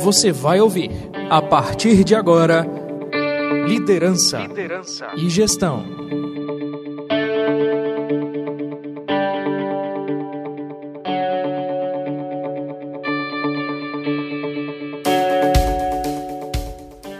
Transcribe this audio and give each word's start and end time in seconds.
Você 0.00 0.32
vai 0.32 0.60
ouvir, 0.60 0.90
a 1.30 1.40
partir 1.40 2.02
de 2.04 2.14
agora, 2.14 2.66
Liderança, 3.66 4.40
Liderança. 4.40 5.12
e 5.16 5.30
Gestão. 5.30 5.84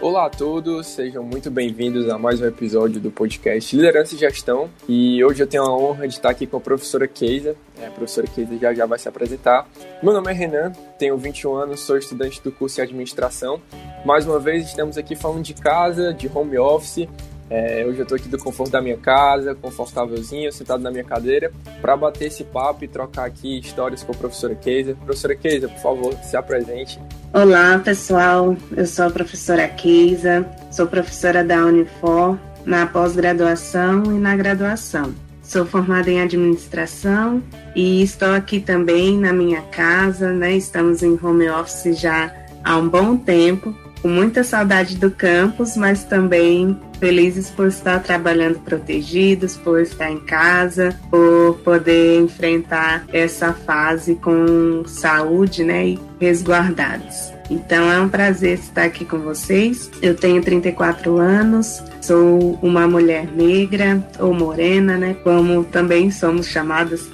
Olá 0.00 0.26
a 0.26 0.30
todos, 0.30 0.88
sejam 0.88 1.22
muito 1.22 1.50
bem-vindos 1.50 2.08
a 2.08 2.18
mais 2.18 2.40
um 2.40 2.46
episódio 2.46 3.00
do 3.00 3.10
podcast 3.10 3.74
Liderança 3.74 4.14
e 4.14 4.18
Gestão. 4.18 4.68
E 4.88 5.24
hoje 5.24 5.42
eu 5.42 5.46
tenho 5.46 5.62
a 5.62 5.76
honra 5.76 6.06
de 6.06 6.14
estar 6.14 6.28
aqui 6.30 6.46
com 6.46 6.56
a 6.56 6.60
professora 6.60 7.08
Keisa. 7.08 7.56
Professora 7.92 8.26
Keisa 8.26 8.56
já 8.58 8.74
já 8.74 8.86
vai 8.86 8.98
se 8.98 9.08
apresentar. 9.08 9.68
Meu 10.02 10.12
nome 10.12 10.30
é 10.30 10.34
Renan, 10.34 10.72
tenho 10.98 11.16
21 11.16 11.54
anos, 11.54 11.80
sou 11.80 11.96
estudante 11.96 12.42
do 12.42 12.50
curso 12.50 12.76
de 12.76 12.82
Administração. 12.82 13.60
Mais 14.04 14.26
uma 14.26 14.38
vez 14.38 14.66
estamos 14.66 14.98
aqui 14.98 15.14
falando 15.14 15.42
de 15.42 15.54
casa, 15.54 16.12
de 16.12 16.30
home 16.32 16.58
office 16.58 17.08
é, 17.54 17.84
hoje 17.86 17.98
eu 17.98 18.04
estou 18.04 18.16
aqui 18.16 18.28
do 18.28 18.38
conforto 18.38 18.70
da 18.70 18.80
minha 18.80 18.96
casa, 18.96 19.54
confortávelzinho, 19.54 20.50
sentado 20.50 20.82
na 20.82 20.90
minha 20.90 21.04
cadeira, 21.04 21.52
para 21.82 21.94
bater 21.94 22.28
esse 22.28 22.44
papo 22.44 22.82
e 22.82 22.88
trocar 22.88 23.26
aqui 23.26 23.58
histórias 23.58 24.02
com 24.02 24.10
a 24.12 24.14
professora 24.14 24.54
Keisa. 24.54 24.94
Professora 24.94 25.36
Keisa, 25.36 25.68
por 25.68 25.78
favor, 25.78 26.14
se 26.22 26.34
apresente. 26.34 26.98
Olá, 27.34 27.78
pessoal. 27.78 28.56
Eu 28.74 28.86
sou 28.86 29.04
a 29.04 29.10
professora 29.10 29.68
Keisa, 29.68 30.48
sou 30.70 30.86
professora 30.86 31.44
da 31.44 31.58
Unifor 31.66 32.38
na 32.64 32.86
pós-graduação 32.86 34.02
e 34.04 34.18
na 34.18 34.34
graduação. 34.34 35.14
Sou 35.52 35.66
formada 35.66 36.10
em 36.10 36.18
administração 36.18 37.42
e 37.76 38.02
estou 38.02 38.32
aqui 38.32 38.58
também 38.58 39.18
na 39.18 39.34
minha 39.34 39.60
casa, 39.60 40.32
né? 40.32 40.56
Estamos 40.56 41.02
em 41.02 41.18
home 41.22 41.46
office 41.50 42.00
já 42.00 42.34
há 42.64 42.78
um 42.78 42.88
bom 42.88 43.18
tempo, 43.18 43.76
com 44.00 44.08
muita 44.08 44.42
saudade 44.44 44.96
do 44.96 45.10
campus, 45.10 45.76
mas 45.76 46.04
também 46.04 46.80
felizes 46.98 47.50
por 47.50 47.66
estar 47.66 48.02
trabalhando 48.02 48.60
protegidos, 48.60 49.54
por 49.54 49.78
estar 49.82 50.10
em 50.10 50.20
casa, 50.20 50.98
por 51.10 51.58
poder 51.62 52.18
enfrentar 52.22 53.04
essa 53.12 53.52
fase 53.52 54.14
com 54.14 54.84
saúde, 54.86 55.64
né, 55.64 55.88
e 55.88 56.00
resguardados. 56.18 57.31
Então 57.52 57.92
é 57.92 58.00
um 58.00 58.08
prazer 58.08 58.54
estar 58.58 58.84
aqui 58.84 59.04
com 59.04 59.18
vocês. 59.18 59.90
Eu 60.00 60.16
tenho 60.16 60.40
34 60.42 61.18
anos, 61.18 61.82
sou 62.00 62.58
uma 62.62 62.88
mulher 62.88 63.26
negra 63.26 64.02
ou 64.18 64.32
morena, 64.32 64.96
né, 64.96 65.14
como 65.22 65.62
também 65.64 66.10
somos 66.10 66.46
chamadas. 66.46 67.10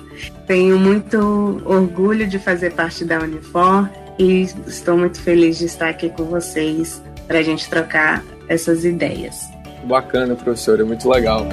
Tenho 0.46 0.78
muito 0.78 1.60
orgulho 1.64 2.26
de 2.26 2.38
fazer 2.38 2.72
parte 2.72 3.04
da 3.04 3.18
Unifor 3.18 3.88
e 4.18 4.42
estou 4.66 4.96
muito 4.96 5.20
feliz 5.20 5.58
de 5.58 5.64
estar 5.66 5.88
aqui 5.88 6.08
com 6.08 6.24
vocês 6.24 7.02
para 7.26 7.40
a 7.40 7.42
gente 7.42 7.68
trocar 7.68 8.22
essas 8.48 8.84
ideias. 8.84 9.48
Bacana, 9.84 10.36
professor, 10.36 10.80
é 10.80 10.84
muito 10.84 11.08
legal. 11.08 11.46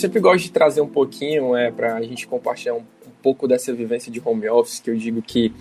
Sempre 0.00 0.20
gosto 0.20 0.44
de 0.44 0.50
trazer 0.50 0.80
um 0.80 0.88
pouquinho 0.88 1.56
é, 1.56 1.70
para 1.70 1.94
a 1.94 2.02
gente 2.02 2.26
compartilhar 2.26 2.74
um, 2.74 2.78
um, 2.78 3.10
pouco 3.22 3.46
dessa 3.46 3.72
vivência 3.72 4.10
de 4.10 4.20
home 4.24 4.48
office, 4.48 4.80
que 4.80 4.90
eu 4.90 4.96
digo 4.96 5.20
que 5.22 5.52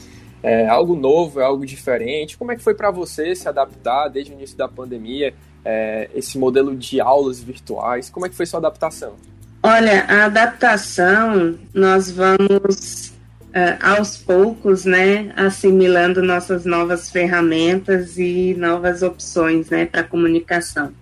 é 0.42 0.68
algo 0.68 0.96
novo, 0.96 1.40
é 1.40 1.44
algo 1.44 1.66
diferente. 1.66 2.38
Como 2.38 2.52
é 2.52 2.56
que 2.56 2.64
foi 2.64 2.74
para 2.74 2.90
você 2.90 3.36
se 3.36 3.48
adaptar 3.48 4.08
desde 4.08 4.32
o 4.32 4.36
início 4.36 4.58
da 4.58 4.68
pandemia? 4.68 5.34
é, 5.64 6.10
esse 6.14 6.38
modelo 6.38 6.76
de 6.76 7.00
aulas 7.00 7.40
virtuais? 7.42 8.10
Como 8.10 8.26
é 8.26 8.30
que 8.30 8.36
foi 8.36 8.46
sua 8.46 8.60
adaptação? 8.60 9.14
Olha, 9.62 10.06
a 10.06 10.26
adaptação 10.26 11.58
nós 11.74 12.10
vamos 12.10 13.14
uh, 13.50 13.78
aos 13.82 14.18
poucos, 14.18 14.86
né, 14.86 15.34
assimilando 15.36 16.24
nossas 16.24 16.66
novas 16.66 17.10
ferramentas 17.10 18.18
e 18.18 18.56
novas 18.58 19.04
opções, 19.04 19.70
né, 19.70 19.86
para 19.86 20.04
comunicação. 20.04 20.94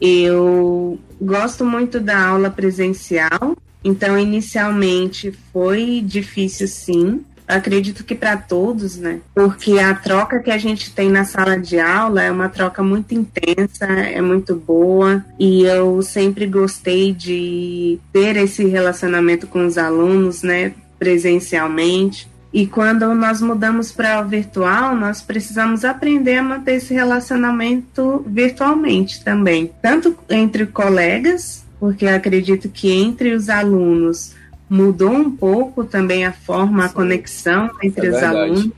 Eu 0.00 0.98
gosto 1.20 1.64
muito 1.64 2.00
da 2.00 2.26
aula 2.26 2.50
presencial, 2.50 3.56
então 3.82 4.18
inicialmente 4.18 5.32
foi 5.52 6.02
difícil 6.04 6.66
sim, 6.68 7.24
acredito 7.46 8.04
que 8.04 8.14
para 8.14 8.36
todos, 8.36 8.96
né? 8.96 9.20
Porque 9.34 9.78
a 9.78 9.94
troca 9.94 10.40
que 10.40 10.50
a 10.50 10.58
gente 10.58 10.90
tem 10.90 11.10
na 11.10 11.24
sala 11.24 11.58
de 11.58 11.78
aula 11.78 12.22
é 12.22 12.30
uma 12.30 12.48
troca 12.48 12.82
muito 12.82 13.14
intensa, 13.14 13.84
é 13.84 14.20
muito 14.20 14.54
boa, 14.54 15.24
e 15.38 15.62
eu 15.62 16.00
sempre 16.02 16.46
gostei 16.46 17.12
de 17.12 17.98
ter 18.12 18.36
esse 18.36 18.64
relacionamento 18.64 19.46
com 19.46 19.66
os 19.66 19.76
alunos, 19.76 20.42
né, 20.42 20.72
presencialmente. 20.98 22.28
E 22.54 22.68
quando 22.68 23.12
nós 23.16 23.42
mudamos 23.42 23.90
para 23.90 24.20
o 24.20 24.28
virtual, 24.28 24.94
nós 24.94 25.20
precisamos 25.20 25.84
aprender 25.84 26.36
a 26.36 26.42
manter 26.42 26.76
esse 26.76 26.94
relacionamento 26.94 28.24
virtualmente 28.28 29.24
também, 29.24 29.72
tanto 29.82 30.16
entre 30.30 30.64
colegas, 30.64 31.64
porque 31.80 32.06
acredito 32.06 32.68
que 32.68 32.92
entre 32.92 33.34
os 33.34 33.48
alunos 33.48 34.36
mudou 34.70 35.10
um 35.10 35.32
pouco 35.32 35.82
também 35.82 36.24
a 36.24 36.32
forma, 36.32 36.84
a 36.84 36.88
conexão 36.88 37.72
entre 37.82 38.06
é 38.06 38.10
os 38.10 38.22
alunos, 38.22 38.70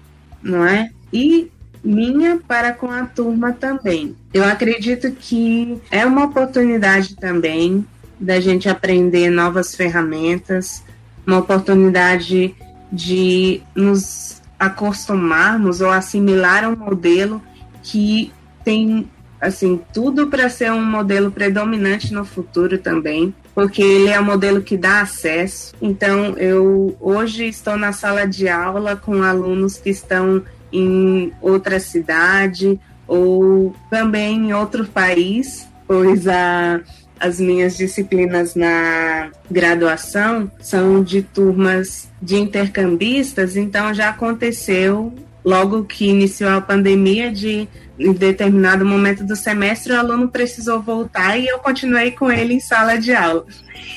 não 0.43 0.64
é? 0.64 0.88
E 1.12 1.50
minha 1.84 2.41
para 2.48 2.72
com 2.72 2.91
a 2.91 3.04
turma 3.04 3.53
também. 3.53 4.16
Eu 4.32 4.44
acredito 4.44 5.12
que 5.12 5.78
é 5.91 6.06
uma 6.06 6.25
oportunidade 6.25 7.14
também 7.14 7.87
da 8.19 8.41
gente 8.41 8.70
aprender 8.70 9.28
novas 9.28 9.75
ferramentas, 9.75 10.82
uma 11.26 11.41
oportunidade 11.41 12.54
de 12.97 13.61
nos 13.75 14.43
acostumarmos 14.59 15.81
ou 15.81 15.91
assimilar 15.91 16.69
um 16.69 16.77
modelo 16.77 17.43
que 17.83 18.33
tem 18.65 19.09
assim 19.41 19.81
tudo 19.93 20.29
para 20.29 20.49
ser 20.49 20.73
um 20.73 20.84
modelo 20.84 21.31
predominante 21.31 22.12
no 22.12 22.25
futuro 22.25 22.79
também 22.79 23.35
porque 23.56 23.81
ele 23.81 24.11
é 24.11 24.21
um 24.21 24.25
modelo 24.25 24.61
que 24.61 24.77
dá 24.77 25.01
acesso. 25.01 25.75
Então, 25.81 26.37
eu 26.37 26.95
hoje 27.01 27.47
estou 27.49 27.79
na 27.79 27.91
sala 27.91 28.27
de 28.27 28.51
aula 28.51 28.97
com 28.97 29.23
alunos 29.23 29.79
que 29.79 29.89
estão 29.89 30.43
em 30.71 31.33
outra 31.41 31.81
cidade 31.81 32.79
ou 33.09 33.75
também 33.89 34.37
em 34.37 34.53
outro 34.53 34.85
país, 34.85 35.67
pois 35.89 36.29
a, 36.29 36.83
as 37.19 37.41
minhas 37.41 37.77
disciplinas 37.77 38.54
na 38.54 39.31
graduação 39.50 40.50
são 40.60 41.03
de 41.03 41.22
turmas 41.22 42.09
de 42.21 42.37
intercambistas, 42.37 43.56
então 43.56 43.94
já 43.94 44.10
aconteceu 44.10 45.12
logo 45.44 45.84
que 45.84 46.09
iniciou 46.09 46.50
a 46.50 46.60
pandemia 46.60 47.31
de 47.31 47.69
em 47.99 48.12
determinado 48.12 48.84
momento 48.84 49.25
do 49.25 49.34
semestre 49.34 49.93
o 49.93 49.99
aluno 49.99 50.28
precisou 50.28 50.82
voltar 50.82 51.38
e 51.38 51.47
eu 51.47 51.59
continuei 51.59 52.10
com 52.10 52.31
ele 52.31 52.55
em 52.55 52.60
sala 52.60 52.97
de 52.99 53.15
aula. 53.15 53.47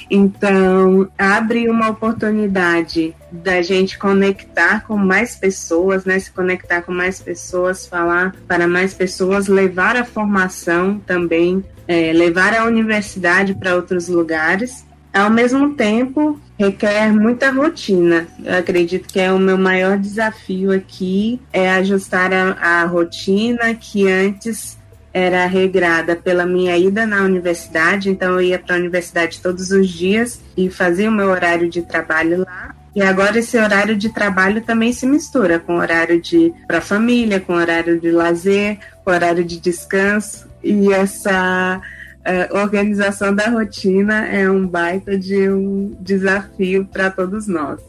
Então, 0.09 1.09
abre 1.18 1.69
uma 1.69 1.90
oportunidade 1.90 3.13
da 3.31 3.62
gente 3.62 4.00
conectar 4.00 4.85
com 4.85 4.96
mais 4.96 5.35
pessoas, 5.35 6.06
né? 6.06 6.18
Se 6.18 6.31
conectar 6.31 6.81
com 6.81 6.91
mais 6.91 7.19
pessoas, 7.19 7.85
falar 7.85 8.35
para 8.47 8.68
mais 8.68 8.94
pessoas, 8.94 9.47
levar 9.47 9.96
a 9.96 10.06
formação 10.06 11.00
também, 11.00 11.63
é, 11.90 12.14
levar 12.14 12.54
a 12.54 12.66
universidade 12.66 13.56
para 13.56 13.76
outros 13.76 14.08
lugares. 14.08 14.86
Ao 15.12 15.28
mesmo 15.28 15.74
tempo, 15.74 16.40
requer 16.56 17.12
muita 17.12 17.50
rotina. 17.50 18.28
Eu 18.46 18.59
acredito 18.59 19.12
que 19.12 19.20
é 19.20 19.34
o 19.34 19.40
meu 19.40 19.58
maior 19.58 19.97
desafio 19.97 20.72
aqui 20.72 21.41
é 21.52 21.68
ajustar 21.72 22.32
a, 22.32 22.52
a 22.52 22.86
rotina 22.86 23.74
que 23.74 24.08
antes 24.08 24.78
era 25.12 25.47
regrada 25.47 26.16
pela 26.16 26.46
minha 26.46 26.78
ida 26.78 27.08
na 27.08 27.24
universidade, 27.24 28.12
então 28.12 28.34
eu 28.34 28.42
ia 28.42 28.59
para 28.59 28.76
a 28.76 28.80
universidade 28.80 29.42
todos 29.42 29.72
os 29.72 29.90
dias 29.90 30.40
e 30.56 30.70
fazia 30.70 31.09
o 31.09 31.12
meu 31.12 31.30
horário 31.30 31.68
de 31.68 31.82
trabalho 31.82 32.46
lá. 32.46 32.76
E 32.96 33.02
agora 33.02 33.40
esse 33.40 33.58
horário 33.58 33.96
de 33.96 34.09
trabalho 34.09 34.62
também 34.62 34.91
se 34.91 35.06
mistura 35.06 35.59
com 35.59 35.78
horário 35.78 36.22
de 36.22 36.53
para 36.68 36.82
família, 36.82 37.40
com 37.40 37.53
horário 37.53 38.00
de 38.00 38.12
lazer, 38.12 38.80
com 39.03 39.12
horário 39.12 39.44
de 39.44 39.59
descanso 39.59 40.47
e 40.64 40.91
essa 40.91 41.82
a 42.24 42.62
organização 42.62 43.34
da 43.34 43.50
rotina 43.50 44.28
é 44.28 44.50
um 44.50 44.68
baita 44.68 45.18
de 45.18 45.50
um 45.50 45.96
desafio 46.00 46.86
para 46.86 47.09
todos 47.09 47.47
nós. 47.47 47.80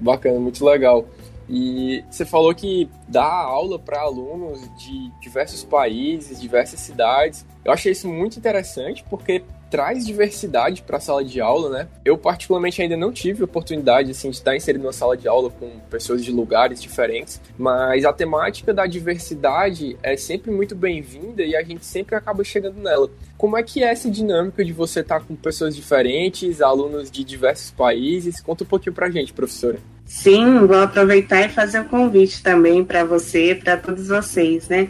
Bacana, 0.00 0.38
muito 0.38 0.64
legal. 0.64 1.06
E 1.48 2.04
você 2.08 2.24
falou 2.24 2.54
que 2.54 2.88
dá 3.08 3.24
aula 3.24 3.78
para 3.78 4.00
alunos 4.00 4.60
de 4.78 5.10
diversos 5.20 5.64
países, 5.64 6.40
diversas 6.40 6.80
cidades. 6.80 7.44
Eu 7.64 7.72
achei 7.72 7.92
isso 7.92 8.08
muito 8.08 8.38
interessante 8.38 9.04
porque 9.10 9.42
traz 9.70 10.04
diversidade 10.04 10.82
para 10.82 10.96
a 10.96 11.00
sala 11.00 11.24
de 11.24 11.40
aula, 11.40 11.70
né? 11.70 11.88
Eu 12.04 12.18
particularmente 12.18 12.82
ainda 12.82 12.96
não 12.96 13.12
tive 13.12 13.44
oportunidade 13.44 14.10
assim 14.10 14.30
de 14.30 14.36
estar 14.36 14.56
inserido 14.56 14.82
numa 14.82 14.92
sala 14.92 15.16
de 15.16 15.28
aula 15.28 15.50
com 15.50 15.70
pessoas 15.88 16.24
de 16.24 16.32
lugares 16.32 16.82
diferentes, 16.82 17.40
mas 17.56 18.04
a 18.04 18.12
temática 18.12 18.74
da 18.74 18.86
diversidade 18.86 19.96
é 20.02 20.16
sempre 20.16 20.50
muito 20.50 20.74
bem-vinda 20.74 21.42
e 21.42 21.54
a 21.54 21.62
gente 21.62 21.84
sempre 21.84 22.14
acaba 22.14 22.42
chegando 22.42 22.80
nela. 22.80 23.08
Como 23.38 23.56
é 23.56 23.62
que 23.62 23.82
é 23.82 23.90
essa 23.90 24.10
dinâmica 24.10 24.64
de 24.64 24.72
você 24.72 25.00
estar 25.00 25.20
com 25.20 25.34
pessoas 25.34 25.74
diferentes, 25.74 26.60
alunos 26.60 27.10
de 27.10 27.24
diversos 27.24 27.70
países? 27.70 28.40
Conta 28.40 28.64
um 28.64 28.66
pouquinho 28.66 28.94
para 28.94 29.06
a 29.06 29.10
gente, 29.10 29.32
professora. 29.32 29.78
Sim, 30.04 30.66
vou 30.66 30.76
aproveitar 30.76 31.42
e 31.42 31.48
fazer 31.48 31.78
o 31.78 31.82
um 31.82 31.88
convite 31.88 32.42
também 32.42 32.84
para 32.84 33.04
você, 33.04 33.54
para 33.54 33.76
todos 33.76 34.08
vocês, 34.08 34.68
né? 34.68 34.88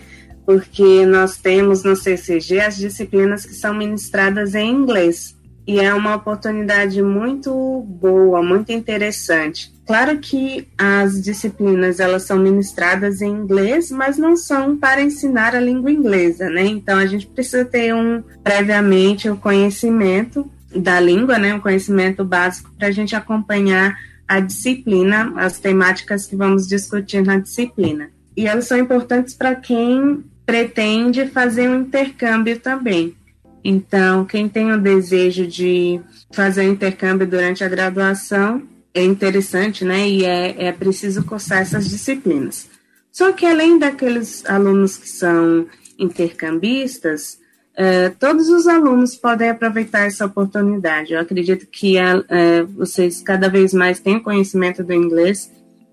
Porque 0.51 1.07
nós 1.07 1.37
temos 1.37 1.85
no 1.85 1.95
CCG 1.95 2.59
as 2.59 2.77
disciplinas 2.77 3.47
que 3.47 3.55
são 3.55 3.73
ministradas 3.73 4.57
em 4.57 4.69
inglês. 4.69 5.37
E 5.65 5.79
é 5.79 5.95
uma 5.95 6.17
oportunidade 6.17 7.01
muito 7.01 7.87
boa, 7.87 8.43
muito 8.43 8.73
interessante. 8.73 9.73
Claro 9.87 10.19
que 10.19 10.67
as 10.77 11.23
disciplinas 11.23 12.01
elas 12.01 12.25
são 12.25 12.37
ministradas 12.37 13.23
em 13.23 13.31
inglês, 13.31 13.93
mas 13.93 14.19
não 14.19 14.37
são 14.37 14.77
para 14.77 15.01
ensinar 15.01 15.55
a 15.55 15.61
língua 15.61 15.93
inglesa, 15.93 16.51
né? 16.51 16.67
Então 16.67 16.99
a 16.99 17.07
gente 17.07 17.29
precisa 17.29 17.65
ter 17.65 17.95
um 17.95 18.21
previamente 18.43 19.29
o 19.29 19.35
um 19.35 19.37
conhecimento 19.37 20.51
da 20.75 20.99
língua, 20.99 21.39
né? 21.39 21.55
Um 21.55 21.61
conhecimento 21.61 22.25
básico 22.25 22.73
para 22.77 22.89
a 22.89 22.93
gente 22.93 23.15
acompanhar 23.15 23.97
a 24.27 24.41
disciplina, 24.41 25.33
as 25.37 25.61
temáticas 25.61 26.27
que 26.27 26.35
vamos 26.35 26.67
discutir 26.67 27.25
na 27.25 27.39
disciplina. 27.39 28.11
E 28.37 28.49
elas 28.49 28.67
são 28.67 28.79
importantes 28.79 29.35
para 29.35 29.55
quem 29.55 30.25
pretende 30.51 31.27
fazer 31.27 31.71
um 31.71 31.83
intercâmbio 31.83 32.59
também. 32.59 33.15
Então, 33.63 34.25
quem 34.25 34.49
tem 34.49 34.73
o 34.73 34.81
desejo 34.81 35.47
de 35.47 36.01
fazer 36.33 36.63
um 36.63 36.73
intercâmbio 36.73 37.25
durante 37.25 37.63
a 37.63 37.69
graduação 37.69 38.61
é 38.93 39.05
interessante, 39.05 39.85
né? 39.85 40.09
E 40.09 40.25
é, 40.25 40.67
é 40.67 40.73
preciso 40.73 41.23
cursar 41.23 41.61
essas 41.61 41.89
disciplinas. 41.89 42.69
Só 43.13 43.31
que 43.31 43.47
além 43.47 43.79
daqueles 43.79 44.45
alunos 44.45 44.97
que 44.97 45.09
são 45.09 45.69
intercambistas, 45.97 47.39
é, 47.77 48.09
todos 48.09 48.49
os 48.49 48.67
alunos 48.67 49.15
podem 49.15 49.51
aproveitar 49.51 50.01
essa 50.01 50.27
oportunidade. 50.27 51.13
Eu 51.13 51.21
acredito 51.21 51.67
que 51.67 51.97
é, 51.97 52.65
vocês 52.65 53.23
cada 53.23 53.49
vez 53.49 53.73
mais 53.73 54.01
têm 54.01 54.19
conhecimento 54.19 54.83
do 54.83 54.93
inglês 54.93 55.49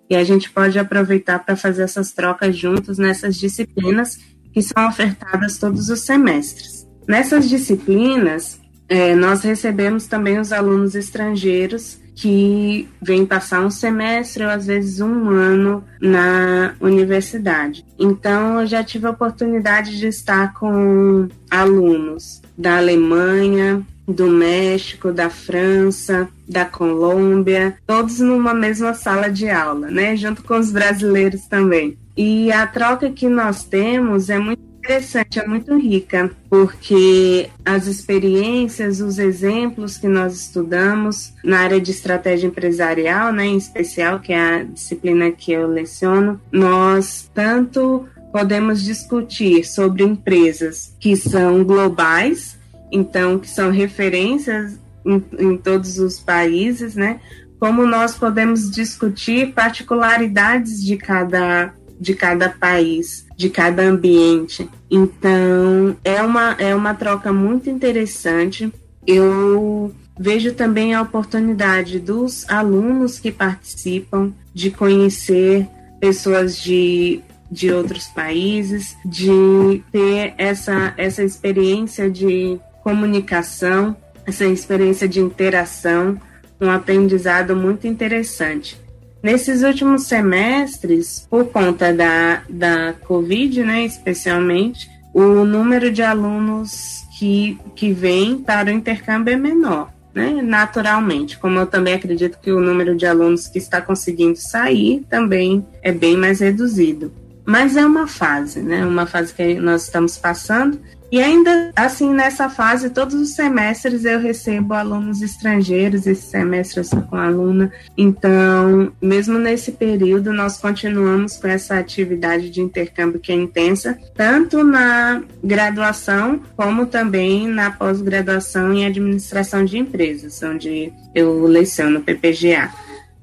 e 0.09 0.15
a 0.15 0.23
gente 0.23 0.49
pode 0.49 0.79
aproveitar 0.79 1.37
para 1.45 1.55
fazer 1.55 1.83
essas 1.83 2.11
trocas 2.11 2.57
juntos 2.57 2.97
nessas 2.97 3.35
disciplinas 3.35 4.17
que 4.57 4.63
são 4.63 4.87
ofertadas 4.87 5.59
todos 5.59 5.87
os 5.87 6.01
semestres. 6.01 6.87
Nessas 7.07 7.47
disciplinas, 7.47 8.59
é, 8.89 9.13
nós 9.13 9.43
recebemos 9.43 10.07
também 10.07 10.39
os 10.39 10.51
alunos 10.51 10.95
estrangeiros 10.95 11.99
que 12.15 12.89
vêm 12.99 13.23
passar 13.23 13.63
um 13.63 13.69
semestre 13.69 14.43
ou 14.43 14.49
às 14.49 14.65
vezes 14.65 14.99
um 14.99 15.29
ano 15.29 15.83
na 16.01 16.73
universidade. 16.81 17.85
Então, 17.99 18.61
eu 18.61 18.65
já 18.65 18.83
tive 18.83 19.05
a 19.05 19.11
oportunidade 19.11 19.95
de 19.95 20.07
estar 20.07 20.51
com 20.55 21.27
alunos 21.51 22.41
da 22.57 22.77
Alemanha, 22.77 23.85
do 24.07 24.27
México, 24.27 25.11
da 25.11 25.29
França, 25.29 26.27
da 26.49 26.65
Colômbia, 26.65 27.77
todos 27.85 28.19
numa 28.21 28.55
mesma 28.55 28.95
sala 28.95 29.29
de 29.29 29.47
aula, 29.49 29.91
né? 29.91 30.15
Junto 30.15 30.41
com 30.41 30.57
os 30.57 30.71
brasileiros 30.71 31.45
também. 31.45 31.95
E 32.17 32.51
a 32.51 32.65
troca 32.65 33.11
que 33.11 33.29
nós 33.29 33.63
temos 33.63 34.29
é 34.29 34.39
muito 34.39 34.67
interessante, 34.87 35.37
é 35.37 35.45
muito 35.45 35.77
rica, 35.77 36.31
porque 36.49 37.49
as 37.63 37.87
experiências, 37.87 39.01
os 39.01 39.19
exemplos 39.19 39.97
que 39.97 40.07
nós 40.07 40.33
estudamos 40.33 41.33
na 41.43 41.59
área 41.59 41.79
de 41.79 41.91
estratégia 41.91 42.47
empresarial, 42.47 43.31
né, 43.31 43.45
em 43.45 43.57
especial, 43.57 44.19
que 44.19 44.33
é 44.33 44.39
a 44.39 44.63
disciplina 44.63 45.29
que 45.29 45.51
eu 45.51 45.67
leciono, 45.67 46.41
nós 46.51 47.29
tanto 47.33 48.07
podemos 48.31 48.81
discutir 48.81 49.65
sobre 49.65 50.03
empresas 50.03 50.95
que 50.99 51.15
são 51.15 51.63
globais, 51.63 52.57
então 52.91 53.37
que 53.37 53.49
são 53.49 53.69
referências 53.69 54.79
em, 55.05 55.23
em 55.37 55.57
todos 55.57 55.99
os 55.99 56.19
países, 56.19 56.95
né? 56.95 57.19
Como 57.59 57.85
nós 57.85 58.15
podemos 58.15 58.69
discutir 58.69 59.53
particularidades 59.53 60.83
de 60.83 60.95
cada 60.95 61.73
de 61.99 62.13
cada 62.13 62.49
país, 62.49 63.25
de 63.35 63.49
cada 63.49 63.83
ambiente. 63.83 64.69
Então, 64.89 65.95
é 66.03 66.21
uma, 66.21 66.53
é 66.53 66.75
uma 66.75 66.93
troca 66.93 67.31
muito 67.33 67.69
interessante. 67.69 68.71
Eu 69.05 69.93
vejo 70.19 70.53
também 70.53 70.93
a 70.93 71.01
oportunidade 71.01 71.99
dos 71.99 72.47
alunos 72.49 73.19
que 73.19 73.31
participam 73.31 74.33
de 74.53 74.71
conhecer 74.71 75.67
pessoas 75.99 76.57
de, 76.57 77.21
de 77.49 77.71
outros 77.71 78.07
países, 78.07 78.95
de 79.05 79.81
ter 79.91 80.33
essa, 80.37 80.93
essa 80.97 81.23
experiência 81.23 82.09
de 82.09 82.59
comunicação, 82.83 83.95
essa 84.25 84.45
experiência 84.45 85.07
de 85.07 85.19
interação, 85.19 86.19
um 86.59 86.69
aprendizado 86.69 87.55
muito 87.55 87.87
interessante. 87.87 88.79
Nesses 89.27 89.61
últimos 89.61 90.03
semestres, 90.03 91.27
por 91.29 91.49
conta 91.49 91.93
da, 91.93 92.43
da 92.47 92.93
Covid, 92.93 93.61
né, 93.61 93.83
especialmente, 93.83 94.89
o 95.13 95.43
número 95.43 95.91
de 95.91 96.01
alunos 96.01 97.03
que, 97.19 97.59
que 97.75 97.91
vem 97.91 98.37
para 98.37 98.69
o 98.69 98.73
intercâmbio 98.73 99.33
é 99.33 99.35
menor, 99.35 99.91
né, 100.15 100.41
naturalmente. 100.41 101.37
Como 101.37 101.59
eu 101.59 101.67
também 101.67 101.95
acredito 101.95 102.39
que 102.39 102.53
o 102.53 102.61
número 102.61 102.95
de 102.95 103.05
alunos 103.05 103.49
que 103.49 103.57
está 103.57 103.81
conseguindo 103.81 104.37
sair 104.37 105.05
também 105.09 105.67
é 105.81 105.91
bem 105.91 106.15
mais 106.15 106.39
reduzido. 106.39 107.11
Mas 107.45 107.75
é 107.75 107.85
uma 107.85 108.07
fase, 108.07 108.61
né, 108.61 108.85
uma 108.85 109.05
fase 109.05 109.33
que 109.33 109.55
nós 109.55 109.83
estamos 109.83 110.17
passando 110.17 110.79
e 111.11 111.21
ainda 111.21 111.71
assim, 111.75 112.13
nessa 112.13 112.49
fase, 112.49 112.89
todos 112.89 113.15
os 113.15 113.29
semestres 113.29 114.03
eu 114.03 114.19
recebo 114.19 114.73
alunos 114.73 115.21
estrangeiros, 115.21 116.05
esse 116.05 116.23
semestre 116.23 116.79
eu 116.79 116.83
sou 116.83 117.01
com 117.01 117.15
aluna. 117.15 117.71
Então, 117.97 118.91
mesmo 119.01 119.37
nesse 119.37 119.71
período, 119.71 120.33
nós 120.33 120.57
continuamos 120.57 121.37
com 121.37 121.47
essa 121.47 121.77
atividade 121.77 122.49
de 122.49 122.61
intercâmbio 122.61 123.19
que 123.19 123.31
é 123.31 123.35
intensa, 123.35 123.97
tanto 124.13 124.63
na 124.63 125.23
graduação, 125.43 126.41
como 126.55 126.85
também 126.85 127.47
na 127.47 127.71
pós-graduação 127.71 128.73
em 128.73 128.85
administração 128.85 129.63
de 129.63 129.77
empresas, 129.77 130.41
onde 130.43 130.91
eu 131.15 131.45
leciono 131.45 132.01
PPGA. 132.01 132.69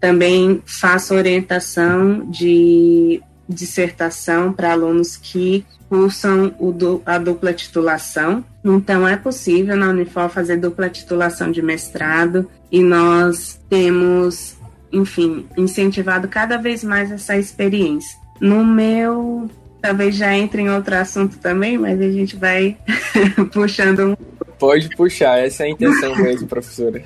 Também 0.01 0.63
faço 0.67 1.15
orientação 1.15 2.31
de 2.31 3.23
dissertação 3.49 4.53
para 4.53 4.73
alunos 4.73 5.17
que 5.17 5.65
cursam 5.89 6.55
o, 6.59 7.03
a 7.05 7.19
dupla 7.19 7.53
titulação. 7.53 8.45
Então, 8.65 9.07
é 9.07 9.17
possível 9.17 9.77
na 9.77 9.91
Unifor 9.91 10.29
fazer 10.29 10.57
dupla 10.57 10.89
titulação 10.89 11.51
de 11.51 11.63
mestrado 11.63 12.51
e 12.71 12.83
nós 12.83 13.61
temos, 13.69 14.57
enfim, 14.93 15.47
incentivado 15.57 16.27
cada 16.27 16.57
vez 16.57 16.83
mais 16.83 17.13
essa 17.13 17.37
experiência. 17.37 18.19
No 18.41 18.65
meu, 18.65 19.49
talvez 19.81 20.17
já 20.17 20.35
entre 20.35 20.63
em 20.63 20.71
outro 20.71 20.97
assunto 20.97 21.39
também, 21.39 21.79
mas 21.79 22.01
a 22.01 22.11
gente 22.11 22.37
vai 22.37 22.77
puxando 23.53 24.01
um. 24.01 24.17
Pode 24.59 24.89
puxar, 24.97 25.39
essa 25.39 25.65
é 25.65 25.67
a 25.67 25.71
intenção 25.71 26.17
mesmo, 26.17 26.49
professora. 26.49 27.03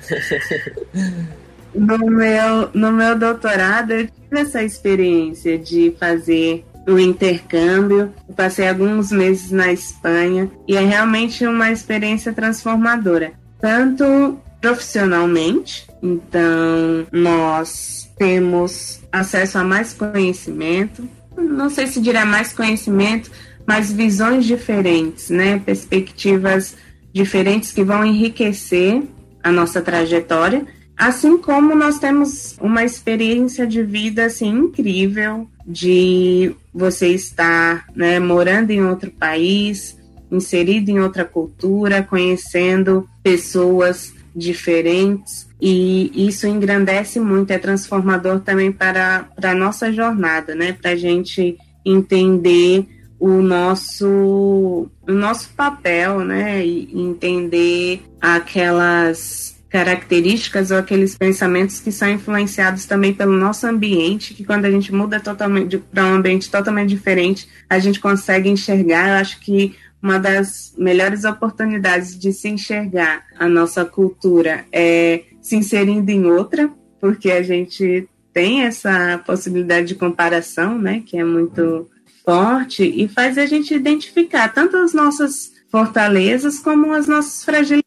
no 1.75 1.97
meu, 2.09 2.69
no 2.73 2.91
meu 2.91 3.17
doutorado, 3.17 3.91
eu 3.91 4.07
essa 4.37 4.63
experiência 4.63 5.57
de 5.57 5.93
fazer 5.99 6.65
o 6.87 6.97
intercâmbio. 6.97 8.13
Eu 8.27 8.35
passei 8.35 8.67
alguns 8.67 9.11
meses 9.11 9.51
na 9.51 9.71
Espanha 9.71 10.49
e 10.67 10.75
é 10.75 10.81
realmente 10.81 11.45
uma 11.45 11.71
experiência 11.71 12.33
transformadora, 12.33 13.33
tanto 13.59 14.37
profissionalmente, 14.61 15.87
então 16.03 17.07
nós 17.11 18.11
temos 18.17 18.99
acesso 19.11 19.57
a 19.57 19.63
mais 19.63 19.93
conhecimento, 19.93 21.07
não 21.37 21.69
sei 21.69 21.87
se 21.87 22.01
dirá 22.01 22.25
mais 22.25 22.51
conhecimento, 22.51 23.31
mas 23.65 23.91
visões 23.91 24.45
diferentes, 24.45 25.29
né? 25.29 25.61
Perspectivas 25.65 26.75
diferentes 27.13 27.71
que 27.71 27.83
vão 27.83 28.03
enriquecer 28.03 29.03
a 29.41 29.51
nossa 29.51 29.81
trajetória 29.81 30.65
Assim 30.99 31.37
como 31.37 31.73
nós 31.73 31.97
temos 31.97 32.57
uma 32.59 32.83
experiência 32.83 33.65
de 33.65 33.81
vida 33.81 34.25
assim 34.25 34.49
incrível 34.49 35.49
de 35.65 36.53
você 36.73 37.07
estar 37.07 37.87
né, 37.95 38.19
morando 38.19 38.71
em 38.71 38.83
outro 38.83 39.09
país, 39.09 39.97
inserido 40.29 40.89
em 40.89 40.99
outra 40.99 41.23
cultura, 41.23 42.03
conhecendo 42.03 43.07
pessoas 43.23 44.13
diferentes 44.35 45.49
e 45.61 46.27
isso 46.27 46.47
engrandece 46.47 47.19
muito, 47.19 47.51
é 47.51 47.57
transformador 47.57 48.39
também 48.39 48.71
para, 48.71 49.27
a 49.41 49.53
nossa 49.53 49.91
jornada, 49.91 50.55
né? 50.55 50.71
Para 50.71 50.91
a 50.91 50.95
gente 50.95 51.57
entender 51.85 52.87
o 53.19 53.41
nosso, 53.41 54.87
o 55.05 55.11
nosso 55.11 55.49
papel, 55.55 56.19
né? 56.21 56.65
E 56.65 56.89
entender 56.93 58.01
aquelas 58.21 59.58
características 59.69 60.71
ou 60.71 60.77
aqueles 60.77 61.15
pensamentos 61.15 61.79
que 61.79 61.91
são 61.91 62.09
influenciados 62.09 62.85
também 62.85 63.13
pelo 63.13 63.33
nosso 63.33 63.67
ambiente, 63.67 64.33
que 64.33 64.43
quando 64.43 64.65
a 64.65 64.71
gente 64.71 64.93
muda 64.93 65.19
totalmente 65.19 65.77
para 65.77 66.05
um 66.05 66.15
ambiente 66.15 66.49
totalmente 66.49 66.89
diferente, 66.89 67.47
a 67.69 67.77
gente 67.77 67.99
consegue 67.99 68.49
enxergar. 68.49 69.09
Eu 69.09 69.15
acho 69.15 69.39
que 69.39 69.75
uma 70.01 70.17
das 70.17 70.73
melhores 70.77 71.23
oportunidades 71.23 72.17
de 72.17 72.31
se 72.33 72.47
enxergar 72.49 73.23
a 73.37 73.47
nossa 73.47 73.85
cultura 73.85 74.65
é 74.71 75.23
se 75.41 75.55
inserindo 75.55 76.09
em 76.09 76.25
outra, 76.25 76.69
porque 76.99 77.31
a 77.31 77.43
gente 77.43 78.07
tem 78.33 78.63
essa 78.63 79.21
possibilidade 79.25 79.87
de 79.87 79.95
comparação, 79.95 80.77
né, 80.77 81.03
que 81.05 81.17
é 81.17 81.23
muito 81.23 81.89
forte 82.23 82.83
e 82.83 83.07
faz 83.07 83.37
a 83.37 83.45
gente 83.45 83.73
identificar 83.73 84.49
tanto 84.49 84.77
as 84.77 84.93
nossas 84.93 85.51
fortalezas 85.71 86.59
como 86.59 86.93
as 86.93 87.07
nossas 87.07 87.43
fragilidades 87.43 87.83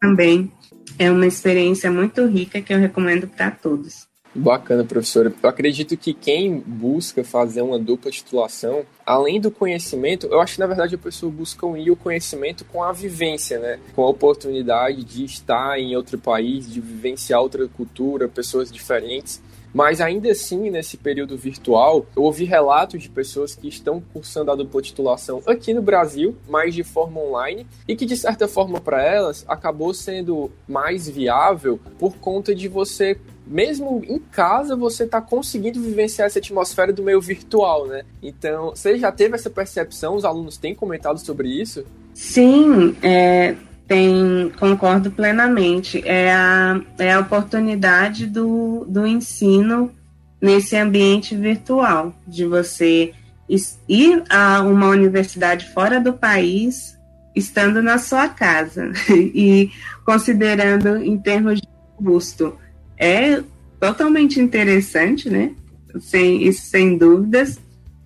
também. 0.00 0.50
É 1.00 1.10
uma 1.10 1.26
experiência 1.26 1.90
muito 1.90 2.26
rica 2.26 2.60
que 2.60 2.74
eu 2.74 2.78
recomendo 2.78 3.26
para 3.26 3.50
todos. 3.50 4.06
Bacana, 4.34 4.84
professora. 4.84 5.32
Eu 5.42 5.48
acredito 5.48 5.96
que 5.96 6.12
quem 6.12 6.58
busca 6.58 7.24
fazer 7.24 7.62
uma 7.62 7.78
dupla 7.78 8.10
titulação, 8.10 8.84
além 9.06 9.40
do 9.40 9.50
conhecimento, 9.50 10.26
eu 10.26 10.42
acho 10.42 10.56
que 10.56 10.60
na 10.60 10.66
verdade 10.66 10.96
a 10.96 10.98
pessoa 10.98 11.32
busca 11.32 11.66
unir 11.66 11.90
o 11.90 11.96
conhecimento 11.96 12.66
com 12.66 12.82
a 12.84 12.92
vivência, 12.92 13.58
né? 13.58 13.78
Com 13.96 14.02
a 14.02 14.10
oportunidade 14.10 15.02
de 15.02 15.24
estar 15.24 15.80
em 15.80 15.96
outro 15.96 16.18
país, 16.18 16.70
de 16.70 16.82
vivenciar 16.82 17.40
outra 17.40 17.66
cultura, 17.66 18.28
pessoas 18.28 18.70
diferentes. 18.70 19.40
Mas 19.72 20.00
ainda 20.00 20.30
assim, 20.30 20.70
nesse 20.70 20.96
período 20.96 21.36
virtual, 21.36 22.06
eu 22.16 22.22
ouvi 22.22 22.44
relatos 22.44 23.02
de 23.02 23.08
pessoas 23.08 23.54
que 23.54 23.68
estão 23.68 24.02
cursando 24.12 24.50
a 24.50 24.54
dupla 24.56 24.82
titulação 24.82 25.42
aqui 25.46 25.72
no 25.72 25.82
Brasil, 25.82 26.36
mas 26.48 26.74
de 26.74 26.82
forma 26.82 27.20
online, 27.20 27.66
e 27.86 27.94
que 27.94 28.04
de 28.04 28.16
certa 28.16 28.48
forma 28.48 28.80
para 28.80 29.02
elas 29.02 29.44
acabou 29.48 29.94
sendo 29.94 30.50
mais 30.68 31.08
viável 31.08 31.78
por 31.98 32.16
conta 32.16 32.54
de 32.54 32.68
você 32.68 33.18
mesmo 33.46 34.00
em 34.06 34.18
casa, 34.18 34.76
você 34.76 35.02
está 35.02 35.20
conseguindo 35.20 35.80
vivenciar 35.80 36.26
essa 36.26 36.38
atmosfera 36.38 36.92
do 36.92 37.02
meio 37.02 37.20
virtual, 37.20 37.86
né? 37.86 38.04
Então, 38.22 38.70
você 38.70 38.96
já 38.96 39.10
teve 39.10 39.34
essa 39.34 39.50
percepção? 39.50 40.14
Os 40.14 40.24
alunos 40.24 40.56
têm 40.56 40.72
comentado 40.72 41.18
sobre 41.18 41.48
isso? 41.48 41.84
Sim, 42.14 42.96
é, 43.02 43.56
tem, 43.90 44.52
concordo 44.56 45.10
plenamente. 45.10 46.00
É 46.06 46.32
a, 46.32 46.80
é 46.96 47.12
a 47.12 47.18
oportunidade 47.18 48.24
do, 48.24 48.86
do 48.88 49.04
ensino 49.04 49.90
nesse 50.40 50.76
ambiente 50.76 51.34
virtual, 51.34 52.14
de 52.24 52.46
você 52.46 53.12
ir 53.88 54.22
a 54.30 54.60
uma 54.60 54.86
universidade 54.86 55.68
fora 55.74 55.98
do 55.98 56.12
país, 56.12 56.96
estando 57.34 57.82
na 57.82 57.98
sua 57.98 58.28
casa, 58.28 58.92
e 59.10 59.72
considerando 60.06 60.98
em 60.98 61.18
termos 61.18 61.60
de 61.60 61.68
custo. 61.96 62.56
É 62.96 63.42
totalmente 63.80 64.38
interessante, 64.38 65.28
né? 65.28 65.50
Sem, 65.98 66.44
isso 66.44 66.62
sem 66.66 66.96
dúvidas. 66.96 67.58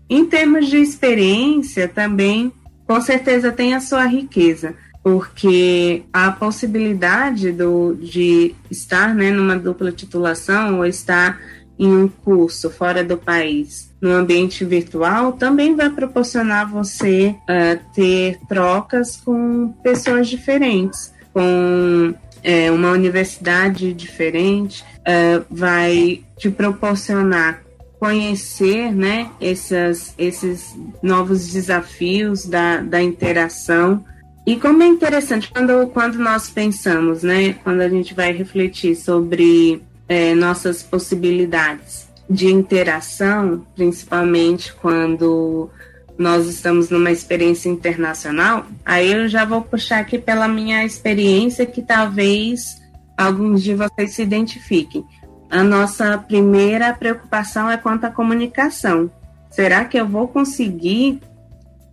Em 0.08 0.24
termos 0.24 0.66
de 0.66 0.78
experiência, 0.78 1.86
também, 1.86 2.50
com 2.86 2.98
certeza, 3.02 3.52
tem 3.52 3.74
a 3.74 3.80
sua 3.80 4.06
riqueza 4.06 4.74
porque 5.04 6.02
a 6.10 6.32
possibilidade 6.32 7.52
do, 7.52 7.94
de 7.94 8.54
estar 8.70 9.14
né, 9.14 9.30
numa 9.30 9.54
dupla 9.54 9.92
titulação 9.92 10.78
ou 10.78 10.86
estar 10.86 11.38
em 11.78 11.92
um 11.94 12.08
curso 12.08 12.70
fora 12.70 13.04
do 13.04 13.18
país, 13.18 13.92
no 14.00 14.10
ambiente 14.12 14.64
virtual, 14.64 15.32
também 15.32 15.76
vai 15.76 15.90
proporcionar 15.90 16.70
você 16.70 17.36
uh, 17.42 17.78
ter 17.94 18.38
trocas 18.48 19.16
com 19.16 19.74
pessoas 19.82 20.26
diferentes, 20.26 21.12
com 21.34 22.14
é, 22.42 22.70
uma 22.70 22.90
universidade 22.90 23.92
diferente, 23.92 24.82
uh, 25.00 25.44
vai 25.50 26.22
te 26.38 26.48
proporcionar 26.48 27.62
conhecer 27.98 28.92
né, 28.92 29.30
essas, 29.40 30.14
esses 30.16 30.74
novos 31.02 31.48
desafios 31.52 32.46
da, 32.46 32.78
da 32.78 33.02
interação 33.02 34.04
e 34.46 34.56
como 34.56 34.82
é 34.82 34.86
interessante 34.86 35.50
quando, 35.50 35.86
quando 35.88 36.18
nós 36.18 36.50
pensamos, 36.50 37.22
né, 37.22 37.54
quando 37.64 37.80
a 37.80 37.88
gente 37.88 38.12
vai 38.12 38.32
refletir 38.32 38.94
sobre 38.94 39.82
é, 40.06 40.34
nossas 40.34 40.82
possibilidades 40.82 42.08
de 42.28 42.48
interação, 42.48 43.66
principalmente 43.74 44.72
quando 44.74 45.70
nós 46.18 46.46
estamos 46.46 46.90
numa 46.90 47.10
experiência 47.10 47.68
internacional, 47.68 48.66
aí 48.84 49.12
eu 49.12 49.28
já 49.28 49.44
vou 49.44 49.62
puxar 49.62 50.00
aqui 50.00 50.18
pela 50.18 50.46
minha 50.46 50.84
experiência 50.84 51.66
que 51.66 51.82
talvez 51.82 52.82
alguns 53.16 53.62
de 53.62 53.74
vocês 53.74 54.12
se 54.12 54.22
identifiquem. 54.22 55.04
A 55.50 55.62
nossa 55.62 56.18
primeira 56.18 56.92
preocupação 56.92 57.70
é 57.70 57.76
quanto 57.76 58.04
à 58.04 58.10
comunicação. 58.10 59.10
Será 59.50 59.84
que 59.84 59.96
eu 59.96 60.06
vou 60.06 60.28
conseguir 60.28 61.20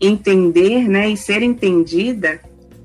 entender, 0.01 0.89
né, 0.89 1.09
e 1.09 1.15
ser 1.15 1.43
entendida, 1.43 2.39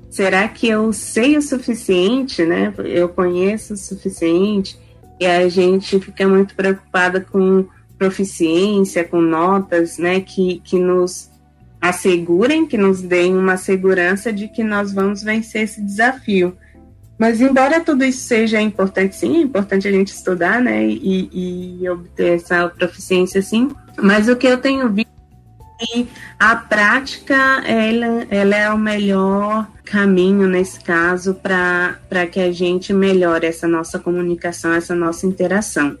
será 0.09 0.47
que 0.47 0.67
eu 0.67 0.93
sei 0.93 1.35
o 1.35 1.41
suficiente, 1.41 2.45
né? 2.45 2.73
Eu 2.77 3.09
conheço 3.09 3.73
o 3.73 3.77
suficiente? 3.77 4.77
E 5.19 5.25
a 5.25 5.49
gente 5.49 5.99
fica 5.99 6.27
muito 6.27 6.55
preocupada 6.55 7.19
com 7.19 7.65
proficiência, 7.97 9.03
com 9.03 9.19
notas, 9.19 9.97
né, 9.97 10.19
que, 10.19 10.61
que 10.63 10.77
nos 10.77 11.31
assegurem, 11.81 12.67
que 12.67 12.77
nos 12.77 13.01
deem 13.01 13.35
uma 13.35 13.57
segurança 13.57 14.31
de 14.31 14.47
que 14.47 14.63
nós 14.63 14.93
vamos 14.93 15.23
vencer 15.23 15.63
esse 15.63 15.81
desafio. 15.81 16.55
Mas 17.17 17.41
embora 17.41 17.79
tudo 17.79 18.03
isso 18.03 18.21
seja 18.21 18.61
importante, 18.61 19.15
sim, 19.15 19.37
é 19.37 19.41
importante 19.41 19.87
a 19.87 19.91
gente 19.91 20.09
estudar, 20.09 20.61
né, 20.61 20.85
e, 20.85 21.81
e 21.81 21.89
obter 21.89 22.35
essa 22.35 22.69
proficiência, 22.69 23.41
sim. 23.41 23.69
Mas 23.97 24.27
o 24.27 24.35
que 24.35 24.45
eu 24.45 24.59
tenho 24.59 24.87
visto 24.89 25.16
e 25.79 26.07
a 26.39 26.55
prática 26.55 27.35
ela, 27.65 28.25
ela 28.29 28.55
é 28.55 28.69
o 28.71 28.77
melhor 28.77 29.67
caminho 29.85 30.47
nesse 30.47 30.79
caso 30.79 31.35
para 31.35 32.25
que 32.31 32.39
a 32.39 32.51
gente 32.51 32.93
melhore 32.93 33.45
essa 33.45 33.67
nossa 33.67 33.99
comunicação, 33.99 34.73
essa 34.73 34.95
nossa 34.95 35.25
interação. 35.25 35.97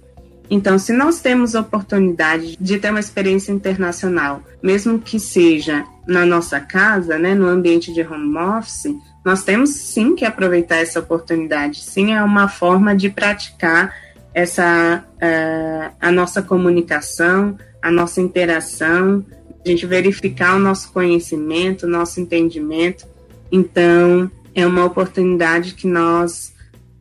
Então, 0.49 0.79
se 0.79 0.93
nós 0.93 1.19
temos 1.19 1.55
oportunidade 1.55 2.57
de 2.59 2.79
ter 2.79 2.89
uma 2.89 2.99
experiência 2.99 3.51
internacional, 3.51 4.41
mesmo 4.63 4.97
que 4.97 5.19
seja 5.19 5.85
na 6.07 6.25
nossa 6.25 6.59
casa, 6.59 7.17
né, 7.19 7.35
no 7.35 7.47
ambiente 7.47 7.93
de 7.93 8.01
home 8.01 8.37
office, 8.37 8.95
nós 9.25 9.43
temos 9.43 9.71
sim 9.71 10.15
que 10.15 10.23
aproveitar 10.23 10.77
essa 10.77 11.01
oportunidade. 11.01 11.83
Sim, 11.83 12.13
é 12.13 12.23
uma 12.23 12.47
forma 12.47 12.95
de 12.95 13.09
praticar 13.09 13.93
essa 14.33 15.03
uh, 15.15 15.95
a 15.99 16.11
nossa 16.11 16.41
comunicação, 16.41 17.57
a 17.81 17.91
nossa 17.91 18.21
interação, 18.21 19.25
gente 19.67 19.85
verificar 19.85 20.55
o 20.55 20.59
nosso 20.59 20.91
conhecimento, 20.91 21.85
o 21.85 21.89
nosso 21.89 22.19
entendimento. 22.19 23.05
Então, 23.51 24.29
é 24.55 24.65
uma 24.65 24.85
oportunidade 24.85 25.75
que 25.75 25.87
nós 25.87 26.53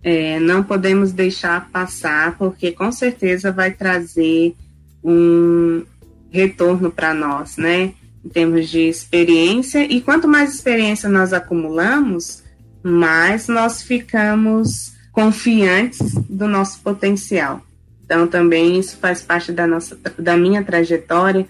é, 0.03 0.39
não 0.39 0.63
podemos 0.63 1.13
deixar 1.13 1.69
passar, 1.71 2.37
porque 2.37 2.73
com 2.73 2.93
certeza 2.93 3.51
vai 3.51 3.71
trazer 3.71 4.55
um 5.03 5.83
retorno 6.31 6.91
para 6.91 7.15
nós, 7.15 7.57
né? 7.57 7.95
Em 8.25 8.29
termos 8.29 8.69
de 8.69 8.81
experiência, 8.81 9.85
e 9.85 10.01
quanto 10.01 10.29
mais 10.29 10.55
experiência 10.55 11.09
nós 11.09 11.33
acumulamos, 11.33 12.43
mais 12.83 13.49
nós 13.49 13.83
ficamos 13.83 14.93
confiantes 15.13 16.15
do 16.29 16.47
nosso 16.47 16.81
potencial. 16.83 17.65
Então, 18.05 18.27
também 18.27 18.79
isso 18.79 18.97
faz 18.99 19.23
parte 19.23 19.51
da, 19.51 19.67
nossa, 19.67 19.99
da 20.19 20.37
minha 20.37 20.63
trajetória 20.63 21.47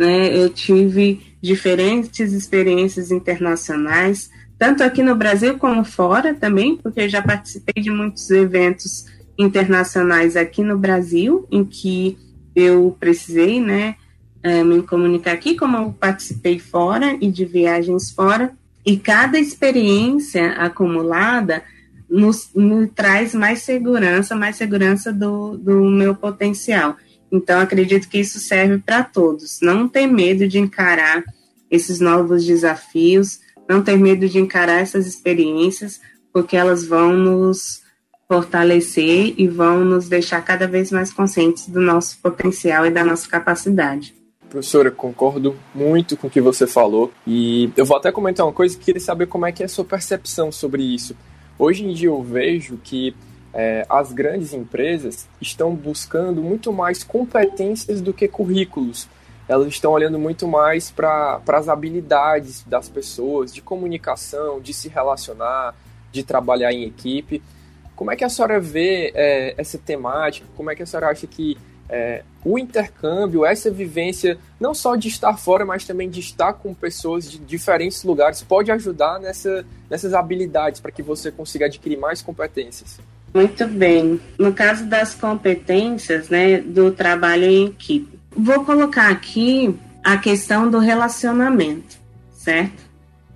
né? 0.00 0.34
Eu 0.34 0.48
tive 0.48 1.20
diferentes 1.42 2.32
experiências 2.32 3.10
internacionais, 3.10 4.30
tanto 4.58 4.82
aqui 4.82 5.02
no 5.02 5.14
Brasil 5.14 5.58
como 5.58 5.84
fora 5.84 6.34
também, 6.34 6.76
porque 6.76 7.02
eu 7.02 7.08
já 7.08 7.20
participei 7.20 7.82
de 7.82 7.90
muitos 7.90 8.30
eventos 8.30 9.06
internacionais 9.38 10.36
aqui 10.36 10.62
no 10.62 10.78
Brasil, 10.78 11.46
em 11.50 11.64
que 11.64 12.16
eu 12.54 12.96
precisei, 12.98 13.60
né, 13.60 13.96
eh, 14.42 14.64
me 14.64 14.82
comunicar 14.82 15.32
aqui, 15.32 15.54
como 15.54 15.76
eu 15.76 15.92
participei 15.92 16.58
fora 16.58 17.16
e 17.20 17.30
de 17.30 17.44
viagens 17.44 18.10
fora, 18.10 18.52
e 18.84 18.96
cada 18.96 19.38
experiência 19.38 20.52
acumulada 20.52 21.62
nos, 22.08 22.50
traz 22.94 23.34
mais 23.34 23.62
segurança, 23.62 24.34
mais 24.34 24.56
segurança 24.56 25.12
do, 25.12 25.56
do 25.56 25.84
meu 25.90 26.14
potencial. 26.14 26.96
Então, 27.30 27.60
acredito 27.60 28.08
que 28.08 28.18
isso 28.18 28.38
serve 28.40 28.78
para 28.78 29.02
todos. 29.02 29.60
Não 29.60 29.88
ter 29.88 30.06
medo 30.06 30.48
de 30.48 30.58
encarar 30.58 31.22
esses 31.70 32.00
novos 32.00 32.44
desafios, 32.44 33.40
não 33.68 33.82
ter 33.82 33.96
medo 33.96 34.28
de 34.28 34.38
encarar 34.38 34.80
essas 34.80 35.06
experiências, 35.06 36.00
porque 36.32 36.56
elas 36.56 36.84
vão 36.84 37.12
nos 37.12 37.82
fortalecer 38.28 39.34
e 39.36 39.48
vão 39.48 39.84
nos 39.84 40.08
deixar 40.08 40.40
cada 40.42 40.66
vez 40.66 40.92
mais 40.92 41.12
conscientes 41.12 41.68
do 41.68 41.80
nosso 41.80 42.18
potencial 42.22 42.86
e 42.86 42.90
da 42.90 43.04
nossa 43.04 43.28
capacidade. 43.28 44.14
Professora, 44.48 44.90
concordo 44.90 45.56
muito 45.74 46.16
com 46.16 46.26
o 46.26 46.30
que 46.30 46.40
você 46.40 46.66
falou 46.66 47.12
e 47.26 47.70
eu 47.76 47.84
vou 47.84 47.96
até 47.96 48.10
comentar 48.10 48.46
uma 48.46 48.52
coisa 48.52 48.76
que 48.76 48.84
queria 48.84 49.00
saber 49.00 49.26
como 49.26 49.46
é 49.46 49.52
que 49.52 49.62
é 49.62 49.66
a 49.66 49.68
sua 49.68 49.84
percepção 49.84 50.50
sobre 50.50 50.82
isso. 50.82 51.16
Hoje 51.58 51.84
em 51.84 51.92
dia 51.92 52.08
eu 52.08 52.22
vejo 52.22 52.78
que 52.82 53.14
é, 53.52 53.84
as 53.88 54.12
grandes 54.12 54.52
empresas 54.52 55.28
estão 55.40 55.74
buscando 55.74 56.42
muito 56.42 56.72
mais 56.72 57.02
competências 57.02 58.00
do 58.00 58.12
que 58.12 58.28
currículos. 58.28 59.08
Elas 59.48 59.66
estão 59.68 59.90
olhando 59.92 60.18
muito 60.18 60.46
mais 60.46 60.90
para 60.90 61.40
as 61.48 61.68
habilidades 61.68 62.62
das 62.64 62.88
pessoas, 62.88 63.52
de 63.52 63.60
comunicação, 63.60 64.60
de 64.60 64.72
se 64.72 64.88
relacionar, 64.88 65.74
de 66.12 66.22
trabalhar 66.22 66.72
em 66.72 66.84
equipe. 66.84 67.42
Como 67.96 68.10
é 68.12 68.16
que 68.16 68.24
a 68.24 68.28
senhora 68.28 68.60
vê 68.60 69.12
é, 69.14 69.54
essa 69.58 69.76
temática? 69.76 70.46
Como 70.56 70.70
é 70.70 70.76
que 70.76 70.82
a 70.82 70.86
senhora 70.86 71.08
acha 71.08 71.26
que 71.26 71.58
é, 71.88 72.22
o 72.44 72.56
intercâmbio, 72.56 73.44
essa 73.44 73.68
vivência, 73.70 74.38
não 74.60 74.72
só 74.72 74.94
de 74.94 75.08
estar 75.08 75.36
fora, 75.36 75.64
mas 75.64 75.84
também 75.84 76.08
de 76.08 76.20
estar 76.20 76.52
com 76.52 76.72
pessoas 76.72 77.28
de 77.28 77.38
diferentes 77.38 78.04
lugares, 78.04 78.42
pode 78.42 78.70
ajudar 78.70 79.18
nessa, 79.18 79.66
nessas 79.90 80.14
habilidades 80.14 80.80
para 80.80 80.92
que 80.92 81.02
você 81.02 81.32
consiga 81.32 81.66
adquirir 81.66 81.98
mais 81.98 82.22
competências? 82.22 83.00
Muito 83.32 83.66
bem. 83.66 84.20
No 84.38 84.52
caso 84.52 84.86
das 84.86 85.14
competências, 85.14 86.28
né, 86.28 86.60
do 86.60 86.90
trabalho 86.90 87.44
em 87.44 87.66
equipe, 87.66 88.18
vou 88.36 88.64
colocar 88.64 89.08
aqui 89.08 89.74
a 90.02 90.16
questão 90.16 90.68
do 90.68 90.78
relacionamento, 90.78 91.96
certo? 92.32 92.82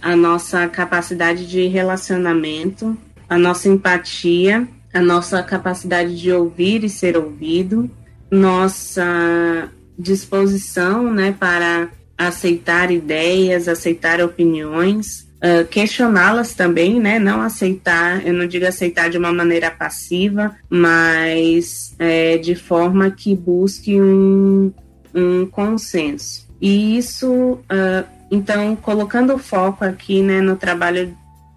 A 0.03 0.17
nossa 0.17 0.67
capacidade 0.69 1.47
de 1.47 1.67
relacionamento, 1.67 2.97
a 3.29 3.39
nossa 3.39 3.69
empatia, 3.69 4.67
a 4.93 5.01
nossa 5.01 5.43
capacidade 5.43 6.21
de 6.21 6.33
ouvir 6.33 6.85
e 6.85 6.89
ser 6.89 7.17
ouvido, 7.17 7.91
nossa 8.31 9.71
disposição, 9.99 11.13
né, 11.13 11.35
para 11.39 11.89
aceitar 12.17 12.91
ideias, 12.91 13.69
aceitar 13.69 14.21
opiniões, 14.21 15.24
questioná-las 15.71 16.55
também, 16.55 16.99
né? 16.99 17.19
Não 17.19 17.43
aceitar, 17.43 18.27
eu 18.27 18.33
não 18.33 18.47
digo 18.47 18.67
aceitar 18.67 19.11
de 19.11 19.19
uma 19.19 19.33
maneira 19.33 19.71
passiva, 19.71 20.57
mas 20.71 21.95
é, 21.99 22.39
de 22.39 22.55
forma 22.55 23.11
que 23.11 23.35
busque 23.35 24.01
um, 24.01 24.73
um 25.15 25.47
consenso. 25.47 26.49
E 26.61 26.97
isso, 26.97 27.31
uh, 27.31 28.07
então, 28.31 28.75
colocando 28.75 29.35
o 29.35 29.39
foco 29.39 29.85
aqui, 29.85 30.23
né, 30.23 30.41
no 30.41 30.57
trabalho 30.57 31.15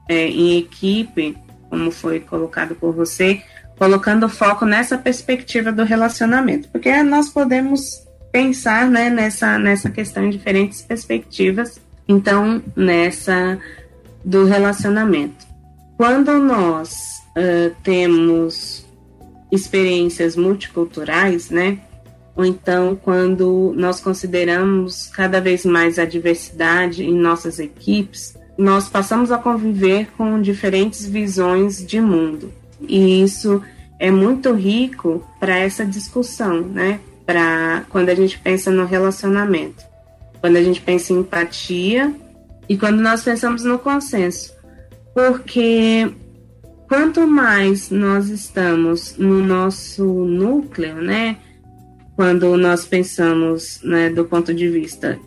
é, 0.09 0.27
em 0.27 0.57
equipe, 0.57 1.37
como 1.69 1.89
foi 1.91 2.19
colocado 2.19 2.75
por 2.75 2.93
você, 2.93 3.41
colocando 3.77 4.27
foco 4.27 4.65
nessa 4.65 4.97
perspectiva 4.97 5.71
do 5.71 5.83
relacionamento, 5.83 6.67
porque 6.69 7.03
nós 7.03 7.29
podemos 7.29 8.05
pensar 8.31 8.89
né, 8.89 9.09
nessa, 9.09 9.57
nessa 9.57 9.89
questão 9.89 10.25
em 10.25 10.29
diferentes 10.29 10.81
perspectivas 10.81 11.79
então, 12.07 12.61
nessa 12.75 13.59
do 14.23 14.45
relacionamento. 14.45 15.45
Quando 15.97 16.37
nós 16.37 17.21
uh, 17.29 17.75
temos 17.83 18.85
experiências 19.51 20.35
multiculturais, 20.35 21.49
né? 21.49 21.79
Ou 22.35 22.45
então, 22.45 22.95
quando 22.95 23.73
nós 23.75 23.99
consideramos 23.99 25.07
cada 25.07 25.41
vez 25.41 25.65
mais 25.65 25.97
a 25.97 26.05
diversidade 26.05 27.03
em 27.03 27.15
nossas 27.15 27.57
equipes, 27.57 28.37
nós 28.57 28.89
passamos 28.89 29.31
a 29.31 29.37
conviver 29.37 30.09
com 30.17 30.39
diferentes 30.41 31.05
visões 31.05 31.83
de 31.85 31.99
mundo. 31.99 32.53
E 32.81 33.23
isso 33.23 33.61
é 33.99 34.11
muito 34.11 34.53
rico 34.53 35.25
para 35.39 35.57
essa 35.57 35.85
discussão, 35.85 36.61
né? 36.61 36.99
Para 37.25 37.85
quando 37.89 38.09
a 38.09 38.15
gente 38.15 38.37
pensa 38.39 38.69
no 38.69 38.85
relacionamento 38.85 39.86
quando 40.47 40.55
a 40.55 40.63
gente 40.63 40.79
pensa 40.79 41.11
em 41.11 41.17
empatia 41.17 42.15
e 42.69 42.77
quando 42.77 43.01
nós 43.01 43.21
pensamos 43.21 43.65
no 43.65 43.77
consenso. 43.77 44.53
Porque 45.13 46.09
quanto 46.87 47.27
mais 47.27 47.89
nós 47.89 48.29
estamos 48.29 49.17
no 49.17 49.43
nosso 49.43 50.05
núcleo, 50.05 51.01
né? 51.01 51.35
Quando 52.15 52.55
nós 52.55 52.85
pensamos 52.85 53.81
né, 53.83 54.09
do 54.09 54.23
ponto 54.23 54.53
de 54.53 54.69
vista 54.69 55.19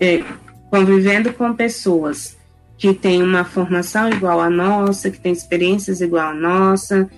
é, 0.00 0.24
convivendo 0.68 1.32
com 1.32 1.54
pessoas 1.54 2.36
que 2.76 2.92
têm 2.92 3.22
uma 3.22 3.44
formação 3.44 4.10
igual 4.10 4.40
à 4.40 4.50
nossa, 4.50 5.12
que 5.12 5.20
têm 5.20 5.32
experiências 5.32 6.00
igual 6.00 6.30
à 6.30 6.34
nossa, 6.34 7.08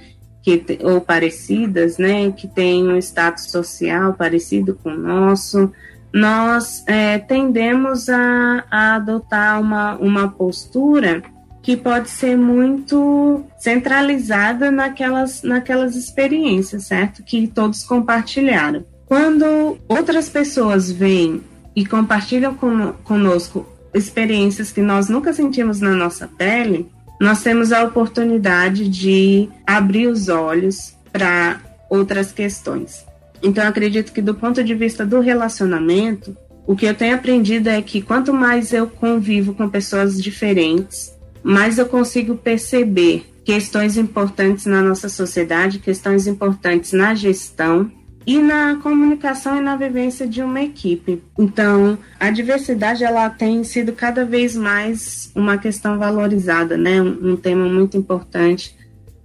que, 0.43 0.63
ou 0.83 1.01
parecidas, 1.01 1.97
né? 1.97 2.31
Que 2.31 2.47
têm 2.47 2.87
um 2.87 2.99
status 2.99 3.51
social 3.51 4.13
parecido 4.13 4.79
com 4.83 4.91
o 4.91 4.99
nosso, 4.99 5.73
nós 6.13 6.83
é, 6.87 7.19
tendemos 7.19 8.09
a, 8.09 8.65
a 8.71 8.95
adotar 8.97 9.61
uma, 9.61 9.97
uma 9.97 10.29
postura 10.29 11.23
que 11.63 11.77
pode 11.77 12.09
ser 12.09 12.37
muito 12.37 13.45
centralizada 13.59 14.71
naquelas, 14.71 15.43
naquelas 15.43 15.97
experiências, 15.97 16.85
certo? 16.85 17.23
Que 17.23 17.47
todos 17.47 17.83
compartilharam. 17.83 18.85
Quando 19.05 19.79
outras 19.89 20.29
pessoas 20.29 20.91
vêm 20.91 21.43
e 21.75 21.85
compartilham 21.85 22.55
com, 22.55 22.93
conosco 23.05 23.67
experiências 23.93 24.71
que 24.71 24.81
nós 24.81 25.09
nunca 25.09 25.33
sentimos 25.33 25.81
na 25.81 25.95
nossa 25.95 26.27
pele, 26.27 26.91
nós 27.21 27.43
temos 27.43 27.73
a 27.73 27.83
oportunidade 27.85 28.89
de 28.89 29.49
abrir 29.67 30.07
os 30.07 30.29
olhos 30.29 30.95
para 31.13 31.61
outras 31.91 32.33
questões. 32.33 33.05
Então, 33.43 33.67
acredito 33.67 34.13
que 34.13 34.23
do 34.23 34.35
ponto 34.35 34.63
de 34.63 34.75
vista 34.75 35.07
do 35.07 35.21
relacionamento, 35.21 36.37
o 36.67 36.77
que 36.77 36.87
eu 36.87 36.95
tenho 36.95 37.15
aprendido 37.15 37.69
é 37.69 37.81
que 37.81 38.03
quanto 38.03 38.33
mais 38.33 38.73
eu 38.73 38.87
convivo 38.87 39.55
com 39.55 39.69
pessoas 39.69 40.21
diferentes, 40.21 41.17
mais 41.43 41.79
eu 41.79 41.87
consigo 41.87 42.37
perceber 42.37 43.27
questões 43.45 43.97
importantes 43.97 44.67
na 44.67 44.83
nossa 44.83 45.09
sociedade, 45.09 45.79
questões 45.79 46.27
importantes 46.27 46.93
na 46.93 47.15
gestão 47.15 47.91
e 48.27 48.39
na 48.39 48.77
comunicação 48.77 49.57
e 49.57 49.63
na 49.63 49.75
vivência 49.75 50.27
de 50.27 50.43
uma 50.43 50.61
equipe. 50.61 51.23
Então, 51.39 51.97
a 52.21 52.31
diversidade 52.31 53.03
ela 53.03 53.31
tem 53.31 53.65
sido 53.65 53.95
cada 53.95 54.27
vez 54.27 54.55
mais 54.55 55.33
uma 55.35 55.57
questão 55.57 55.99
valorizada, 55.99 56.77
né? 56.77 57.01
Um, 57.01 57.33
um 57.33 57.37
tema 57.37 57.67
muito 57.67 57.97
importante 57.97 58.77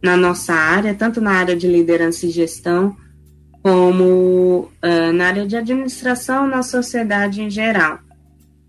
na 0.01 0.15
nossa 0.15 0.53
área, 0.53 0.93
tanto 0.93 1.19
na 1.19 1.31
área 1.31 1.53
de 1.53 1.67
liderança 1.67 2.25
e 2.25 2.29
gestão, 2.29 2.95
como 3.63 4.69
uh, 4.83 5.13
na 5.13 5.27
área 5.27 5.47
de 5.47 5.55
administração 5.55 6.45
na 6.45 6.61
sociedade 6.61 7.41
em 7.41 7.49
geral. 7.49 7.97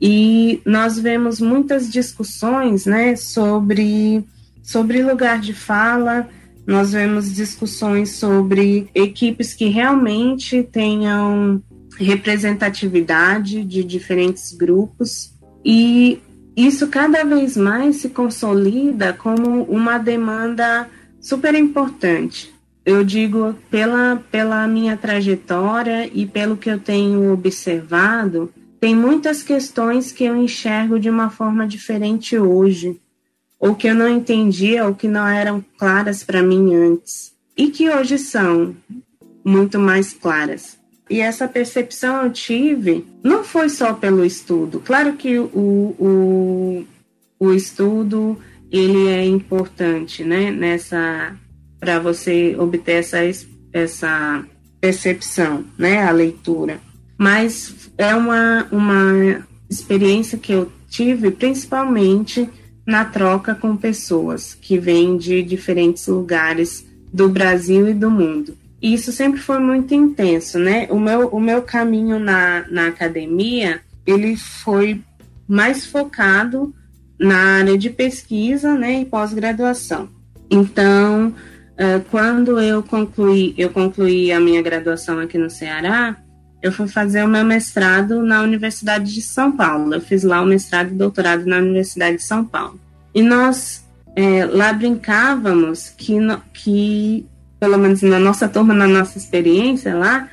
E 0.01 0.63
nós 0.65 0.99
vemos 0.99 1.41
muitas 1.41 1.91
discussões 1.91 2.87
né, 2.87 3.17
sobre, 3.17 4.25
sobre 4.63 5.03
lugar 5.03 5.41
de 5.41 5.53
fala, 5.53 6.29
nós 6.65 6.93
vemos 6.93 7.35
discussões 7.35 8.11
sobre 8.11 8.89
equipes 8.95 9.53
que 9.53 9.67
realmente 9.67 10.63
tenham 10.63 11.61
representatividade 11.99 13.65
de 13.65 13.83
diferentes 13.83 14.53
grupos, 14.53 15.33
e 15.65 16.21
isso 16.57 16.87
cada 16.89 17.25
vez 17.25 17.57
mais 17.57 17.97
se 17.97 18.11
consolida 18.11 19.13
como 19.13 19.63
uma 19.65 19.99
demanda 19.99 20.89
super 21.21 21.55
importante 21.55 22.54
eu 22.85 23.03
digo 23.03 23.55
pela, 23.71 24.23
pela 24.31 24.67
minha 24.69 24.97
trajetória 24.97 26.11
e 26.13 26.27
pelo 26.27 26.57
que 26.57 26.71
eu 26.71 26.79
tenho 26.79 27.33
observado, 27.33 28.53
tem 28.79 28.95
muitas 28.95 29.43
questões 29.43 30.13
que 30.13 30.25
eu 30.25 30.37
enxergo 30.37 30.99
de 31.01 31.09
uma 31.09 31.31
forma 31.31 31.67
diferente 31.67 32.39
hoje, 32.39 33.01
ou 33.59 33.75
que 33.75 33.89
eu 33.89 33.95
não 33.95 34.09
entendia, 34.09 34.85
ou 34.87 34.95
que 34.95 35.09
não 35.09 35.27
eram 35.27 35.65
claras 35.79 36.23
para 36.23 36.43
mim 36.43 36.75
antes, 36.75 37.33
e 37.57 37.69
que 37.69 37.89
hoje 37.89 38.19
são 38.19 38.77
muito 39.43 39.79
mais 39.79 40.13
claras. 40.13 40.79
E 41.09 41.21
essa 41.21 41.49
percepção 41.49 42.23
eu 42.23 42.31
tive 42.31 43.07
não 43.23 43.45
foi 43.45 43.69
só 43.69 43.95
pelo 43.95 44.25
estudo. 44.25 44.81
Claro 44.81 45.15
que 45.15 45.39
o, 45.39 45.49
o, 45.99 46.87
o 47.39 47.53
estudo 47.53 48.39
ele 48.71 49.09
é 49.09 49.25
importante, 49.25 50.25
né? 50.25 50.51
Nessa 50.51 51.37
para 51.85 51.99
você 51.99 52.57
obter 52.59 52.93
essa, 52.93 53.19
essa 53.71 54.43
percepção, 54.81 55.67
né, 55.77 56.03
a 56.03 56.11
leitura. 56.11 56.81
Mas 57.19 57.91
é 57.99 58.15
uma, 58.15 58.67
uma 58.73 59.47
experiência 59.69 60.39
que 60.39 60.53
eu 60.53 60.73
tive 60.89 61.31
principalmente 61.31 62.49
na 62.87 63.05
troca 63.05 63.55
com 63.55 63.77
pessoas 63.77 64.55
que 64.55 64.79
vêm 64.79 65.19
de 65.19 65.43
diferentes 65.43 66.07
lugares 66.07 66.87
do 67.13 67.29
Brasil 67.29 67.87
e 67.87 67.93
do 67.93 68.11
mundo. 68.11 68.57
E 68.81 68.95
isso 68.95 69.13
sempre 69.13 69.41
foi 69.41 69.59
muito 69.59 69.95
intenso, 69.95 70.59
né? 70.59 70.87
O 70.91 70.99
meu, 70.99 71.29
o 71.29 71.41
meu 71.41 71.61
caminho 71.61 72.19
na, 72.19 72.65
na 72.71 72.89
academia, 72.89 73.83
ele 74.07 74.39
foi 74.39 75.03
mais 75.47 75.85
focado 75.85 76.75
na 77.19 77.59
área 77.59 77.77
de 77.77 77.91
pesquisa, 77.91 78.75
né, 78.75 79.03
e 79.03 79.05
pós-graduação. 79.05 80.09
Então, 80.51 81.35
quando 82.11 82.61
eu 82.61 82.83
concluí, 82.83 83.55
eu 83.59 83.71
concluí 83.71 84.31
a 84.33 84.39
minha 84.39 84.63
graduação 84.63 85.19
aqui 85.19 85.37
no 85.37 85.51
Ceará, 85.51 86.17
eu 86.63 86.73
fui 86.73 86.89
fazer 86.89 87.23
o 87.23 87.29
meu 87.29 87.45
mestrado 87.45 88.23
na 88.23 88.41
Universidade 88.41 89.13
de 89.13 89.21
São 89.21 89.53
Paulo. 89.53 89.95
Eu 89.95 90.01
fiz 90.01 90.23
lá 90.23 90.41
o 90.41 90.47
mestrado 90.47 90.93
e 90.93 90.95
doutorado 90.95 91.45
na 91.45 91.59
Universidade 91.59 92.17
de 92.17 92.23
São 92.23 92.45
Paulo. 92.45 92.81
E 93.15 93.23
nós 93.23 93.85
é, 94.17 94.47
lá 94.47 94.73
brincávamos 94.73 95.91
que, 95.91 96.17
que, 96.53 97.27
pelo 97.61 97.77
menos 97.77 98.01
na 98.03 98.19
nossa 98.19 98.49
turma, 98.49 98.73
na 98.73 98.87
nossa 98.87 99.19
experiência 99.19 99.95
lá, 99.95 100.29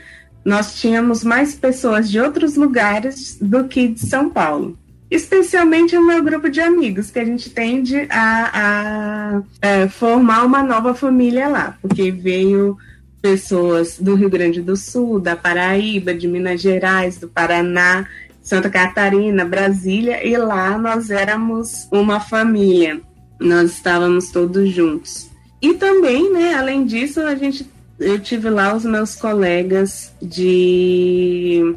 nós 0.46 0.80
tínhamos 0.80 1.24
mais 1.24 1.54
pessoas 1.54 2.10
de 2.10 2.20
outros 2.20 2.56
lugares 2.56 3.38
do 3.42 3.66
que 3.66 3.90
de 3.90 4.00
São 4.00 4.30
Paulo. 4.30 4.78
Especialmente 5.12 5.98
o 5.98 6.08
meu 6.08 6.24
grupo 6.24 6.50
de 6.50 6.62
amigos, 6.62 7.12
que 7.12 7.20
a 7.20 7.26
gente 7.26 7.50
tende 7.50 8.08
a, 8.10 8.52
a, 8.54 9.42
é, 9.62 9.88
formar 9.90 10.46
uma 10.46 10.64
nova 10.64 10.96
família 10.96 11.50
lá, 11.50 11.78
porque 11.82 12.10
veio 12.12 12.78
pessoas 13.22 13.98
do 14.00 14.16
Rio 14.16 14.30
Grande 14.30 14.62
do 14.62 14.78
Sul, 14.78 15.20
da 15.20 15.36
Paraíba, 15.36 16.14
de 16.14 16.30
Minas 16.30 16.62
Gerais, 16.62 17.18
do 17.18 17.28
Paraná, 17.28 18.08
Santa 18.42 18.70
Catarina, 18.70 19.44
Brasília, 19.44 20.26
e 20.26 20.36
lá 20.38 20.78
nós 20.78 21.10
éramos 21.10 21.90
uma 21.92 22.22
família. 22.22 23.02
Nós 23.38 23.74
estávamos 23.74 24.32
todos 24.32 24.72
juntos. 24.72 25.30
E 25.62 25.74
também, 25.74 26.32
né, 26.32 26.54
além 26.56 26.86
disso, 26.86 27.20
a 27.20 27.36
gente 27.36 27.70
eu 28.02 28.20
tive 28.20 28.50
lá 28.50 28.74
os 28.74 28.84
meus 28.84 29.16
colegas 29.16 30.12
de 30.20 31.76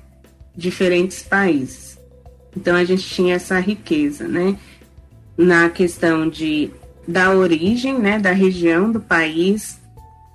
diferentes 0.56 1.22
países. 1.22 1.93
Então 2.56 2.76
a 2.76 2.84
gente 2.84 3.02
tinha 3.02 3.34
essa 3.34 3.58
riqueza, 3.58 4.28
né? 4.28 4.56
Na 5.36 5.68
questão 5.68 6.28
de 6.28 6.70
da 7.06 7.30
origem, 7.32 7.98
né, 7.98 8.18
da 8.18 8.32
região 8.32 8.90
do 8.90 8.98
país, 8.98 9.78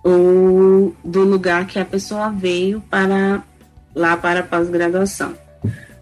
ou 0.04 0.96
do 1.04 1.24
lugar 1.24 1.66
que 1.66 1.80
a 1.80 1.86
pessoa 1.86 2.30
veio 2.30 2.82
para 2.90 3.44
lá 3.96 4.16
para 4.16 4.42
a 4.42 4.44
pós-graduação. 4.44 5.34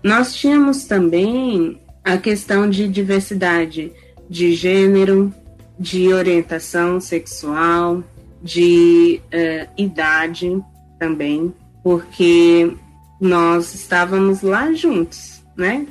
Nós 0.03 0.35
tínhamos 0.35 0.83
também 0.85 1.79
a 2.03 2.17
questão 2.17 2.69
de 2.69 2.87
diversidade 2.87 3.91
de 4.29 4.53
gênero, 4.53 5.33
de 5.79 6.13
orientação 6.13 6.99
sexual, 6.99 8.03
de 8.41 9.21
uh, 9.25 9.69
idade 9.77 10.61
também, 10.99 11.53
porque 11.83 12.71
nós 13.19 13.73
estávamos 13.73 14.41
lá 14.41 14.71
juntos, 14.73 15.41
né? 15.55 15.87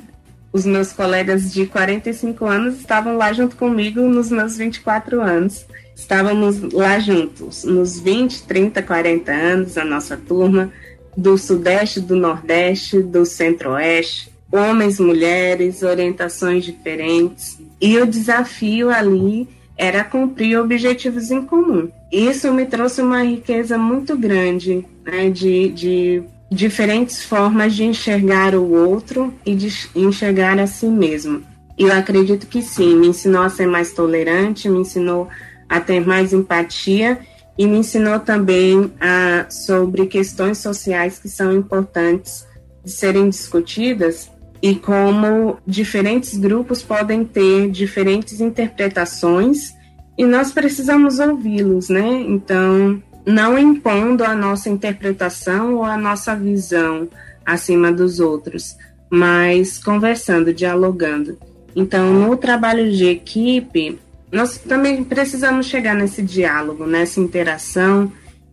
Os 0.51 0.65
meus 0.65 0.93
colegas 0.93 1.53
de 1.53 1.65
45 1.65 2.45
anos 2.45 2.79
estavam 2.79 3.17
lá 3.17 3.33
junto 3.33 3.55
comigo 3.55 4.01
nos 4.01 4.29
meus 4.29 4.57
24 4.57 5.21
anos 5.21 5.65
estávamos 5.97 6.61
lá 6.73 6.99
juntos, 6.99 7.63
nos 7.63 7.99
20, 7.99 8.43
30, 8.43 8.83
40 8.83 9.31
anos, 9.31 9.77
a 9.77 9.83
nossa 9.83 10.15
turma, 10.15 10.71
do 11.17 11.35
Sudeste, 11.37 11.99
do 11.99 12.15
Nordeste, 12.15 13.01
do 13.01 13.25
Centro-Oeste, 13.25 14.31
homens, 14.51 14.99
mulheres, 14.99 15.81
orientações 15.81 16.63
diferentes. 16.63 17.59
E 17.81 17.97
o 17.97 18.05
desafio 18.05 18.91
ali 18.91 19.49
era 19.75 20.03
cumprir 20.03 20.59
objetivos 20.59 21.31
em 21.31 21.43
comum. 21.43 21.89
Isso 22.11 22.53
me 22.53 22.67
trouxe 22.67 23.01
uma 23.01 23.23
riqueza 23.23 23.77
muito 23.77 24.15
grande 24.15 24.85
né, 25.03 25.31
de, 25.31 25.69
de 25.69 26.23
diferentes 26.49 27.23
formas 27.23 27.75
de 27.75 27.83
enxergar 27.83 28.55
o 28.55 28.71
outro 28.71 29.33
e 29.45 29.53
de 29.53 29.67
enxergar 29.95 30.57
a 30.59 30.67
si 30.67 30.87
mesmo. 30.87 31.43
E 31.77 31.83
eu 31.83 31.93
acredito 31.93 32.47
que 32.47 32.61
sim, 32.61 32.95
me 32.95 33.07
ensinou 33.07 33.43
a 33.43 33.49
ser 33.49 33.67
mais 33.67 33.93
tolerante, 33.93 34.69
me 34.69 34.79
ensinou 34.79 35.27
a 35.69 35.79
ter 35.79 36.05
mais 36.05 36.33
empatia 36.33 37.19
e 37.57 37.67
me 37.67 37.77
ensinou 37.77 38.19
também 38.19 38.91
a, 38.99 39.49
sobre 39.49 40.05
questões 40.05 40.59
sociais 40.59 41.19
que 41.19 41.29
são 41.29 41.51
importantes 41.53 42.45
de 42.83 42.91
serem 42.91 43.29
discutidas 43.29 44.31
e 44.61 44.75
como 44.75 45.57
diferentes 45.67 46.37
grupos 46.37 46.81
podem 46.81 47.23
ter 47.23 47.69
diferentes 47.69 48.41
interpretações 48.41 49.75
e 50.17 50.25
nós 50.25 50.51
precisamos 50.51 51.19
ouvi-los, 51.19 51.89
né? 51.89 52.07
Então, 52.27 53.01
não 53.27 53.59
impondo 53.59 54.23
a 54.23 54.33
nossa 54.33 54.69
interpretação 54.69 55.75
ou 55.75 55.83
a 55.83 55.97
nossa 55.97 56.33
visão 56.33 57.09
acima 57.45 57.91
dos 57.91 58.21
outros, 58.21 58.77
mas 59.09 59.77
conversando, 59.77 60.53
dialogando. 60.53 61.37
Então, 61.75 62.13
no 62.13 62.37
trabalho 62.37 62.89
de 62.89 63.05
equipe, 63.05 63.99
nós 64.31 64.57
também 64.57 65.03
precisamos 65.03 65.65
chegar 65.65 65.93
nesse 65.93 66.21
diálogo, 66.21 66.87
nessa 66.87 67.19
interação, 67.19 68.09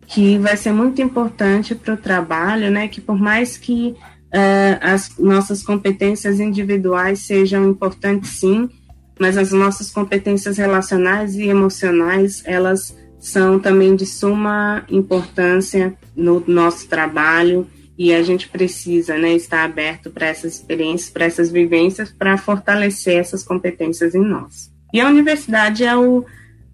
que 0.07 0.37
vai 0.37 0.57
ser 0.57 0.73
muito 0.73 1.01
importante 1.01 1.73
para 1.73 1.93
o 1.93 1.97
trabalho, 1.97 2.69
né? 2.69 2.89
Que 2.89 2.99
por 2.99 3.17
mais 3.17 3.57
que 3.57 3.95
uh, 3.95 4.77
as 4.81 5.17
nossas 5.17 5.63
competências 5.63 6.41
individuais 6.41 7.19
sejam 7.19 7.65
importantes, 7.69 8.31
sim, 8.31 8.69
mas 9.17 9.37
as 9.37 9.53
nossas 9.53 9.89
competências 9.89 10.57
relacionais 10.57 11.35
e 11.35 11.43
emocionais, 11.43 12.43
elas 12.45 12.93
são 13.25 13.59
também 13.59 13.95
de 13.95 14.05
suma 14.05 14.85
importância 14.87 15.95
no 16.15 16.43
nosso 16.45 16.87
trabalho 16.87 17.67
e 17.97 18.13
a 18.13 18.21
gente 18.21 18.47
precisa 18.47 19.17
né, 19.17 19.33
estar 19.33 19.63
aberto 19.63 20.11
para 20.11 20.27
essas 20.27 20.53
experiências, 20.53 21.09
para 21.09 21.25
essas 21.25 21.49
vivências, 21.49 22.11
para 22.11 22.37
fortalecer 22.37 23.17
essas 23.17 23.41
competências 23.41 24.13
em 24.13 24.23
nós. 24.23 24.71
E 24.93 25.01
a 25.01 25.07
universidade 25.07 25.83
é 25.83 25.97
o 25.97 26.23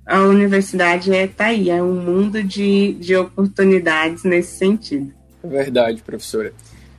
a 0.06 0.20
universidade 0.24 1.14
é 1.14 1.26
tá 1.26 1.46
aí, 1.46 1.70
é 1.70 1.82
um 1.82 1.96
mundo 1.96 2.44
de, 2.44 2.96
de 2.96 3.16
oportunidades 3.16 4.26
nesse 4.26 4.58
sentido. 4.58 5.14
Verdade, 5.42 6.02
professora. 6.02 6.54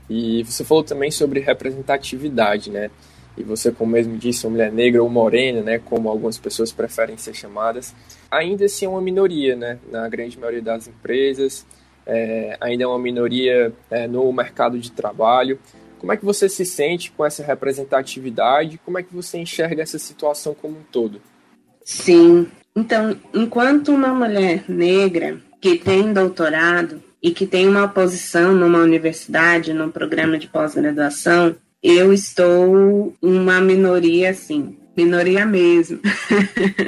E 0.08 0.42
você 0.44 0.64
falou 0.64 0.82
também 0.82 1.10
sobre 1.10 1.40
representatividade, 1.40 2.70
né? 2.70 2.90
E 3.36 3.42
você, 3.42 3.72
como 3.72 3.92
mesmo 3.92 4.16
disse, 4.16 4.46
uma 4.46 4.52
mulher 4.52 4.72
negra 4.72 5.02
ou 5.02 5.08
morena, 5.08 5.62
né, 5.62 5.78
como 5.78 6.08
algumas 6.08 6.38
pessoas 6.38 6.70
preferem 6.70 7.16
ser 7.16 7.34
chamadas, 7.34 7.94
ainda 8.30 8.66
assim 8.66 8.84
é 8.84 8.88
uma 8.88 9.00
minoria, 9.00 9.56
né, 9.56 9.78
na 9.90 10.08
grande 10.08 10.38
maioria 10.38 10.60
das 10.60 10.86
empresas, 10.86 11.66
é, 12.06 12.56
ainda 12.60 12.84
é 12.84 12.86
uma 12.86 12.98
minoria 12.98 13.72
é, 13.90 14.06
no 14.06 14.30
mercado 14.32 14.78
de 14.78 14.90
trabalho. 14.92 15.58
Como 15.98 16.12
é 16.12 16.16
que 16.16 16.24
você 16.24 16.48
se 16.48 16.64
sente 16.64 17.12
com 17.12 17.24
essa 17.24 17.44
representatividade? 17.44 18.80
Como 18.84 18.98
é 18.98 19.02
que 19.02 19.14
você 19.14 19.38
enxerga 19.38 19.82
essa 19.82 19.98
situação 19.98 20.54
como 20.54 20.78
um 20.78 20.82
todo? 20.90 21.20
Sim. 21.84 22.48
Então, 22.74 23.16
enquanto 23.32 23.92
uma 23.92 24.08
mulher 24.08 24.64
negra 24.68 25.40
que 25.60 25.78
tem 25.78 26.12
doutorado 26.12 27.00
e 27.22 27.30
que 27.30 27.46
tem 27.46 27.68
uma 27.68 27.86
posição 27.86 28.52
numa 28.52 28.80
universidade, 28.80 29.72
num 29.72 29.90
programa 29.90 30.36
de 30.38 30.48
pós-graduação, 30.48 31.54
eu 31.82 32.12
estou 32.12 33.14
uma 33.20 33.60
minoria, 33.60 34.30
assim, 34.30 34.76
minoria 34.96 35.44
mesmo. 35.44 35.98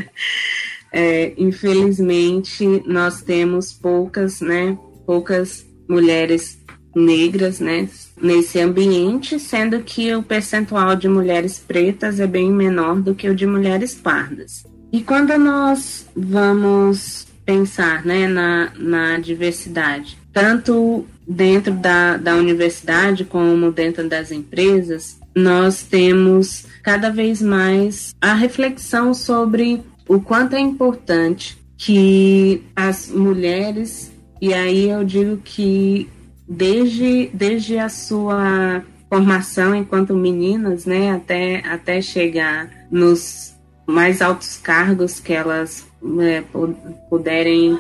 é, 0.93 1.33
infelizmente, 1.37 2.65
nós 2.87 3.21
temos 3.21 3.73
poucas, 3.73 4.41
né, 4.41 4.79
poucas 5.05 5.67
mulheres 5.89 6.63
negras, 6.95 7.59
né, 7.59 7.89
nesse 8.21 8.61
ambiente, 8.61 9.39
sendo 9.41 9.81
que 9.81 10.15
o 10.15 10.23
percentual 10.23 10.95
de 10.95 11.09
mulheres 11.09 11.59
pretas 11.59 12.21
é 12.21 12.27
bem 12.27 12.53
menor 12.53 13.01
do 13.01 13.15
que 13.15 13.29
o 13.29 13.35
de 13.35 13.47
mulheres 13.47 13.95
pardas. 13.95 14.65
E 14.93 15.03
quando 15.03 15.37
nós 15.37 16.07
vamos 16.15 17.27
pensar 17.45 18.05
né, 18.05 18.29
na, 18.29 18.73
na 18.77 19.19
diversidade, 19.19 20.17
tanto 20.35 21.07
dentro 21.27 21.73
da, 21.73 22.17
da 22.17 22.35
universidade 22.35 23.25
como 23.25 23.73
dentro 23.73 24.07
das 24.09 24.33
empresas, 24.33 25.19
nós 25.35 25.85
temos 25.85 26.67
cada 26.83 27.11
vez 27.11 27.41
mais 27.41 28.15
a 28.21 28.35
reflexão 28.35 29.15
sobre 29.15 29.81
o 30.07 30.21
quanto 30.21 30.55
é 30.55 30.61
importante 30.61 31.57
que 31.79 32.63
as 32.77 33.09
mulheres, 33.09 34.13
e 34.41 34.53
aí 34.53 34.91
eu 34.91 35.05
digo 35.05 35.39
que 35.39 36.09
desde, 36.47 37.31
desde 37.33 37.79
a 37.79 37.89
sua 37.89 38.83
formação 39.09 39.75
enquanto 39.75 40.15
meninas, 40.15 40.85
né, 40.85 41.13
até, 41.13 41.67
até 41.67 42.03
chegar 42.03 42.69
nos 42.91 43.55
mais 43.87 44.21
altos 44.21 44.57
cargos 44.57 45.21
que 45.21 45.33
elas 45.33 45.87
né, 46.03 46.45
puderem 47.09 47.79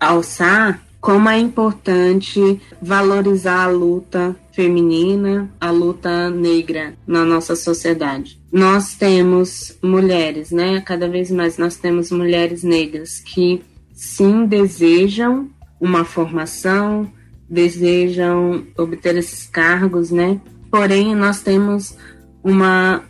alçar, 0.00 0.80
como 1.00 1.28
é 1.28 1.38
importante 1.38 2.60
valorizar 2.82 3.64
a 3.64 3.68
luta 3.68 4.36
feminina, 4.52 5.48
a 5.60 5.70
luta 5.70 6.30
negra 6.30 6.94
na 7.06 7.24
nossa 7.24 7.54
sociedade. 7.54 8.40
Nós 8.50 8.94
temos 8.94 9.78
mulheres, 9.82 10.50
né? 10.50 10.80
Cada 10.80 11.08
vez 11.08 11.30
mais 11.30 11.58
nós 11.58 11.76
temos 11.76 12.10
mulheres 12.10 12.64
negras 12.64 13.20
que 13.20 13.62
sim 13.92 14.46
desejam 14.46 15.48
uma 15.80 16.04
formação, 16.04 17.08
desejam 17.48 18.66
obter 18.76 19.16
esses 19.16 19.46
cargos, 19.46 20.10
né? 20.10 20.40
Porém, 20.70 21.14
nós 21.14 21.40
temos 21.40 21.96
uma 22.42 23.02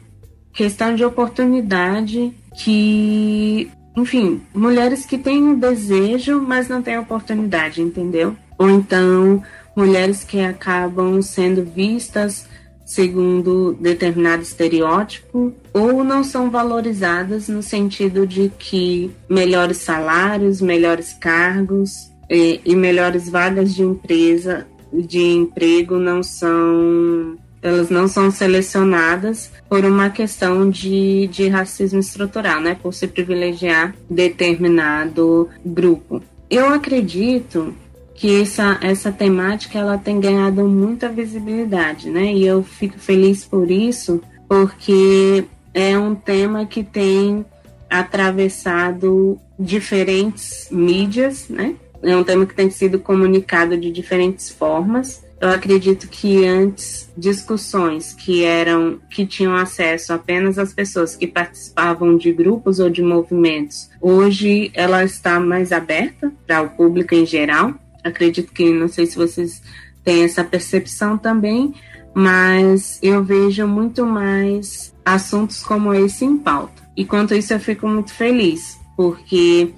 questão 0.52 0.94
de 0.94 1.04
oportunidade 1.04 2.32
que, 2.62 3.70
enfim, 3.98 4.40
mulheres 4.54 5.04
que 5.04 5.18
têm 5.18 5.42
um 5.42 5.58
desejo, 5.58 6.40
mas 6.40 6.68
não 6.68 6.80
têm 6.80 6.98
oportunidade, 6.98 7.82
entendeu? 7.82 8.36
Ou 8.56 8.70
então 8.70 9.42
mulheres 9.74 10.24
que 10.24 10.40
acabam 10.40 11.20
sendo 11.20 11.64
vistas 11.64 12.46
segundo 12.86 13.74
determinado 13.74 14.42
estereótipo 14.42 15.52
ou 15.74 16.02
não 16.02 16.24
são 16.24 16.50
valorizadas 16.50 17.48
no 17.48 17.62
sentido 17.62 18.26
de 18.26 18.50
que 18.58 19.10
melhores 19.28 19.78
salários, 19.78 20.62
melhores 20.62 21.12
cargos 21.12 22.10
e, 22.30 22.60
e 22.64 22.74
melhores 22.74 23.28
vagas 23.28 23.74
de 23.74 23.82
empresa 23.82 24.66
de 24.90 25.20
emprego 25.20 25.98
não 25.98 26.22
são 26.22 27.36
elas 27.62 27.90
não 27.90 28.06
são 28.08 28.30
selecionadas 28.30 29.50
por 29.68 29.84
uma 29.84 30.10
questão 30.10 30.70
de, 30.70 31.26
de 31.28 31.48
racismo 31.48 32.00
estrutural, 32.00 32.60
né? 32.60 32.76
Por 32.80 32.94
se 32.94 33.06
privilegiar 33.06 33.94
determinado 34.08 35.48
grupo. 35.64 36.22
Eu 36.50 36.68
acredito 36.68 37.74
que 38.14 38.42
essa, 38.42 38.78
essa 38.80 39.12
temática 39.12 39.78
ela 39.78 39.96
tem 39.96 40.18
ganhado 40.18 40.66
muita 40.66 41.08
visibilidade, 41.08 42.10
né? 42.10 42.32
E 42.32 42.46
eu 42.46 42.62
fico 42.62 42.98
feliz 42.98 43.44
por 43.44 43.70
isso, 43.70 44.20
porque 44.48 45.44
é 45.72 45.96
um 45.96 46.14
tema 46.14 46.66
que 46.66 46.82
tem 46.82 47.44
atravessado 47.88 49.38
diferentes 49.58 50.68
mídias, 50.70 51.48
né? 51.48 51.74
É 52.02 52.16
um 52.16 52.24
tema 52.24 52.46
que 52.46 52.54
tem 52.54 52.70
sido 52.70 52.98
comunicado 52.98 53.76
de 53.76 53.90
diferentes 53.90 54.50
formas 54.50 55.22
eu 55.40 55.50
acredito 55.50 56.08
que 56.08 56.44
antes 56.44 57.08
discussões 57.16 58.12
que 58.12 58.44
eram 58.44 58.98
que 59.08 59.24
tinham 59.24 59.54
acesso 59.54 60.12
apenas 60.12 60.58
às 60.58 60.72
pessoas 60.72 61.14
que 61.14 61.26
participavam 61.26 62.16
de 62.16 62.32
grupos 62.32 62.80
ou 62.80 62.90
de 62.90 63.02
movimentos, 63.02 63.88
hoje 64.00 64.70
ela 64.74 65.04
está 65.04 65.38
mais 65.38 65.70
aberta 65.70 66.32
para 66.46 66.62
o 66.62 66.70
público 66.70 67.14
em 67.14 67.24
geral. 67.24 67.74
Acredito 68.02 68.52
que 68.52 68.72
não 68.72 68.88
sei 68.88 69.06
se 69.06 69.16
vocês 69.16 69.62
têm 70.02 70.24
essa 70.24 70.42
percepção 70.42 71.16
também, 71.16 71.72
mas 72.12 72.98
eu 73.00 73.22
vejo 73.22 73.66
muito 73.66 74.04
mais 74.04 74.92
assuntos 75.04 75.62
como 75.62 75.94
esse 75.94 76.24
em 76.24 76.36
pauta. 76.36 76.82
E 76.96 77.04
quanto 77.04 77.34
isso 77.34 77.52
eu 77.52 77.60
fico 77.60 77.86
muito 77.86 78.12
feliz, 78.12 78.76
porque 78.96 79.72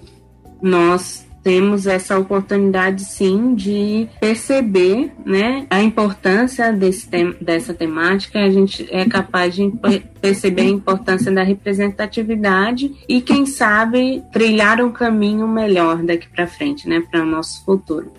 nós 0.62 1.26
temos 1.42 1.86
essa 1.86 2.18
oportunidade 2.18 3.04
sim 3.04 3.54
de 3.54 4.08
perceber 4.20 5.12
né, 5.24 5.66
a 5.70 5.82
importância 5.82 6.72
desse 6.72 7.08
tem, 7.08 7.34
dessa 7.40 7.72
temática, 7.72 8.38
a 8.38 8.50
gente 8.50 8.86
é 8.90 9.04
capaz 9.04 9.54
de 9.54 9.72
perceber 10.20 10.62
a 10.62 10.66
importância 10.66 11.32
da 11.32 11.42
representatividade 11.42 12.92
e, 13.08 13.20
quem 13.20 13.46
sabe, 13.46 14.22
trilhar 14.32 14.80
um 14.80 14.92
caminho 14.92 15.48
melhor 15.48 16.02
daqui 16.02 16.28
para 16.28 16.46
frente, 16.46 16.88
né, 16.88 17.02
para 17.10 17.22
o 17.22 17.26
nosso 17.26 17.64
futuro. 17.64 18.12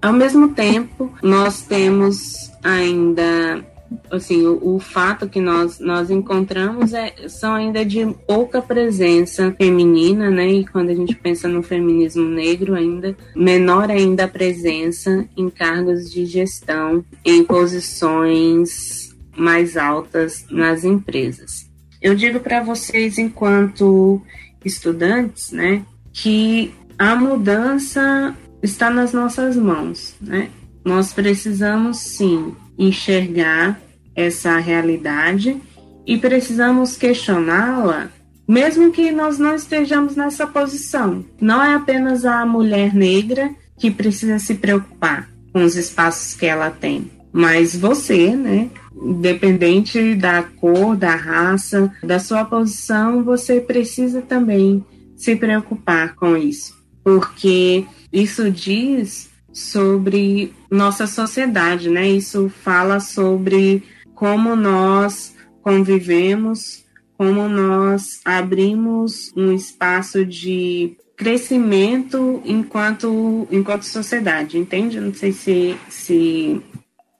Ao 0.00 0.12
mesmo 0.12 0.48
tempo, 0.48 1.12
nós 1.22 1.62
temos 1.62 2.50
ainda 2.62 3.64
assim, 4.10 4.46
o, 4.46 4.76
o, 4.76 4.78
fato 4.78 5.28
que 5.28 5.40
nós, 5.40 5.78
nós 5.78 6.10
encontramos 6.10 6.92
é, 6.92 7.14
são 7.28 7.54
ainda 7.54 7.84
de 7.84 8.06
pouca 8.26 8.60
presença 8.60 9.52
feminina, 9.52 10.30
né? 10.30 10.48
E 10.48 10.66
quando 10.66 10.90
a 10.90 10.94
gente 10.94 11.14
pensa 11.14 11.48
no 11.48 11.62
feminismo 11.62 12.24
negro, 12.28 12.74
ainda 12.74 13.16
menor 13.34 13.90
ainda 13.90 14.24
a 14.24 14.28
presença 14.28 15.26
em 15.36 15.48
cargos 15.48 16.10
de 16.10 16.26
gestão, 16.26 17.04
em 17.24 17.44
posições 17.44 19.14
mais 19.36 19.76
altas 19.76 20.44
nas 20.50 20.84
empresas. 20.84 21.70
Eu 22.00 22.14
digo 22.14 22.40
para 22.40 22.62
vocês, 22.62 23.18
enquanto 23.18 24.20
estudantes, 24.64 25.52
né, 25.52 25.82
que 26.12 26.72
a 26.98 27.16
mudança 27.16 28.36
está 28.62 28.90
nas 28.90 29.12
nossas 29.12 29.56
mãos, 29.56 30.14
né? 30.20 30.50
Nós 30.84 31.12
precisamos 31.12 31.98
sim 31.98 32.54
enxergar 32.86 33.80
essa 34.14 34.58
realidade 34.58 35.60
e 36.06 36.18
precisamos 36.18 36.96
questioná-la, 36.96 38.10
mesmo 38.46 38.90
que 38.90 39.10
nós 39.10 39.38
não 39.38 39.54
estejamos 39.54 40.16
nessa 40.16 40.46
posição. 40.46 41.24
Não 41.40 41.62
é 41.62 41.74
apenas 41.74 42.24
a 42.24 42.44
mulher 42.44 42.94
negra 42.94 43.50
que 43.78 43.90
precisa 43.90 44.38
se 44.38 44.56
preocupar 44.56 45.28
com 45.52 45.62
os 45.62 45.76
espaços 45.76 46.34
que 46.34 46.46
ela 46.46 46.70
tem, 46.70 47.10
mas 47.32 47.76
você, 47.76 48.34
né? 48.34 48.70
Independente 48.94 50.14
da 50.14 50.42
cor, 50.42 50.96
da 50.96 51.14
raça, 51.14 51.92
da 52.02 52.18
sua 52.18 52.44
posição, 52.44 53.24
você 53.24 53.60
precisa 53.60 54.22
também 54.22 54.84
se 55.16 55.34
preocupar 55.34 56.14
com 56.14 56.36
isso, 56.36 56.74
porque 57.02 57.84
isso 58.12 58.50
diz 58.50 59.31
sobre 59.52 60.52
nossa 60.70 61.06
sociedade, 61.06 61.90
né? 61.90 62.08
Isso 62.08 62.48
fala 62.62 63.00
sobre 63.00 63.82
como 64.14 64.56
nós 64.56 65.34
convivemos, 65.62 66.84
como 67.16 67.48
nós 67.48 68.20
abrimos 68.24 69.32
um 69.36 69.52
espaço 69.52 70.24
de 70.24 70.96
crescimento 71.16 72.42
enquanto 72.44 73.46
enquanto 73.50 73.84
sociedade, 73.84 74.58
entende? 74.58 74.98
Não 74.98 75.14
sei 75.14 75.32
se, 75.32 75.76
se 75.88 76.60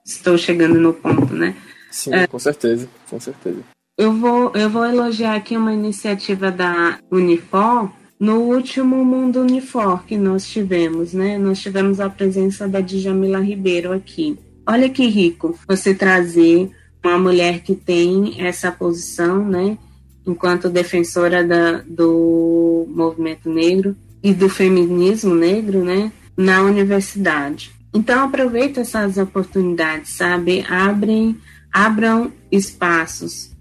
estou 0.05 0.37
chegando 0.37 0.79
no 0.79 0.93
ponto, 0.93 1.33
né? 1.33 1.55
Sim, 1.89 2.13
é, 2.13 2.27
com 2.27 2.39
certeza, 2.39 2.89
com 3.09 3.19
certeza. 3.19 3.59
Eu 3.97 4.11
vou, 4.13 4.51
eu 4.55 4.69
vou 4.69 4.85
elogiar 4.85 5.35
aqui 5.35 5.55
uma 5.55 5.71
iniciativa 5.71 6.51
da 6.51 6.99
Unifor, 7.11 7.91
no 8.23 8.39
último 8.39 9.03
Mundo 9.03 9.41
Unifor 9.41 10.05
que 10.05 10.17
nós 10.17 10.47
tivemos, 10.47 11.11
né? 11.11 11.37
Nós 11.37 11.59
tivemos 11.59 11.99
a 11.99 12.09
presença 12.09 12.69
da 12.69 12.79
Djamila 12.79 13.41
Ribeiro 13.41 13.91
aqui. 13.91 14.39
Olha 14.65 14.87
que 14.87 15.05
rico 15.07 15.59
você 15.67 15.93
trazer 15.93 16.71
uma 17.03 17.17
mulher 17.17 17.59
que 17.63 17.75
tem 17.75 18.41
essa 18.41 18.71
posição, 18.71 19.45
né? 19.45 19.77
Enquanto 20.25 20.69
defensora 20.69 21.45
da, 21.45 21.83
do 21.85 22.87
movimento 22.87 23.49
negro 23.49 23.93
e 24.23 24.33
do 24.33 24.47
feminismo 24.47 25.35
negro, 25.35 25.83
né? 25.83 26.09
Na 26.37 26.61
universidade. 26.61 27.71
Então 27.93 28.23
aproveita 28.23 28.79
essas 28.79 29.17
oportunidades, 29.17 30.11
sabe? 30.11 30.65
Abrem, 30.69 31.37
abram 31.73 32.31
espaços, 32.49 33.51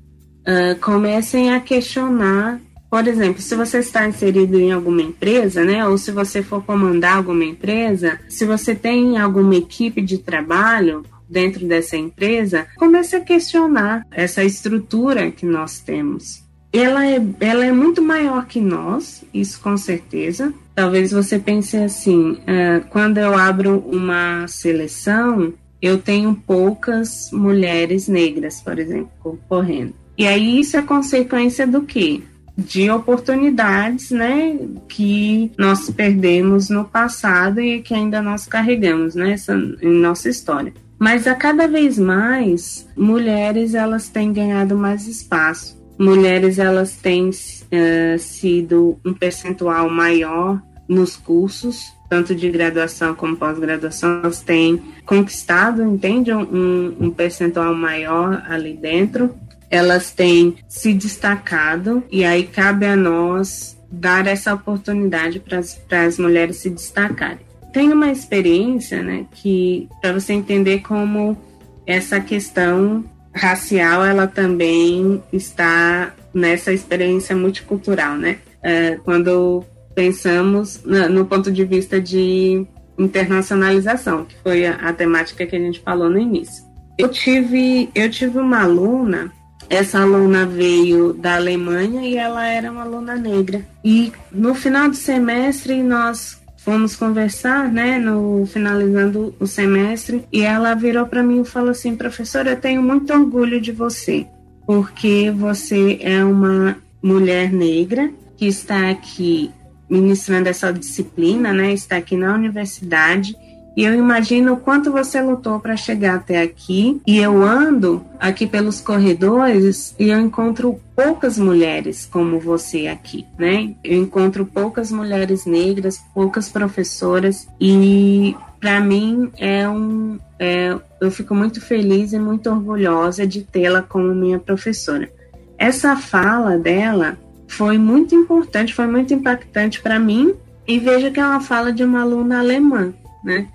uh, 0.47 0.79
comecem 0.81 1.53
a 1.53 1.59
questionar 1.59 2.61
por 2.93 3.09
exemplo, 3.09 3.41
se 3.41 3.55
você 3.55 3.79
está 3.79 4.07
inserido 4.07 4.61
em 4.61 4.71
alguma 4.71 5.01
empresa, 5.01 5.65
né, 5.65 5.83
ou 5.89 5.97
se 5.97 6.13
você 6.13 6.43
for 6.43 6.63
comandar 6.63 7.17
alguma 7.17 7.43
empresa, 7.43 8.21
se 8.29 8.45
você 8.45 8.75
tem 8.75 9.17
alguma 9.17 9.55
equipe 9.55 10.03
de 10.03 10.19
trabalho 10.19 11.03
dentro 11.27 11.67
dessa 11.67 11.97
empresa, 11.97 12.67
comece 12.77 13.17
a 13.17 13.21
questionar 13.21 14.07
essa 14.11 14.45
estrutura 14.45 15.31
que 15.31 15.47
nós 15.47 15.81
temos. 15.81 16.45
Ela 16.71 17.07
é, 17.07 17.27
ela 17.41 17.65
é 17.65 17.73
muito 17.73 18.03
maior 18.03 18.45
que 18.45 18.61
nós, 18.61 19.25
isso 19.33 19.59
com 19.63 19.75
certeza. 19.79 20.53
Talvez 20.75 21.13
você 21.13 21.39
pense 21.39 21.79
assim: 21.79 22.33
uh, 22.33 22.87
quando 22.91 23.17
eu 23.17 23.35
abro 23.35 23.79
uma 23.91 24.47
seleção, 24.47 25.55
eu 25.81 25.97
tenho 25.97 26.35
poucas 26.35 27.31
mulheres 27.33 28.07
negras, 28.07 28.61
por 28.61 28.79
exemplo, 28.79 29.11
concorrendo. 29.19 29.95
E 30.19 30.27
aí 30.27 30.61
isso 30.61 30.77
é 30.77 30.83
consequência 30.83 31.67
do 31.67 31.81
quê? 31.85 32.21
De 32.57 32.91
oportunidades, 32.91 34.11
né, 34.11 34.59
que 34.89 35.51
nós 35.57 35.91
perdemos 35.91 36.69
no 36.69 36.85
passado 36.85 37.61
e 37.61 37.81
que 37.81 37.95
ainda 37.95 38.21
nós 38.21 38.47
carregamos, 38.47 39.15
né, 39.15 39.33
essa, 39.33 39.55
em 39.55 40.01
nossa 40.01 40.29
história. 40.29 40.73
Mas 40.99 41.27
a 41.27 41.35
cada 41.35 41.67
vez 41.67 41.99
mais, 41.99 42.89
mulheres 42.97 43.75
elas 43.75 44.09
têm 44.09 44.33
ganhado 44.33 44.77
mais 44.77 45.09
espaço. 45.09 45.81
Mulheres 45.99 46.59
elas 46.59 46.95
têm 46.95 47.29
uh, 47.29 48.19
sido 48.19 48.99
um 49.05 49.13
percentual 49.13 49.91
maior 49.91 50.63
nos 50.89 51.17
cursos, 51.17 51.93
tanto 52.09 52.35
de 52.35 52.51
graduação 52.51 53.15
como 53.15 53.37
pós-graduação, 53.37 54.21
elas 54.23 54.43
têm 54.43 54.81
conquistado, 55.05 55.83
entende, 55.83 56.33
um, 56.33 56.95
um 57.01 57.11
percentual 57.11 57.75
maior 57.75 58.45
ali 58.49 58.75
dentro 58.75 59.35
elas 59.73 60.11
têm 60.11 60.57
se 60.69 60.93
destacado 60.93 62.05
e 62.11 62.27
aí 62.27 62.45
cabe 62.45 62.85
a 62.85 62.95
nós 62.95 63.75
dar 63.91 64.27
essa 64.27 64.53
oportunidade 64.53 65.41
para 65.41 66.05
as 66.07 66.19
mulheres 66.19 66.59
se 66.59 66.69
destacarem. 66.69 67.41
Tem 67.73 67.91
uma 67.91 68.13
experiência, 68.13 69.03
né, 69.03 69.25
que 69.33 69.89
para 70.03 70.13
você 70.13 70.35
entender 70.35 70.81
como 70.81 71.39
essa 71.87 72.21
questão 72.21 73.03
racial 73.35 74.05
ela 74.05 74.27
também 74.27 75.23
está 75.33 76.15
nessa 76.35 76.71
experiência 76.71 77.35
multicultural, 77.35 78.17
né? 78.19 78.39
É, 78.63 78.97
quando 79.03 79.65
pensamos 79.95 80.83
no, 80.85 81.09
no 81.09 81.25
ponto 81.25 81.51
de 81.51 81.65
vista 81.65 81.99
de 81.99 82.67
internacionalização, 82.99 84.27
que 84.27 84.37
foi 84.43 84.67
a, 84.67 84.75
a 84.75 84.93
temática 84.93 85.47
que 85.47 85.57
a 85.57 85.59
gente 85.59 85.81
falou 85.81 86.11
no 86.11 86.19
início. 86.19 86.63
Eu 86.99 87.09
tive, 87.09 87.89
eu 87.95 88.11
tive 88.11 88.39
uma 88.39 88.63
aluna 88.63 89.33
essa 89.73 90.03
aluna 90.03 90.45
veio 90.45 91.15
da 91.15 91.37
Alemanha 91.37 92.03
e 92.03 92.15
ela 92.15 92.47
era 92.47 92.71
uma 92.71 92.83
aluna 92.83 93.17
negra. 93.17 93.65
E 93.83 94.13
no 94.31 94.55
final 94.55 94.91
do 94.91 94.95
semestre 94.95 95.83
nós 95.83 96.39
fomos 96.59 96.95
conversar, 96.95 97.73
né, 97.73 97.99
no 97.99 98.45
finalizando 98.47 99.35
o 99.41 99.47
semestre, 99.47 100.27
e 100.31 100.43
ela 100.43 100.75
virou 100.75 101.07
para 101.07 101.23
mim 101.23 101.41
e 101.41 101.47
falou 101.47 101.71
assim: 101.71 101.97
"Professora, 101.97 102.51
eu 102.51 102.61
tenho 102.61 102.83
muito 102.83 103.15
orgulho 103.15 103.59
de 103.63 103.73
você, 103.73 104.27
porque 104.67 105.33
você 105.35 105.99
é 106.03 106.23
uma 106.23 106.77
mulher 107.03 107.51
negra 107.51 108.11
que 108.37 108.47
está 108.47 108.91
aqui 108.91 109.51
ministrando 109.89 110.51
essa 110.51 110.71
disciplina, 110.71 111.51
né? 111.51 111.73
Está 111.73 111.97
aqui 111.97 112.15
na 112.15 112.35
universidade 112.35 113.35
e 113.77 113.85
eu 113.85 113.95
imagino 113.95 114.53
o 114.55 114.57
quanto 114.57 114.93
você 114.93 115.21
lutou 115.21 115.59
para 115.59 115.77
chegar 115.77 116.17
até 116.17 116.43
aqui. 116.43 117.01
E 117.07 117.19
eu 117.19 117.43
ando 117.43 118.05
aqui 118.21 118.47
pelos 118.47 118.81
corredores 118.81 119.95
e 119.99 120.11
eu 120.11 120.21
encontro 120.21 120.79
poucas 120.95 121.39
mulheres 121.39 122.09
como 122.11 122.39
você 122.39 122.87
aqui, 122.87 123.27
né? 123.39 123.75
Eu 123.83 124.03
encontro 124.03 124.45
poucas 124.45 124.93
mulheres 124.93 125.47
negras, 125.47 126.01
poucas 126.15 126.49
professoras 126.49 127.49
e 127.61 128.37
para 128.61 128.81
mim 128.81 129.31
é 129.39 129.69
um 129.69 130.19
é, 130.39 130.77
eu 131.01 131.11
fico 131.11 131.35
muito 131.35 131.61
feliz 131.61 132.13
e 132.13 132.19
muito 132.19 132.51
orgulhosa 132.51 133.27
de 133.27 133.43
tê-la 133.43 133.81
como 133.81 134.15
minha 134.15 134.39
professora. 134.39 135.09
Essa 135.57 135.97
fala 135.97 136.59
dela 136.59 137.17
foi 137.47 137.79
muito 137.79 138.15
importante, 138.15 138.75
foi 138.75 138.87
muito 138.87 139.15
impactante 139.15 139.81
para 139.81 139.99
mim 139.99 140.35
e 140.67 140.79
veja 140.79 141.11
que 141.11 141.21
é 141.21 141.25
uma 141.25 141.41
fala 141.41 141.73
de 141.73 141.85
uma 141.85 142.03
aluna 142.03 142.41
alemã, 142.41 142.93
né? 143.25 143.47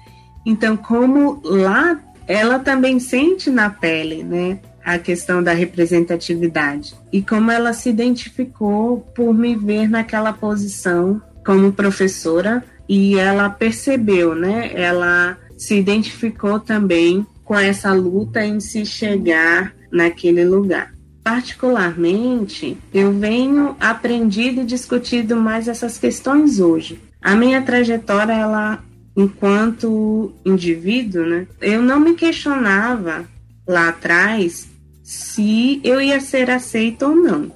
Então, 0.48 0.78
como 0.78 1.42
lá 1.44 2.00
ela 2.26 2.58
também 2.58 3.02
sente 3.02 3.50
na 3.50 3.70
pele, 3.70 4.24
né, 4.24 4.60
a 4.84 4.98
questão 4.98 5.44
da 5.44 5.52
representatividade 5.52 6.96
e 7.12 7.22
como 7.22 7.52
ela 7.52 7.74
se 7.74 7.90
identificou 7.90 9.02
por 9.14 9.34
me 9.34 9.58
ver 9.58 9.90
naquela 9.90 10.32
posição 10.32 11.22
como 11.46 11.74
professora 11.74 12.64
e 12.88 13.18
ela 13.20 13.50
percebeu, 13.50 14.34
né? 14.34 14.72
Ela 14.74 15.38
se 15.58 15.76
identificou 15.76 16.62
também 16.62 17.28
com 17.44 17.58
essa 17.58 17.92
luta 17.92 18.42
em 18.46 18.62
se 18.62 18.86
chegar 18.86 19.74
naquele 19.92 20.46
lugar. 20.46 20.94
Particularmente, 21.22 22.78
eu 22.94 23.12
venho 23.12 23.76
aprendido 23.82 24.62
e 24.62 24.66
discutido 24.66 25.36
mais 25.36 25.68
essas 25.68 25.98
questões 25.98 26.62
hoje. 26.62 27.02
A 27.22 27.36
minha 27.36 27.62
trajetória 27.62 28.32
ela 28.32 28.82
enquanto 29.18 30.32
indivíduo, 30.46 31.26
né, 31.26 31.48
eu 31.60 31.82
não 31.82 32.00
me 32.00 32.14
questionava 32.14 33.28
lá 33.68 33.90
atrás 33.90 34.70
se 35.04 35.82
eu 35.84 36.00
ia 36.00 36.20
ser 36.20 36.52
aceita 36.52 37.08
ou 37.08 37.16
não 37.16 37.52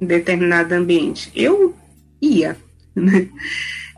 em 0.00 0.06
determinado 0.06 0.74
ambiente. 0.74 1.30
Eu 1.34 1.74
ia, 2.20 2.56
né? 2.94 3.28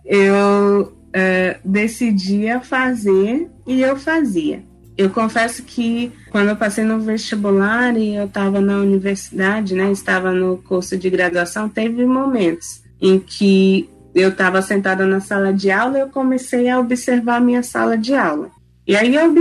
Eu 0.04 0.92
uh, 1.08 1.58
decidia 1.64 2.60
fazer 2.60 3.48
e 3.66 3.80
eu 3.80 3.96
fazia. 3.96 4.62
Eu 4.96 5.10
confesso 5.10 5.62
que 5.62 6.12
quando 6.30 6.48
eu 6.48 6.56
passei 6.56 6.84
no 6.84 7.00
vestibular 7.00 7.96
e 7.96 8.16
eu 8.16 8.26
estava 8.26 8.60
na 8.60 8.78
universidade, 8.78 9.74
né, 9.74 9.92
estava 9.92 10.32
no 10.32 10.58
curso 10.58 10.96
de 10.96 11.08
graduação, 11.08 11.68
teve 11.68 12.04
momentos 12.04 12.82
em 13.00 13.18
que 13.20 13.88
eu 14.14 14.30
estava 14.30 14.62
sentada 14.62 15.06
na 15.06 15.20
sala 15.20 15.52
de 15.52 15.70
aula 15.70 15.98
e 15.98 16.00
eu 16.00 16.08
comecei 16.08 16.68
a 16.68 16.78
observar 16.78 17.36
a 17.36 17.40
minha 17.40 17.62
sala 17.62 17.96
de 17.96 18.14
aula. 18.14 18.50
E 18.86 18.96
aí 18.96 19.14
eu, 19.14 19.34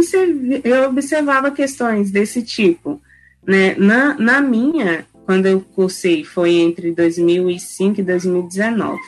eu 0.64 0.90
observava 0.90 1.52
questões 1.52 2.12
desse 2.12 2.42
tipo. 2.42 3.02
Né? 3.46 3.76
Na, 3.78 4.14
na 4.16 4.42
minha, 4.42 5.06
quando 5.26 5.46
eu 5.46 5.62
cursei, 5.62 6.24
foi 6.24 6.56
entre 6.56 6.92
2005 6.92 8.02
e 8.02 8.04
2019. 8.04 9.00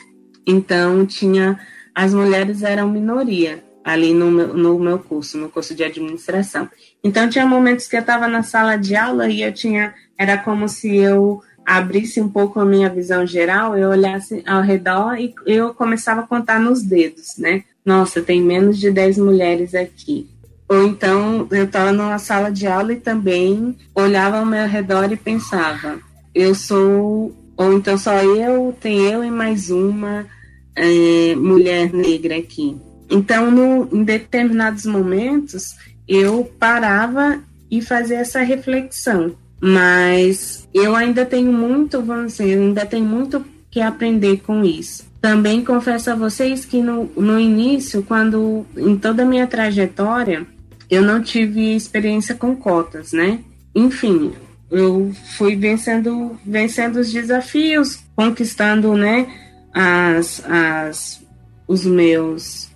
Então, 0.46 1.04
tinha 1.04 1.60
as 1.94 2.14
mulheres 2.14 2.62
eram 2.62 2.88
minoria 2.88 3.62
ali 3.84 4.14
no 4.14 4.30
meu, 4.30 4.54
no 4.54 4.78
meu 4.78 4.98
curso, 4.98 5.36
no 5.36 5.48
curso 5.48 5.74
de 5.74 5.84
administração. 5.84 6.68
Então, 7.04 7.28
tinha 7.28 7.46
momentos 7.46 7.86
que 7.86 7.96
eu 7.96 8.00
estava 8.00 8.26
na 8.26 8.42
sala 8.42 8.76
de 8.76 8.96
aula 8.96 9.28
e 9.28 9.42
eu 9.42 9.52
tinha, 9.52 9.94
era 10.18 10.38
como 10.38 10.68
se 10.68 10.96
eu 10.96 11.42
abrisse 11.70 12.20
um 12.20 12.28
pouco 12.28 12.58
a 12.58 12.64
minha 12.64 12.88
visão 12.88 13.24
geral, 13.24 13.78
eu 13.78 13.90
olhasse 13.90 14.42
ao 14.44 14.60
redor 14.60 15.16
e 15.16 15.32
eu 15.46 15.72
começava 15.72 16.22
a 16.22 16.26
contar 16.26 16.58
nos 16.58 16.82
dedos, 16.82 17.36
né? 17.38 17.62
Nossa, 17.84 18.20
tem 18.20 18.42
menos 18.42 18.76
de 18.76 18.90
10 18.90 19.18
mulheres 19.18 19.72
aqui. 19.72 20.28
Ou 20.68 20.82
então 20.82 21.46
eu 21.48 21.66
estava 21.66 21.92
numa 21.92 22.18
sala 22.18 22.50
de 22.50 22.66
aula 22.66 22.92
e 22.92 22.96
também 22.96 23.76
olhava 23.94 24.38
ao 24.38 24.46
meu 24.46 24.66
redor 24.66 25.12
e 25.12 25.16
pensava, 25.16 26.00
eu 26.34 26.56
sou, 26.56 27.32
ou 27.56 27.72
então 27.72 27.96
só 27.96 28.20
eu, 28.20 28.76
tem 28.80 29.06
eu 29.08 29.22
e 29.22 29.30
mais 29.30 29.70
uma 29.70 30.26
é, 30.74 31.36
mulher 31.36 31.92
negra 31.92 32.36
aqui. 32.36 32.76
Então, 33.08 33.48
no, 33.48 33.88
em 33.96 34.02
determinados 34.02 34.86
momentos, 34.86 35.76
eu 36.08 36.50
parava 36.58 37.40
e 37.70 37.80
fazia 37.80 38.18
essa 38.18 38.40
reflexão 38.40 39.36
mas 39.60 40.68
eu 40.72 40.96
ainda 40.96 41.26
tenho 41.26 41.52
muito, 41.52 42.00
vamos 42.00 42.32
dizer, 42.32 42.58
ainda 42.58 42.86
tenho 42.86 43.04
muito 43.04 43.44
que 43.70 43.80
aprender 43.80 44.38
com 44.38 44.64
isso. 44.64 45.04
Também 45.20 45.62
confesso 45.62 46.10
a 46.10 46.14
vocês 46.14 46.64
que 46.64 46.80
no, 46.80 47.04
no 47.16 47.38
início, 47.38 48.02
quando 48.02 48.64
em 48.76 48.96
toda 48.96 49.22
a 49.22 49.26
minha 49.26 49.46
trajetória, 49.46 50.46
eu 50.88 51.02
não 51.02 51.22
tive 51.22 51.74
experiência 51.74 52.34
com 52.34 52.56
cotas, 52.56 53.12
né? 53.12 53.40
Enfim, 53.74 54.32
eu 54.70 55.12
fui 55.36 55.56
vencendo, 55.56 56.38
vencendo 56.44 56.96
os 56.96 57.12
desafios, 57.12 58.02
conquistando, 58.16 58.94
né, 58.94 59.26
as, 59.72 60.42
as, 60.44 61.22
os 61.68 61.84
meus, 61.84 62.68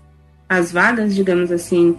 as 0.49 0.71
vagas, 0.71 1.15
digamos 1.15 1.51
assim, 1.51 1.97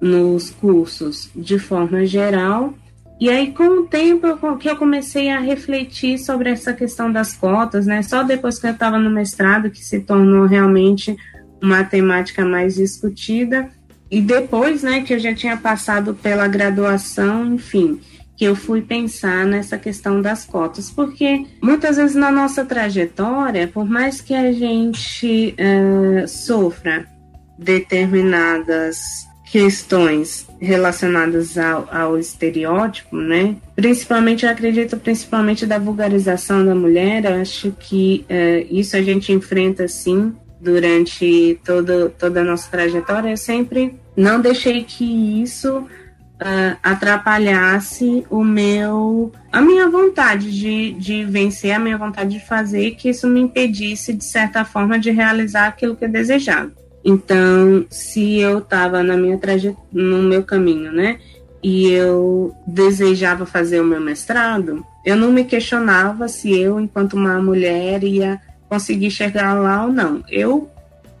nos 0.00 0.50
cursos 0.50 1.30
de 1.34 1.58
forma 1.58 2.06
geral 2.06 2.74
e 3.22 3.30
aí, 3.30 3.52
com 3.52 3.82
o 3.82 3.86
tempo, 3.86 4.56
que 4.56 4.68
eu 4.68 4.74
comecei 4.74 5.30
a 5.30 5.38
refletir 5.38 6.18
sobre 6.18 6.50
essa 6.50 6.72
questão 6.72 7.12
das 7.12 7.36
cotas, 7.36 7.86
né? 7.86 8.02
Só 8.02 8.24
depois 8.24 8.58
que 8.58 8.66
eu 8.66 8.72
estava 8.72 8.98
no 8.98 9.08
mestrado 9.08 9.70
que 9.70 9.78
se 9.78 10.00
tornou 10.00 10.44
realmente 10.44 11.16
uma 11.62 11.84
temática 11.84 12.44
mais 12.44 12.74
discutida. 12.74 13.68
E 14.10 14.20
depois, 14.20 14.82
né, 14.82 15.02
que 15.02 15.14
eu 15.14 15.20
já 15.20 15.32
tinha 15.32 15.56
passado 15.56 16.14
pela 16.14 16.48
graduação, 16.48 17.54
enfim, 17.54 18.00
que 18.36 18.44
eu 18.44 18.56
fui 18.56 18.82
pensar 18.82 19.46
nessa 19.46 19.78
questão 19.78 20.20
das 20.20 20.44
cotas, 20.44 20.90
porque 20.90 21.46
muitas 21.62 21.98
vezes 21.98 22.16
na 22.16 22.32
nossa 22.32 22.64
trajetória, 22.64 23.68
por 23.68 23.88
mais 23.88 24.20
que 24.20 24.34
a 24.34 24.50
gente 24.50 25.54
uh, 25.54 26.26
sofra 26.26 27.06
determinadas 27.56 28.98
questões 29.52 30.46
relacionadas 30.58 31.58
ao, 31.58 31.86
ao, 31.92 32.18
estereótipo, 32.18 33.14
né? 33.14 33.54
Principalmente, 33.76 34.46
eu 34.46 34.50
acredito, 34.50 34.96
principalmente 34.96 35.66
da 35.66 35.78
vulgarização 35.78 36.64
da 36.64 36.74
mulher. 36.74 37.26
Eu 37.26 37.34
acho 37.42 37.70
que 37.78 38.24
é, 38.30 38.66
isso 38.70 38.96
a 38.96 39.02
gente 39.02 39.30
enfrenta, 39.30 39.86
sim, 39.86 40.34
durante 40.58 41.60
todo, 41.66 42.08
toda 42.18 42.40
a 42.40 42.44
nossa 42.44 42.70
trajetória. 42.70 43.28
Eu 43.28 43.36
sempre 43.36 43.94
não 44.16 44.40
deixei 44.40 44.84
que 44.84 45.04
isso 45.42 45.80
uh, 45.80 46.78
atrapalhasse 46.82 48.24
o 48.30 48.42
meu, 48.42 49.32
a 49.52 49.60
minha 49.60 49.86
vontade 49.90 50.50
de, 50.50 50.92
de 50.92 51.26
vencer, 51.26 51.72
a 51.72 51.78
minha 51.78 51.98
vontade 51.98 52.38
de 52.38 52.46
fazer, 52.46 52.92
que 52.92 53.10
isso 53.10 53.28
me 53.28 53.42
impedisse, 53.42 54.14
de 54.14 54.24
certa 54.24 54.64
forma, 54.64 54.98
de 54.98 55.10
realizar 55.10 55.66
aquilo 55.66 55.94
que 55.94 56.06
eu 56.06 56.10
desejava. 56.10 56.72
Então, 57.04 57.84
se 57.90 58.38
eu 58.38 58.58
estava 58.58 59.02
na 59.02 59.16
minha 59.16 59.38
trajetória, 59.38 59.78
no 59.92 60.22
meu 60.22 60.42
caminho, 60.44 60.92
né, 60.92 61.18
e 61.62 61.90
eu 61.90 62.54
desejava 62.66 63.46
fazer 63.46 63.80
o 63.80 63.84
meu 63.84 64.00
mestrado, 64.00 64.84
eu 65.04 65.16
não 65.16 65.32
me 65.32 65.44
questionava 65.44 66.28
se 66.28 66.56
eu, 66.56 66.80
enquanto 66.80 67.14
uma 67.14 67.40
mulher, 67.40 68.02
ia 68.04 68.40
conseguir 68.68 69.10
chegar 69.10 69.54
lá 69.54 69.84
ou 69.84 69.92
não. 69.92 70.22
Eu 70.28 70.70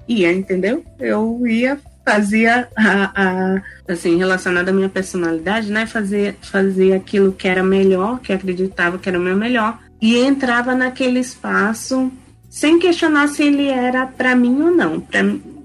ia, 0.08 0.32
entendeu? 0.32 0.84
Eu 0.98 1.46
ia 1.46 1.78
fazia 2.04 2.68
a, 2.76 3.12
a, 3.14 3.62
assim 3.88 4.16
relacionada 4.16 4.70
à 4.70 4.74
minha 4.74 4.88
personalidade, 4.88 5.70
né? 5.70 5.86
Fazer 5.86 6.36
fazer 6.42 6.94
aquilo 6.94 7.32
que 7.32 7.46
era 7.46 7.62
melhor, 7.62 8.20
que 8.20 8.32
acreditava 8.32 8.98
que 8.98 9.08
era 9.08 9.18
o 9.18 9.22
meu 9.22 9.36
melhor 9.36 9.78
e 10.00 10.16
entrava 10.18 10.74
naquele 10.74 11.20
espaço 11.20 12.10
sem 12.50 12.78
questionar 12.78 13.28
se 13.28 13.44
ele 13.44 13.68
era 13.68 14.06
para 14.06 14.34
mim 14.34 14.60
ou 14.60 14.70
não. 14.70 15.00
Pra, 15.00 15.20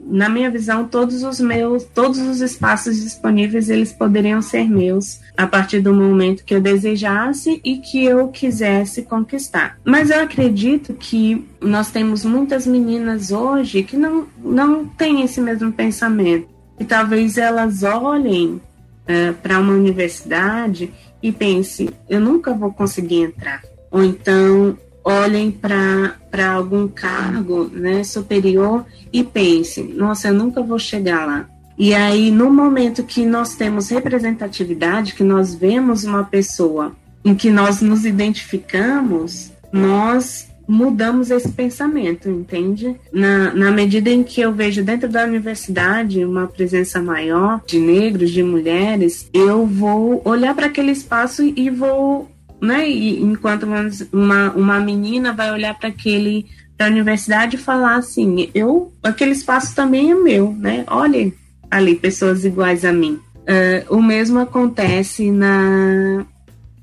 na 0.09 0.29
minha 0.29 0.49
visão, 0.49 0.87
todos 0.87 1.23
os 1.23 1.39
meus, 1.39 1.83
todos 1.83 2.19
os 2.19 2.41
espaços 2.41 3.01
disponíveis, 3.01 3.69
eles 3.69 3.91
poderiam 3.91 4.41
ser 4.41 4.69
meus 4.69 5.19
a 5.35 5.45
partir 5.45 5.81
do 5.81 5.93
momento 5.93 6.43
que 6.43 6.55
eu 6.55 6.61
desejasse 6.61 7.59
e 7.63 7.77
que 7.77 8.05
eu 8.05 8.29
quisesse 8.29 9.03
conquistar. 9.03 9.77
Mas 9.83 10.09
eu 10.09 10.21
acredito 10.21 10.93
que 10.93 11.45
nós 11.61 11.91
temos 11.91 12.23
muitas 12.23 12.65
meninas 12.65 13.31
hoje 13.31 13.83
que 13.83 13.97
não, 13.97 14.27
não 14.43 14.85
têm 14.85 15.23
esse 15.23 15.41
mesmo 15.41 15.71
pensamento. 15.71 16.47
E 16.79 16.85
talvez 16.85 17.37
elas 17.37 17.83
olhem 17.83 18.53
uh, 18.53 18.61
eh, 19.07 19.31
para 19.33 19.59
uma 19.59 19.73
universidade 19.73 20.93
e 21.21 21.31
pensem, 21.31 21.89
eu 22.07 22.19
nunca 22.19 22.53
vou 22.53 22.71
conseguir 22.71 23.23
entrar. 23.23 23.63
Ou 23.89 24.03
então 24.03 24.77
olhem 25.07 25.49
para 25.49 26.51
algum 26.53 26.87
cargo 26.87 27.69
né, 27.71 28.03
superior 28.03 28.85
e 29.11 29.23
pensem: 29.23 29.93
nossa, 29.93 30.27
eu 30.27 30.33
nunca 30.33 30.61
vou 30.61 30.77
chegar 30.77 31.25
lá. 31.25 31.45
E 31.77 31.93
aí, 31.93 32.31
no 32.31 32.51
momento 32.51 33.03
que 33.03 33.25
nós 33.25 33.55
temos 33.55 33.89
representatividade, 33.89 35.13
que 35.13 35.23
nós 35.23 35.53
vemos 35.53 36.03
uma 36.03 36.23
pessoa 36.23 36.91
em 37.23 37.35
que 37.35 37.49
nós 37.49 37.81
nos 37.81 38.03
identificamos, 38.03 39.51
nós 39.71 40.47
mudamos 40.67 41.31
esse 41.31 41.49
pensamento, 41.49 42.29
entende? 42.29 42.95
Na, 43.13 43.53
na 43.53 43.71
medida 43.71 44.09
em 44.09 44.23
que 44.23 44.41
eu 44.41 44.51
vejo 44.51 44.83
dentro 44.83 45.07
da 45.07 45.23
universidade 45.23 46.25
uma 46.25 46.47
presença 46.47 47.01
maior 47.01 47.61
de 47.65 47.79
negros, 47.79 48.31
de 48.31 48.43
mulheres, 48.43 49.29
eu 49.33 49.65
vou 49.65 50.21
olhar 50.25 50.53
para 50.53 50.65
aquele 50.65 50.91
espaço 50.91 51.41
e 51.43 51.69
vou, 51.69 52.29
né? 52.61 52.89
E 52.89 53.21
enquanto 53.21 53.67
uma, 54.11 54.51
uma 54.51 54.79
menina 54.79 55.33
vai 55.33 55.51
olhar 55.51 55.77
para 55.77 55.89
aquele 55.89 56.45
para 56.77 56.87
a 56.87 56.89
universidade 56.91 57.55
e 57.55 57.59
falar 57.59 57.95
assim, 57.95 58.51
eu 58.53 58.93
aquele 59.01 59.31
espaço 59.31 59.73
também 59.73 60.11
é 60.11 60.15
meu, 60.15 60.53
né? 60.53 60.83
Olha 60.87 61.33
ali 61.71 61.95
pessoas 61.95 62.45
iguais 62.45 62.85
a 62.85 62.93
mim. 62.93 63.19
Uh, 63.35 63.95
o 63.95 64.01
mesmo 64.01 64.39
acontece 64.39 65.31
na 65.31 66.25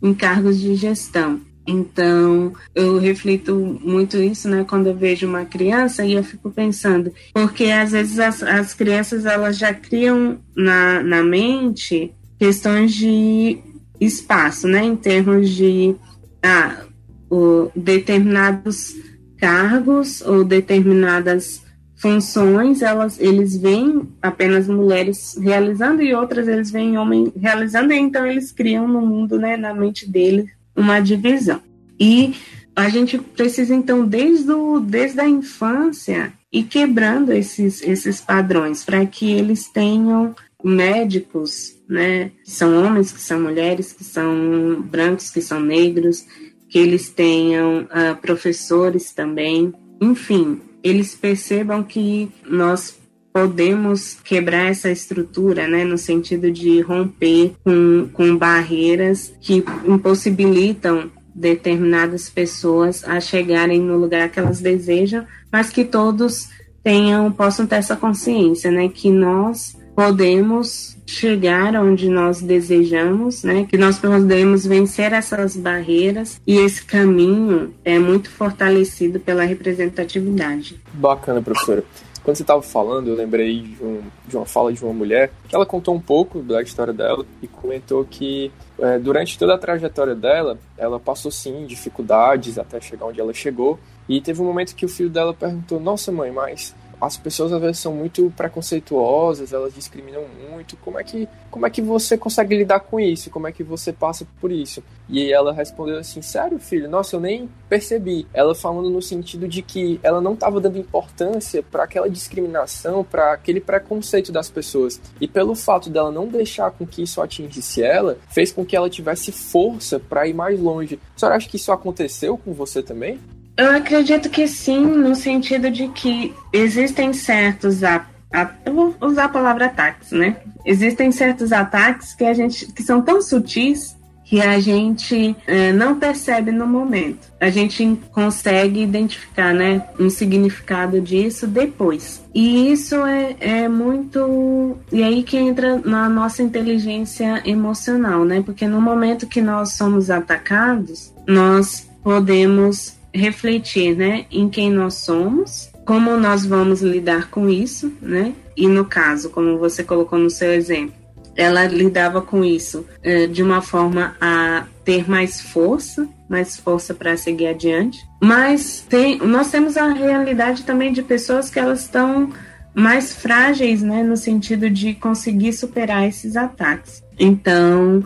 em 0.03 0.13
cargos 0.13 0.61
de 0.61 0.75
gestão. 0.75 1.41
Então, 1.67 2.53
eu 2.75 2.99
reflito 2.99 3.79
muito 3.83 4.19
isso, 4.19 4.49
né, 4.49 4.67
quando 4.69 4.89
eu 4.89 4.95
vejo 4.95 5.27
uma 5.27 5.47
criança 5.47 6.05
e 6.05 6.13
eu 6.13 6.23
fico 6.23 6.51
pensando, 6.51 7.11
porque 7.33 7.65
às 7.65 7.93
vezes 7.93 8.19
as, 8.19 8.43
as 8.43 8.75
crianças 8.75 9.25
elas 9.25 9.57
já 9.57 9.73
criam 9.73 10.39
na, 10.55 11.03
na 11.03 11.23
mente 11.23 12.13
questões 12.39 12.93
de 12.93 13.59
espaço, 14.01 14.67
né, 14.67 14.85
em 14.85 14.97
termos 14.97 15.51
de 15.51 15.95
ah, 16.43 16.85
o, 17.31 17.71
determinados 17.75 18.95
cargos 19.39 20.21
ou 20.23 20.45
determinadas 20.45 21.63
funções, 21.97 22.83
elas, 22.83 23.19
eles 23.19 23.57
veem 23.57 24.07
apenas 24.21 24.69
mulheres 24.69 25.39
realizando 25.41 26.03
e 26.03 26.15
outras 26.15 26.47
eles 26.47 26.71
veem 26.71 26.99
homens 26.99 27.33
realizando, 27.35 27.93
e 27.93 27.99
então 27.99 28.27
eles 28.27 28.53
criam 28.53 28.87
no 28.87 29.01
mundo, 29.01 29.39
né, 29.39 29.57
na 29.57 29.73
mente 29.73 30.11
deles, 30.11 30.51
uma 30.77 31.01
divisão. 31.01 31.61
E 31.99 32.35
a 32.77 32.89
gente 32.89 33.17
precisa, 33.19 33.75
então, 33.75 34.05
desde, 34.05 34.51
o, 34.51 34.81
desde 34.81 35.21
a 35.21 35.29
infância, 35.29 36.33
ir 36.53 36.65
quebrando 36.65 37.33
esses, 37.33 37.83
esses 37.83 38.21
padrões, 38.21 38.85
para 38.85 39.07
que 39.07 39.31
eles 39.31 39.69
tenham 39.69 40.35
médicos, 40.63 41.74
né, 41.89 42.31
que 42.45 42.51
são 42.51 42.85
homens, 42.85 43.13
que 43.13 43.21
são 43.21 43.41
mulheres, 43.41 43.93
que 43.93 44.05
são 44.05 44.83
brancos, 44.83 45.31
que 45.31 45.41
são 45.41 45.61
negros, 45.61 46.25
que 46.69 46.79
eles 46.79 47.09
tenham 47.09 47.83
uh, 47.83 48.17
professores 48.21 49.13
também, 49.13 49.73
enfim, 50.01 50.61
eles 50.83 51.15
percebam 51.15 51.83
que 51.83 52.31
nós 52.47 52.99
podemos 53.33 54.17
quebrar 54.23 54.71
essa 54.71 54.91
estrutura, 54.91 55.67
né, 55.67 55.83
no 55.85 55.99
sentido 55.99 56.53
de 56.53 56.81
romper 56.81 57.53
com, 57.65 58.09
com 58.13 58.37
barreiras 58.37 59.35
que 59.41 59.65
impossibilitam 59.85 61.11
determinadas 61.35 62.31
pessoas 62.31 63.03
a 63.03 63.21
chegarem 63.21 63.81
no 63.81 63.97
lugar 63.97 64.29
que 64.29 64.39
elas 64.39 64.61
desejam, 64.61 65.27
mas 65.51 65.71
que 65.71 65.85
todos 65.85 66.49
tenham 66.83 67.33
possam 67.33 67.67
ter 67.67 67.77
essa 67.77 67.97
consciência, 67.97 68.71
né, 68.71 68.89
que 68.89 69.11
nós 69.11 69.77
podemos 69.95 70.97
chegar 71.07 71.75
onde 71.77 72.09
nós 72.09 72.41
desejamos, 72.41 73.45
né? 73.45 73.67
Que 73.69 73.77
nós 73.77 73.99
podemos 73.99 74.67
vencer 74.67 75.13
essas 75.13 75.57
barreiras 75.57 76.41
e 76.47 76.57
esse 76.57 76.85
caminho 76.85 77.75
é 77.85 77.99
muito 77.99 78.31
fortalecido 78.31 79.21
pela 79.21 79.45
representatividade. 79.45 80.81
Bacana, 80.95 81.41
professora. 81.43 81.85
Quando 82.25 82.39
você 82.39 82.43
estava 82.43 82.63
falando, 82.63 83.09
eu 83.09 83.15
lembrei 83.15 83.61
de, 83.61 83.85
um, 83.85 84.01
de, 84.27 84.35
uma 84.35 84.47
fala 84.47 84.73
de 84.73 84.83
uma 84.83 84.95
mulher 84.95 85.31
que 85.47 85.55
ela 85.55 85.67
contou 85.67 85.95
um 85.95 86.01
pouco 86.01 86.41
da 86.41 86.63
história 86.63 86.93
dela 86.93 87.27
e 87.43 87.47
comentou 87.47 88.03
que 88.03 88.51
é, 88.79 88.99
durante 88.99 89.39
toda 89.39 89.55
a 89.55 89.59
trajetória 89.59 90.15
dela, 90.15 90.59
ela 90.79 90.99
passou 90.99 91.31
sim 91.31 91.67
dificuldades 91.67 92.59
até 92.59 92.81
chegar 92.81 93.05
onde 93.05 93.21
ela 93.21 93.35
chegou. 93.35 93.79
E 94.09 94.23
teve 94.23 94.41
um 94.41 94.47
momento 94.47 94.75
que 94.75 94.87
o 94.87 94.89
filho 94.89 95.11
dela 95.11 95.35
perguntou: 95.35 95.79
Nossa, 95.79 96.11
mãe, 96.11 96.33
mas 96.33 96.75
as 97.01 97.17
pessoas 97.17 97.53
às 97.53 97.61
vezes 97.61 97.79
são 97.79 97.93
muito 97.93 98.33
preconceituosas, 98.37 99.53
elas 99.53 99.75
discriminam 99.75 100.25
muito. 100.51 100.77
Como 100.77 100.99
é 100.99 101.05
que 101.05 101.29
como 101.51 101.67
é 101.67 101.71
que 101.71 101.81
você 101.81 102.19
consegue 102.19 102.57
lidar 102.57 102.81
com 102.81 102.99
isso? 102.99 103.31
Como 103.31 103.47
é 103.47 103.53
que 103.53 103.63
você 103.63 103.93
passa 103.93 104.27
por 104.41 104.51
isso? 104.51 104.83
E 105.09 105.33
ela 105.33 105.53
respondeu 105.53 105.99
assim: 105.99 106.23
"Sério, 106.23 106.59
filho? 106.59 106.89
Nossa, 106.89 107.17
eu 107.17 107.21
nem 107.21 107.49
percebi". 107.69 108.27
Ela 108.33 108.55
falando 108.55 108.91
no 108.91 109.03
sentido 109.03 109.47
de 109.47 109.63
que 109.63 110.01
ela 110.03 110.21
não 110.21 110.35
estava 110.35 110.61
dando 110.61 110.79
importância 110.79 111.63
para 111.63 111.85
aquela 111.85 112.09
discriminação, 112.09 113.05
para 113.05 113.33
aquele 113.33 113.61
preconceito 113.61 114.33
das 114.33 114.51
pessoas. 114.51 115.01
E 115.21 115.29
pelo 115.29 115.55
fato 115.55 115.91
dela 115.91 116.11
não 116.11 116.27
deixar 116.27 116.71
com 116.71 116.87
que 116.87 117.03
isso 117.03 117.21
atingisse 117.21 117.83
ela, 117.83 118.19
fez 118.29 118.53
com 118.53 118.65
que 118.65 118.77
ela 118.77 118.91
tivesse 118.91 119.33
força 119.33 120.01
para 120.01 120.27
ir 120.27 120.35
mais 120.35 120.59
longe. 120.61 120.99
A 121.15 121.19
senhora 121.19 121.37
acha 121.37 121.49
que 121.49 121.57
isso 121.57 121.73
aconteceu 121.73 122.37
com 122.37 122.53
você 122.53 122.83
também? 122.83 123.21
Eu 123.57 123.71
acredito 123.71 124.29
que 124.29 124.49
sim, 124.49 124.85
no 124.85 125.15
sentido 125.15 125.71
de 125.71 125.89
que 125.89 126.35
existem 126.53 127.13
certos 127.13 127.85
a, 127.85 128.05
a, 128.33 128.51
eu 128.67 128.75
vou 128.75 128.97
usar 129.01 129.25
a 129.25 129.29
palavra 129.29 129.67
ataques, 129.67 130.11
né? 130.11 130.37
Existem 130.65 131.13
certos 131.13 131.53
ataques 131.53 132.15
que 132.15 132.25
a 132.25 132.35
gente 132.35 132.73
que 132.73 132.83
são 132.83 133.01
tão 133.01 133.23
sutis 133.23 133.97
que 134.25 134.41
a 134.41 134.59
gente 134.59 135.37
é, 135.47 135.73
não 135.73 135.99
percebe 135.99 136.51
no 136.51 136.67
momento. 136.67 137.31
A 137.39 137.51
gente 137.51 137.97
consegue 138.11 138.83
identificar, 138.83 139.53
né, 139.53 139.87
um 140.01 140.09
significado 140.09 141.01
disso 141.01 141.47
depois. 141.47 142.25
E 142.35 142.73
isso 142.73 142.97
é, 143.05 143.37
é 143.39 143.69
muito. 143.69 144.79
E 144.91 145.03
aí 145.03 145.23
que 145.23 145.37
entra 145.37 145.77
na 145.85 146.09
nossa 146.09 146.43
inteligência 146.43 147.43
emocional, 147.45 148.25
né? 148.25 148.43
Porque 148.45 148.67
no 148.67 148.81
momento 148.81 149.27
que 149.27 149.41
nós 149.43 149.75
somos 149.75 150.11
atacados, 150.11 151.13
nós 151.29 151.89
podemos 152.03 152.95
refletir, 153.15 153.97
né, 153.97 154.27
em 154.31 154.49
quem 154.49 154.71
nós 154.71 154.95
somos, 154.95 155.71
como 155.87 156.17
nós 156.17 156.45
vamos 156.45 156.83
lidar 156.83 157.31
com 157.31 157.49
isso, 157.49 157.93
né? 158.03 158.35
E 158.57 158.67
no 158.67 158.85
caso, 158.85 159.31
como 159.31 159.59
você 159.59 159.85
colocou 159.85 160.19
no 160.19 160.31
seu 160.31 160.53
exemplo, 160.53 160.95
ela 161.37 161.67
lidava 161.67 162.23
com 162.23 162.45
isso 162.45 162.87
é, 163.03 163.27
de 163.27 163.43
uma 163.43 163.61
forma 163.61 164.17
a 164.21 164.65
ter 164.85 165.09
mais 165.09 165.41
força, 165.41 166.09
mais 166.29 166.57
força 166.57 166.95
para 166.95 167.17
seguir 167.17 167.49
adiante. 167.49 167.99
Mas 168.23 168.85
tem, 168.89 169.19
nós 169.19 169.51
temos 169.51 169.77
a 169.77 169.93
realidade 169.93 170.63
também 170.65 170.93
de 170.93 171.03
pessoas 171.03 171.51
que 171.51 171.59
elas 171.59 171.81
estão 171.81 172.33
mais 172.75 173.15
frágeis, 173.15 173.83
né, 173.83 174.03
no 174.03 174.17
sentido 174.17 174.69
de 174.69 174.95
conseguir 174.95 175.53
superar 175.53 176.09
esses 176.09 176.37
ataques. 176.37 177.03
Então, 177.19 178.05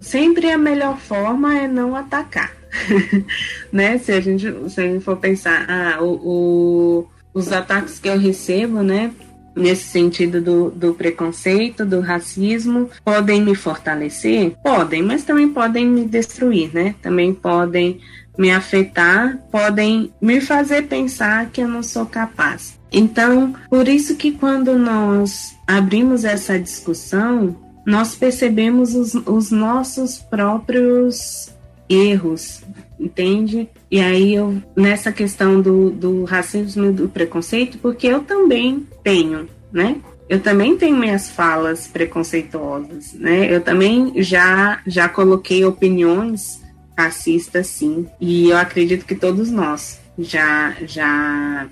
sempre 0.00 0.50
a 0.50 0.58
melhor 0.58 0.98
forma 0.98 1.56
é 1.56 1.66
não 1.66 1.96
atacar. 1.96 2.59
né? 3.72 3.98
Se 3.98 4.12
a, 4.12 4.20
gente, 4.20 4.46
se 4.70 4.80
a 4.80 4.84
gente 4.84 5.04
for 5.04 5.16
pensar, 5.16 5.66
ah, 5.68 6.02
o, 6.02 6.12
o, 6.22 7.06
os 7.34 7.52
ataques 7.52 7.98
que 7.98 8.08
eu 8.08 8.18
recebo, 8.18 8.82
né? 8.82 9.12
Nesse 9.54 9.84
sentido 9.84 10.40
do, 10.40 10.70
do 10.70 10.94
preconceito, 10.94 11.84
do 11.84 12.00
racismo, 12.00 12.88
podem 13.04 13.42
me 13.42 13.54
fortalecer? 13.54 14.54
Podem, 14.62 15.02
mas 15.02 15.24
também 15.24 15.48
podem 15.48 15.86
me 15.86 16.06
destruir, 16.06 16.72
né? 16.72 16.94
Também 17.02 17.34
podem 17.34 18.00
me 18.38 18.50
afetar, 18.50 19.38
podem 19.50 20.12
me 20.20 20.40
fazer 20.40 20.82
pensar 20.82 21.50
que 21.50 21.60
eu 21.60 21.68
não 21.68 21.82
sou 21.82 22.06
capaz. 22.06 22.78
Então, 22.92 23.54
por 23.68 23.88
isso 23.88 24.16
que 24.16 24.32
quando 24.32 24.78
nós 24.78 25.56
abrimos 25.66 26.24
essa 26.24 26.58
discussão, 26.58 27.56
nós 27.84 28.14
percebemos 28.14 28.94
os, 28.94 29.14
os 29.14 29.50
nossos 29.50 30.18
próprios 30.18 31.50
erros, 31.90 32.62
entende? 32.98 33.68
E 33.90 34.00
aí 34.00 34.34
eu 34.34 34.62
nessa 34.76 35.10
questão 35.10 35.60
do, 35.60 35.90
do 35.90 36.24
racismo 36.24 36.86
e 36.86 36.92
do 36.92 37.08
preconceito, 37.08 37.78
porque 37.78 38.06
eu 38.06 38.20
também 38.20 38.86
tenho, 39.02 39.48
né? 39.72 39.96
Eu 40.28 40.40
também 40.40 40.76
tenho 40.76 40.96
minhas 40.96 41.28
falas 41.28 41.88
preconceituosas, 41.88 43.14
né? 43.14 43.52
Eu 43.52 43.60
também 43.60 44.22
já 44.22 44.80
já 44.86 45.08
coloquei 45.08 45.64
opiniões 45.64 46.60
racistas, 46.96 47.66
sim. 47.66 48.06
E 48.20 48.50
eu 48.50 48.56
acredito 48.56 49.04
que 49.04 49.16
todos 49.16 49.50
nós 49.50 49.98
já 50.16 50.76
já 50.86 51.66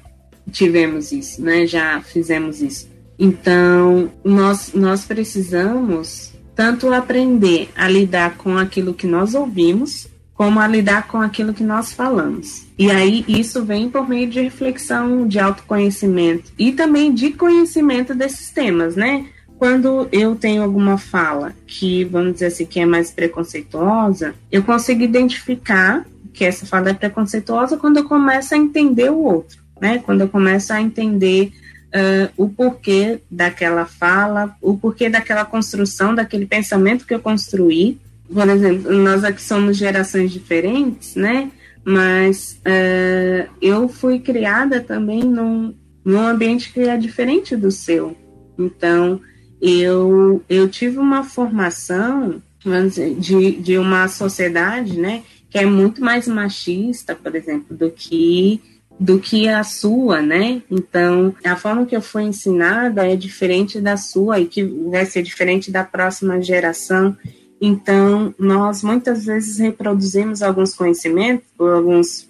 tivemos 0.51 1.13
isso, 1.13 1.41
né? 1.41 1.67
Já 1.67 2.01
fizemos 2.01 2.61
isso. 2.61 2.89
Então, 3.17 4.11
nós 4.25 4.73
nós 4.75 5.05
precisamos 5.05 6.33
tanto 6.59 6.93
aprender 6.93 7.69
a 7.77 7.87
lidar 7.87 8.37
com 8.37 8.59
aquilo 8.59 8.93
que 8.93 9.07
nós 9.07 9.33
ouvimos, 9.33 10.08
como 10.39 10.61
a 10.61 10.69
lidar 10.69 11.09
com 11.09 11.21
aquilo 11.21 11.53
que 11.53 11.65
nós 11.65 11.93
falamos. 11.93 12.65
E 12.79 12.93
aí 12.93 13.25
isso 13.27 13.65
vem 13.65 13.91
por 13.91 14.09
meio 14.09 14.31
de 14.31 14.41
reflexão, 14.41 15.27
de 15.27 15.37
autoconhecimento 15.41 16.53
e 16.57 16.71
também 16.71 17.13
de 17.13 17.33
conhecimento 17.33 18.15
desses 18.15 18.49
temas, 18.51 18.95
né? 18.95 19.27
Quando 19.59 20.09
eu 20.13 20.37
tenho 20.37 20.63
alguma 20.63 20.97
fala 20.97 21.53
que, 21.67 22.05
vamos 22.05 22.35
dizer 22.35 22.47
assim, 22.47 22.65
que 22.65 22.79
é 22.79 22.87
mais 22.87 23.11
preconceituosa, 23.11 24.33
eu 24.53 24.63
consigo 24.63 25.03
identificar 25.03 26.07
que 26.33 26.45
essa 26.45 26.65
fala 26.65 26.91
é 26.91 26.95
preconceituosa 26.95 27.77
quando 27.77 27.97
eu 27.97 28.05
começo 28.05 28.55
a 28.55 28.59
entender 28.59 29.11
o 29.11 29.19
outro, 29.19 29.59
né? 29.81 30.01
Quando 30.07 30.21
eu 30.21 30.29
começo 30.29 30.73
a 30.73 30.81
entender 30.81 31.53
uh, 31.89 32.33
o 32.37 32.49
porquê 32.49 33.21
daquela 33.29 33.87
fala, 33.87 34.57
o 34.63 34.79
porquê 34.79 35.11
daquela 35.11 35.45
construção, 35.45 36.15
daquele 36.15 36.47
pensamento 36.47 37.05
que 37.05 37.13
eu 37.13 37.19
construí. 37.19 37.99
Por 38.33 38.49
exemplo, 38.49 38.93
nós 38.93 39.25
aqui 39.25 39.43
somos 39.43 39.77
gerações 39.77 40.31
diferentes, 40.31 41.15
né? 41.15 41.51
Mas 41.85 42.61
uh, 42.61 43.49
eu 43.63 43.89
fui 43.89 44.19
criada 44.19 44.81
também 44.81 45.25
num, 45.25 45.75
num 46.05 46.27
ambiente 46.27 46.73
que 46.73 46.81
é 46.81 46.97
diferente 46.97 47.57
do 47.57 47.71
seu. 47.71 48.17
Então, 48.59 49.21
eu, 49.61 50.43
eu 50.49 50.69
tive 50.69 50.99
uma 50.99 51.25
formação 51.25 52.43
dizer, 52.63 53.15
de, 53.15 53.53
de 53.53 53.79
uma 53.79 54.09
sociedade, 54.09 54.99
né, 54.99 55.23
que 55.51 55.59
é 55.59 55.65
muito 55.65 56.03
mais 56.03 56.27
machista, 56.29 57.15
por 57.15 57.35
exemplo, 57.35 57.77
do 57.77 57.91
que 57.91 58.61
do 59.01 59.21
que 59.21 59.49
a 59.49 59.63
sua, 59.63 60.21
né? 60.21 60.61
Então, 60.69 61.33
a 61.45 61.55
forma 61.55 61.87
que 61.87 61.95
eu 61.95 62.03
fui 62.03 62.25
ensinada 62.25 63.07
é 63.07 63.15
diferente 63.15 63.81
da 63.81 63.97
sua 63.97 64.41
e 64.41 64.47
que 64.47 64.65
vai 64.65 65.07
ser 65.07 65.23
diferente 65.23 65.71
da 65.71 65.85
próxima 65.85 66.43
geração. 66.43 67.17
Então, 67.61 68.35
nós 68.39 68.83
muitas 68.83 69.25
vezes 69.25 69.59
reproduzimos 69.59 70.43
alguns 70.43 70.75
conhecimentos, 70.75 71.47
alguns 71.59 72.29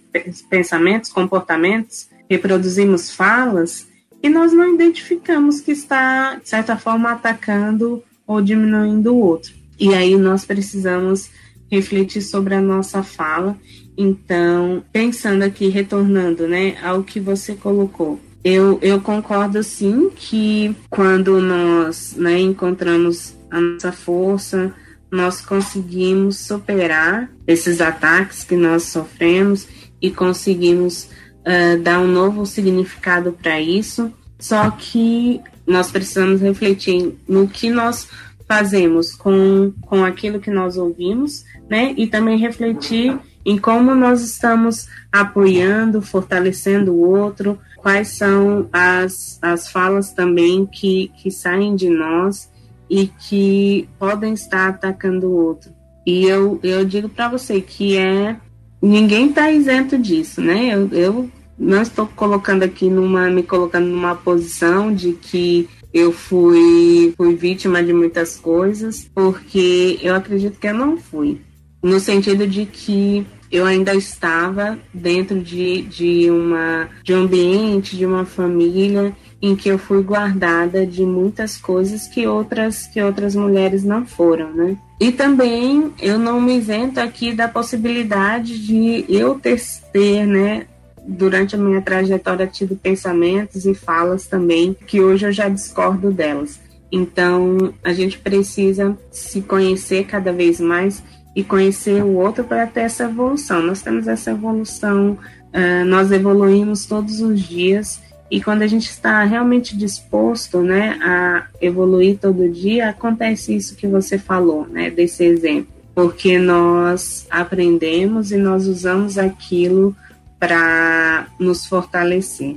pensamentos, 0.49 1.13
comportamentos, 1.13 2.09
reproduzimos 2.29 3.11
falas 3.11 3.87
e 4.23 4.29
nós 4.29 4.53
não 4.53 4.75
identificamos 4.75 5.61
que 5.61 5.73
está, 5.73 6.37
de 6.37 6.49
certa 6.49 6.77
forma, 6.77 7.13
atacando 7.13 8.03
ou 8.27 8.43
diminuindo 8.43 9.15
o 9.15 9.21
outro. 9.21 9.53
E 9.79 9.95
aí 9.95 10.17
nós 10.17 10.45
precisamos 10.45 11.31
refletir 11.71 12.23
sobre 12.23 12.55
a 12.55 12.61
nossa 12.61 13.03
fala. 13.03 13.57
Então, 13.97 14.83
pensando 14.93 15.43
aqui, 15.43 15.69
retornando 15.69 16.49
né, 16.49 16.77
ao 16.83 17.03
que 17.03 17.21
você 17.21 17.55
colocou, 17.55 18.19
eu, 18.43 18.79
eu 18.81 19.01
concordo 19.01 19.63
sim 19.63 20.11
que 20.15 20.75
quando 20.89 21.41
nós 21.41 22.15
né, 22.17 22.39
encontramos 22.41 23.35
a 23.51 23.61
nossa 23.61 23.93
força, 23.93 24.73
nós 25.11 25.41
conseguimos 25.41 26.39
superar 26.39 27.31
esses 27.47 27.81
ataques 27.81 28.45
que 28.45 28.57
nós 28.57 28.85
sofremos 28.85 29.67
e 30.01 30.11
conseguimos 30.11 31.09
uh, 31.41 31.81
dar 31.83 32.01
um 32.01 32.07
novo 32.07 32.45
significado 32.45 33.33
para 33.33 33.61
isso. 33.61 34.13
Só 34.39 34.71
que 34.71 35.41
nós 35.67 35.91
precisamos 35.91 36.41
refletir 36.41 37.15
no 37.29 37.49
que 37.49 37.71
nós 37.71 38.09
fazemos 38.47 39.15
com, 39.15 39.73
com 39.83 40.05
aquilo 40.05 40.41
que 40.41 40.51
nós 40.51 40.77
ouvimos, 40.77 41.45
né? 41.69 41.93
E 41.97 42.07
também 42.07 42.39
refletir 42.39 43.19
em 43.45 43.59
como 43.59 43.95
nós 43.95 44.23
estamos 44.23 44.89
apoiando, 45.13 46.01
fortalecendo 46.01 46.93
o 46.93 47.09
outro, 47.09 47.59
quais 47.77 48.09
são 48.09 48.69
as, 48.73 49.39
as 49.41 49.71
falas 49.71 50.13
também 50.13 50.67
que, 50.67 51.11
que 51.17 51.31
saem 51.31 51.75
de 51.77 51.89
nós 51.89 52.51
e 52.89 53.07
que 53.07 53.89
podem 53.99 54.35
estar 54.35 54.69
atacando 54.69 55.27
o 55.27 55.47
outro. 55.47 55.73
E 56.07 56.25
eu, 56.25 56.59
eu 56.63 56.85
digo 56.85 57.09
para 57.09 57.29
você 57.29 57.61
que 57.61 57.97
é 57.97 58.37
ninguém 58.81 59.29
está 59.29 59.51
isento 59.51 59.99
disso, 59.99 60.41
né? 60.41 60.75
Eu, 60.75 60.89
eu 60.93 61.31
não 61.59 61.83
estou 61.83 62.07
colocando 62.07 62.63
aqui 62.63 62.89
numa 62.89 63.29
me 63.29 63.43
colocando 63.43 63.87
numa 63.87 64.15
posição 64.15 64.95
de 64.95 65.13
que 65.13 65.69
eu 65.93 66.13
fui, 66.13 67.13
fui 67.17 67.35
vítima 67.35 67.83
de 67.83 67.93
muitas 67.93 68.37
coisas, 68.37 69.09
porque 69.15 69.99
eu 70.03 70.15
acredito 70.15 70.59
que 70.59 70.67
eu 70.67 70.75
não 70.75 70.97
fui. 70.97 71.41
No 71.83 71.99
sentido 71.99 72.47
de 72.47 72.67
que 72.67 73.27
eu 73.51 73.65
ainda 73.65 73.95
estava 73.95 74.79
dentro 74.93 75.41
de, 75.41 75.83
de, 75.83 76.31
uma, 76.31 76.89
de 77.03 77.15
um 77.15 77.23
ambiente, 77.23 77.97
de 77.97 78.05
uma 78.05 78.25
família 78.25 79.15
em 79.41 79.55
que 79.55 79.69
eu 79.69 79.79
fui 79.79 80.03
guardada 80.03 80.85
de 80.85 81.05
muitas 81.05 81.57
coisas 81.57 82.09
que 82.09 82.27
outras 82.27 82.87
que 82.87 83.01
outras 83.01 83.37
mulheres 83.37 83.85
não 83.85 84.05
foram, 84.05 84.53
né? 84.53 84.77
E 85.01 85.13
também 85.13 85.93
eu 86.01 86.19
não 86.19 86.41
me 86.41 86.59
isento 86.59 86.99
aqui 86.99 87.33
da 87.33 87.47
possibilidade 87.47 88.59
de 88.59 89.05
eu 89.09 89.37
ter, 89.37 89.61
ter 89.93 90.27
né, 90.27 90.67
durante 91.07 91.55
a 91.55 91.59
minha 91.59 91.81
trajetória 91.81 92.49
tido 92.49 92.75
pensamentos 92.75 93.65
e 93.65 93.75
falas 93.75 94.27
também 94.27 94.77
que 94.87 95.01
hoje 95.01 95.27
eu 95.27 95.33
já 95.33 95.49
discordo 95.49 96.11
delas. 96.11 96.61
Então, 96.91 97.73
a 97.85 97.93
gente 97.93 98.19
precisa 98.19 98.99
se 99.11 99.43
conhecer 99.43 100.05
cada 100.05 100.33
vez 100.33 100.59
mais 100.59 101.03
e 101.37 101.45
conhecer 101.45 102.03
o 102.03 102.15
outro 102.15 102.43
para 102.43 102.67
ter 102.67 102.81
essa 102.81 103.05
evolução. 103.05 103.63
Nós 103.63 103.83
temos 103.83 104.09
essa 104.09 104.31
evolução, 104.33 105.13
uh, 105.13 105.85
nós 105.85 106.11
evoluímos 106.11 106.87
todos 106.87 107.21
os 107.21 107.41
dias 107.41 108.01
e 108.31 108.43
quando 108.43 108.63
a 108.63 108.67
gente 108.67 108.91
está 108.91 109.25
realmente 109.25 109.77
disposto, 109.77 110.61
né, 110.61 110.99
a 111.03 111.47
evoluir 111.61 112.19
todo 112.19 112.49
dia, 112.49 112.91
acontece 112.91 113.57
isso 113.57 113.75
que 113.75 113.87
você 113.87 114.19
falou, 114.19 114.67
né, 114.67 114.91
desse 114.91 115.25
exemplo, 115.25 115.73
porque 115.95 116.39
nós 116.39 117.27
aprendemos 117.31 118.31
e 118.31 118.37
nós 118.37 118.67
usamos 118.67 119.17
aquilo 119.17 119.97
para 120.39 121.27
nos 121.39 121.67
fortalecer. 121.67 122.57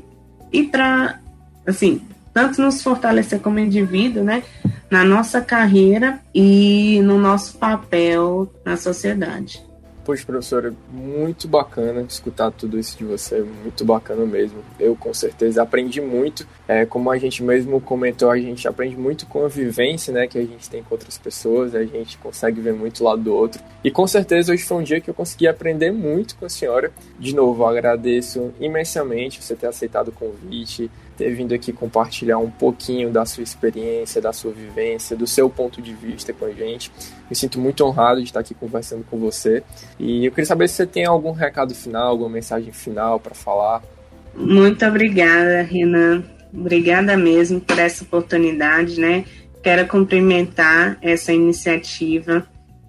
E 0.52 0.64
para, 0.64 1.20
assim, 1.66 2.02
tanto 2.34 2.62
nos 2.62 2.84
fortalecer 2.84 3.40
como 3.40 3.58
indivíduo, 3.58 4.24
né, 4.24 4.44
na 4.90 5.06
nossa 5.06 5.40
carreira 5.40 6.20
e 6.36 7.00
no 7.04 7.18
nosso 7.18 7.58
papel 7.58 8.52
na 8.66 8.76
sociedade. 8.76 9.64
Poxa, 10.12 10.26
professora, 10.26 10.74
muito 10.92 11.48
bacana 11.48 12.02
escutar 12.02 12.52
tudo 12.52 12.78
isso 12.78 12.98
de 12.98 13.06
você, 13.06 13.40
muito 13.40 13.86
bacana 13.86 14.26
mesmo. 14.26 14.60
Eu, 14.78 14.94
com 14.94 15.14
certeza, 15.14 15.64
aprendi 15.64 16.02
muito. 16.02 16.46
É, 16.68 16.86
como 16.86 17.10
a 17.10 17.18
gente 17.18 17.42
mesmo 17.42 17.80
comentou, 17.80 18.30
a 18.30 18.38
gente 18.38 18.68
aprende 18.68 18.98
muito 18.98 19.26
com 19.26 19.46
a 19.46 19.48
vivência 19.48 20.14
né, 20.14 20.28
que 20.28 20.38
a 20.38 20.42
gente 20.42 20.70
tem 20.70 20.84
com 20.84 20.94
outras 20.94 21.18
pessoas, 21.18 21.74
a 21.74 21.86
gente 21.86 22.18
consegue 22.18 22.60
ver 22.60 22.74
muito 22.74 23.02
lado 23.02 23.22
do 23.22 23.34
outro. 23.34 23.64
E 23.82 23.90
com 23.90 24.06
certeza 24.06 24.52
hoje 24.52 24.64
foi 24.64 24.78
um 24.80 24.84
dia 24.84 25.00
que 25.00 25.10
eu 25.10 25.14
consegui 25.14 25.48
aprender 25.48 25.94
muito 25.94 26.36
com 26.36 26.46
a 26.46 26.50
senhora. 26.50 26.92
De 27.18 27.34
novo, 27.34 27.66
agradeço 27.66 28.52
imensamente 28.60 29.42
você 29.42 29.56
ter 29.56 29.68
aceitado 29.68 30.10
o 30.10 30.12
convite, 30.12 30.92
ter 31.18 31.34
vindo 31.34 31.54
aqui 31.54 31.72
compartilhar 31.72 32.38
um 32.38 32.50
pouquinho 32.50 33.12
da 33.12 33.26
sua 33.26 33.44
experiência, 33.44 34.22
da 34.22 34.34
sua 34.34 34.52
vivência, 34.52 35.16
do 35.16 35.28
seu 35.28 35.50
ponto 35.50 35.82
de 35.82 35.94
vista 35.94 36.34
com 36.34 36.46
a 36.46 36.52
gente. 36.52 36.92
Me 37.30 37.36
sinto 37.36 37.60
muito 37.60 37.86
honrado 37.86 38.20
de 38.20 38.28
estar 38.28 38.40
aqui 38.40 38.54
conversando 38.54 39.04
com 39.10 39.18
você. 39.18 39.64
E 40.00 40.26
eu 40.26 40.32
queria 40.32 40.46
saber 40.46 40.68
se 40.68 40.76
você 40.76 40.86
tem 40.86 41.06
algum 41.06 41.32
recado 41.32 41.76
final, 41.76 42.10
alguma 42.10 42.30
mensagem 42.30 42.72
final 42.72 43.20
para 43.20 43.36
falar. 43.36 43.84
Muito 44.36 44.86
obrigada, 44.86 45.62
Renan. 45.62 46.24
Obrigada 46.54 47.16
mesmo 47.16 47.62
por 47.62 47.80
essa 47.80 48.04
oportunidade, 48.04 49.00
né? 49.00 49.26
Quero 49.64 49.88
cumprimentar 49.88 50.98
essa 51.02 51.32
iniciativa, 51.32 52.46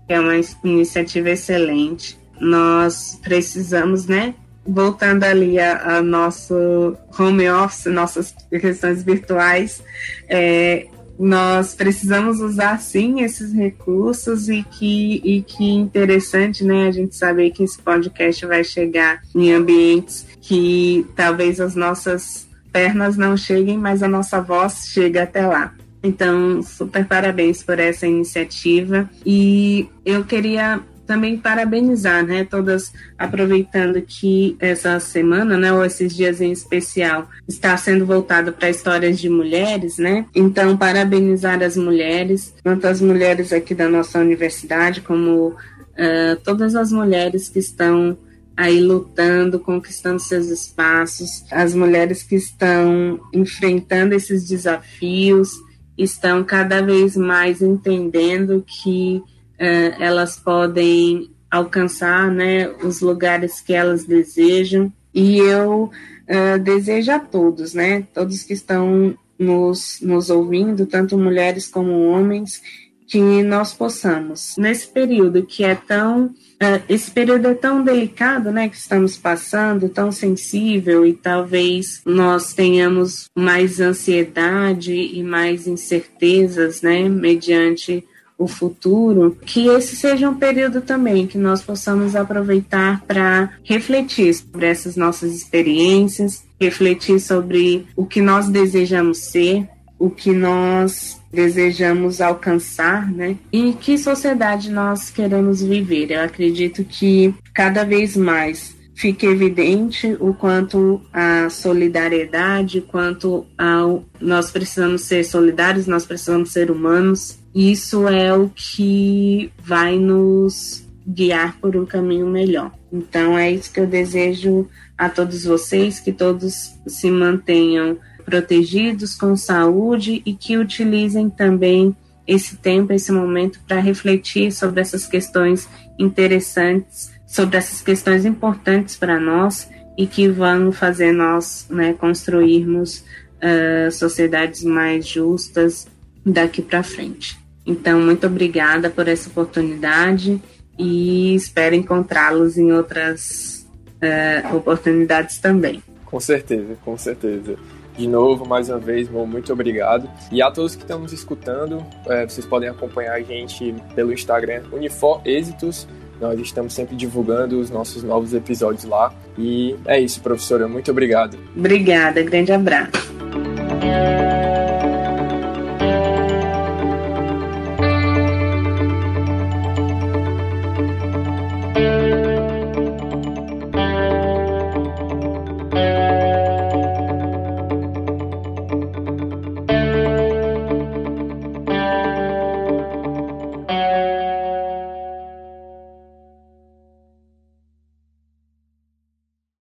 que 0.07 0.15
é 0.15 0.19
uma 0.19 0.35
iniciativa 0.65 1.31
excelente. 1.31 2.19
Nós 2.41 3.21
precisamos, 3.23 4.07
né, 4.07 4.35
voltando 4.67 5.25
ali 5.25 5.59
a, 5.59 5.97
a, 5.97 6.03
nosso 6.03 6.97
home 7.19 7.49
office, 7.51 7.87
nossas 7.87 8.35
questões 8.51 9.03
virtuais, 9.03 9.83
é, 10.29 10.87
nós 11.19 11.75
precisamos 11.75 12.41
usar 12.41 12.81
sim 12.81 13.21
esses 13.21 13.53
recursos 13.53 14.49
e 14.49 14.63
que, 14.63 15.21
e 15.25 15.43
que 15.43 15.65
interessante, 15.65 16.65
né? 16.65 16.89
A 16.89 16.91
gente 16.91 17.15
saber 17.15 17.51
que 17.51 17.63
esse 17.63 17.79
podcast 17.79 18.45
vai 18.47 18.65
chegar 18.65 19.21
em 19.35 19.53
ambientes 19.53 20.27
que 20.41 21.07
talvez 21.15 21.61
as 21.61 21.75
nossas 21.75 22.49
pernas 22.73 23.17
não 23.17 23.37
cheguem, 23.37 23.79
mas 23.79 24.03
a 24.03 24.09
nossa 24.09 24.41
voz 24.41 24.89
chega 24.89 25.23
até 25.23 25.47
lá. 25.47 25.73
Então, 26.03 26.63
super 26.63 27.07
parabéns 27.07 27.63
por 27.63 27.79
essa 27.79 28.07
iniciativa. 28.07 29.09
E 29.25 29.89
eu 30.05 30.25
queria 30.25 30.81
também 31.07 31.37
parabenizar, 31.37 32.25
né, 32.25 32.45
todas 32.45 32.93
aproveitando 33.19 34.01
que 34.03 34.57
essa 34.61 34.99
semana, 35.01 35.57
né, 35.57 35.73
ou 35.73 35.85
esses 35.85 36.15
dias 36.15 36.41
em 36.41 36.53
especial, 36.53 37.29
está 37.47 37.77
sendo 37.77 38.07
voltado 38.07 38.53
para 38.53 38.71
histórias 38.71 39.19
de 39.19 39.29
mulheres, 39.29 39.99
né? 39.99 40.27
Então, 40.35 40.77
parabenizar 40.77 41.63
as 41.63 41.77
mulheres, 41.77 42.55
tanto 42.63 42.87
as 42.87 43.01
mulheres 43.01 43.53
aqui 43.53 43.75
da 43.75 43.89
nossa 43.89 44.19
universidade, 44.19 45.01
como 45.01 45.49
uh, 45.49 46.37
todas 46.45 46.75
as 46.75 46.93
mulheres 46.93 47.49
que 47.49 47.59
estão 47.59 48.17
aí 48.57 48.81
lutando, 48.81 49.59
conquistando 49.59 50.21
seus 50.21 50.47
espaços, 50.49 51.45
as 51.51 51.75
mulheres 51.75 52.23
que 52.23 52.37
estão 52.37 53.19
enfrentando 53.33 54.15
esses 54.15 54.47
desafios, 54.47 55.51
estão 55.97 56.43
cada 56.45 56.83
vez 56.83 57.17
mais 57.17 57.63
entendendo 57.63 58.65
que 58.67 59.23
uh, 59.63 60.03
elas 60.03 60.37
podem 60.37 61.31
alcançar 61.51 62.31
né, 62.31 62.69
os 62.83 63.01
lugares 63.01 63.61
que 63.61 63.73
elas 63.73 64.05
desejam. 64.05 64.93
E 65.15 65.39
eu 65.39 65.91
uh, 66.29 66.59
desejo 66.59 67.13
a 67.13 67.21
todos, 67.21 67.75
né, 67.75 68.07
todos 68.13 68.43
que 68.43 68.55
estão 68.55 69.17
nos, 69.39 69.99
nos 70.01 70.31
ouvindo, 70.31 70.87
tanto 70.87 71.17
mulheres 71.17 71.69
como 71.69 72.09
homens, 72.09 72.61
que 73.07 73.43
nós 73.43 73.75
possamos, 73.75 74.55
nesse 74.57 74.87
período 74.87 75.45
que 75.45 75.63
é 75.65 75.75
tão. 75.75 76.27
Uh, 76.27 76.81
esse 76.89 77.11
período 77.11 77.49
é 77.49 77.55
tão 77.55 77.85
delicado, 77.85 78.51
né, 78.51 78.71
que 78.71 78.77
estamos 78.77 79.19
passando, 79.19 79.91
tão 79.91 80.11
sensível, 80.11 81.05
e 81.05 81.13
talvez 81.13 82.01
nós 82.07 82.55
tenhamos 82.55 83.27
mais 83.37 83.81
ansiedade 83.81 84.95
e 84.95 85.23
mais 85.23 85.67
incertezas, 85.67 86.81
né, 86.81 87.07
mediante 87.07 88.03
o 88.43 88.49
futuro, 88.49 89.37
que 89.45 89.69
esse 89.69 89.97
seja 89.97 90.29
um 90.29 90.35
período 90.35 90.81
também 90.81 91.27
que 91.27 91.39
nós 91.39 91.63
possamos 91.63 92.17
aproveitar 92.17 93.03
para 93.07 93.51
refletir 93.65 94.35
sobre 94.35 94.67
essas 94.67 94.97
nossas 94.97 95.35
experiências, 95.35 96.45
refletir 96.61 97.21
sobre 97.21 97.87
o 97.97 98.07
que 98.07 98.21
nós 98.21 98.49
desejamos 98.49 99.19
ser, 99.19 99.69
o 99.99 100.11
que 100.11 100.33
nós 100.33 101.21
desejamos 101.33 102.21
alcançar, 102.21 103.11
né? 103.11 103.37
E 103.53 103.73
que 103.73 103.97
sociedade 103.97 104.71
nós 104.71 105.11
queremos 105.11 105.63
viver. 105.63 106.11
Eu 106.11 106.23
acredito 106.23 106.85
que 106.85 107.35
cada 107.55 107.85
vez 107.85 108.17
mais 108.17 108.77
fica 108.95 109.27
evidente 109.27 110.17
o 110.21 110.35
quanto 110.35 111.01
a 111.13 111.49
solidariedade, 111.49 112.81
quanto 112.83 113.47
ao 113.57 114.05
nós 114.21 114.51
precisamos 114.51 115.03
ser 115.03 115.25
solidários, 115.25 115.87
nós 115.87 116.05
precisamos 116.05 116.53
ser 116.53 116.71
humanos. 116.71 117.39
Isso 117.55 118.09
é 118.09 118.35
o 118.35 118.49
que 118.49 119.53
vai 119.59 119.99
nos 119.99 120.87
guiar 121.07 121.59
por 121.59 121.77
um 121.77 121.85
caminho 121.85 122.27
melhor. 122.27 122.73
Então 122.93 123.39
é 123.39 123.51
isso 123.51 123.73
que 123.73 123.81
eu 123.81 123.87
desejo 123.87 124.69
a 124.97 125.09
todos 125.09 125.45
vocês, 125.45 126.01
que 126.01 126.13
todos 126.13 126.75
se 126.87 127.11
mantenham 127.11 127.99
protegidos, 128.25 129.15
com 129.15 129.37
saúde 129.37 130.23
e 130.25 130.33
que 130.33 130.57
utilizem 130.57 131.29
também 131.29 131.95
esse 132.27 132.57
tempo, 132.57 132.93
esse 132.93 133.11
momento 133.11 133.61
para 133.67 133.81
refletir 133.81 134.53
sobre 134.53 134.81
essas 134.81 135.07
questões 135.07 135.69
interessantes, 135.99 137.11
sobre 137.27 137.57
essas 137.57 137.83
questões 137.83 138.25
importantes 138.25 138.97
para 138.97 139.19
nós 139.19 139.69
e 139.99 140.07
que 140.07 140.29
vão 140.29 140.71
fazer 140.71 141.13
nós 141.13 141.67
né, 141.69 141.93
construirmos 141.95 143.05
uh, 143.43 143.91
sociedades 143.91 144.63
mais 144.63 145.07
justas 145.07 145.87
daqui 146.25 146.63
para 146.63 146.83
frente. 146.83 147.42
Então, 147.67 148.01
muito 148.01 148.27
obrigada 148.27 148.91
por 148.91 149.09
essa 149.09 149.29
oportunidade 149.29 150.41
e 150.79 151.35
espero 151.35 151.75
encontrá-los 151.75 152.59
em 152.59 152.73
outras 152.73 153.67
uh, 154.03 154.57
oportunidades 154.57 155.39
também. 155.39 155.83
Com 156.05 156.21
certeza, 156.21 156.77
com 156.85 156.97
certeza. 156.99 157.57
De 157.97 158.07
novo, 158.09 158.47
mais 158.47 158.69
uma 158.69 158.79
vez, 158.79 159.09
muito 159.09 159.53
obrigado. 159.53 160.09
E 160.31 160.43
a 160.43 160.51
todos 160.51 160.75
que 160.75 160.83
estão 160.83 160.99
nos 160.99 161.13
escutando, 161.13 161.85
é, 162.07 162.27
vocês 162.27 162.47
podem 162.47 162.69
acompanhar 162.69 163.15
a 163.15 163.21
gente 163.21 163.75
pelo 163.95 164.13
Instagram 164.13 164.63
Unifor 164.73 165.21
Êxitos. 165.25 165.87
Nós 166.21 166.39
estamos 166.41 166.73
sempre 166.73 166.97
divulgando 166.97 167.61
os 167.61 167.69
nossos 167.69 168.03
novos 168.03 168.33
episódios 168.33 168.85
lá. 168.85 169.13
E 169.37 169.77
é 169.85 170.01
isso, 170.01 170.21
professora. 170.23 170.67
Muito 170.67 170.91
obrigado. 170.91 171.37
Obrigada, 171.55 172.23
grande 172.23 172.53
abraço. 172.53 173.13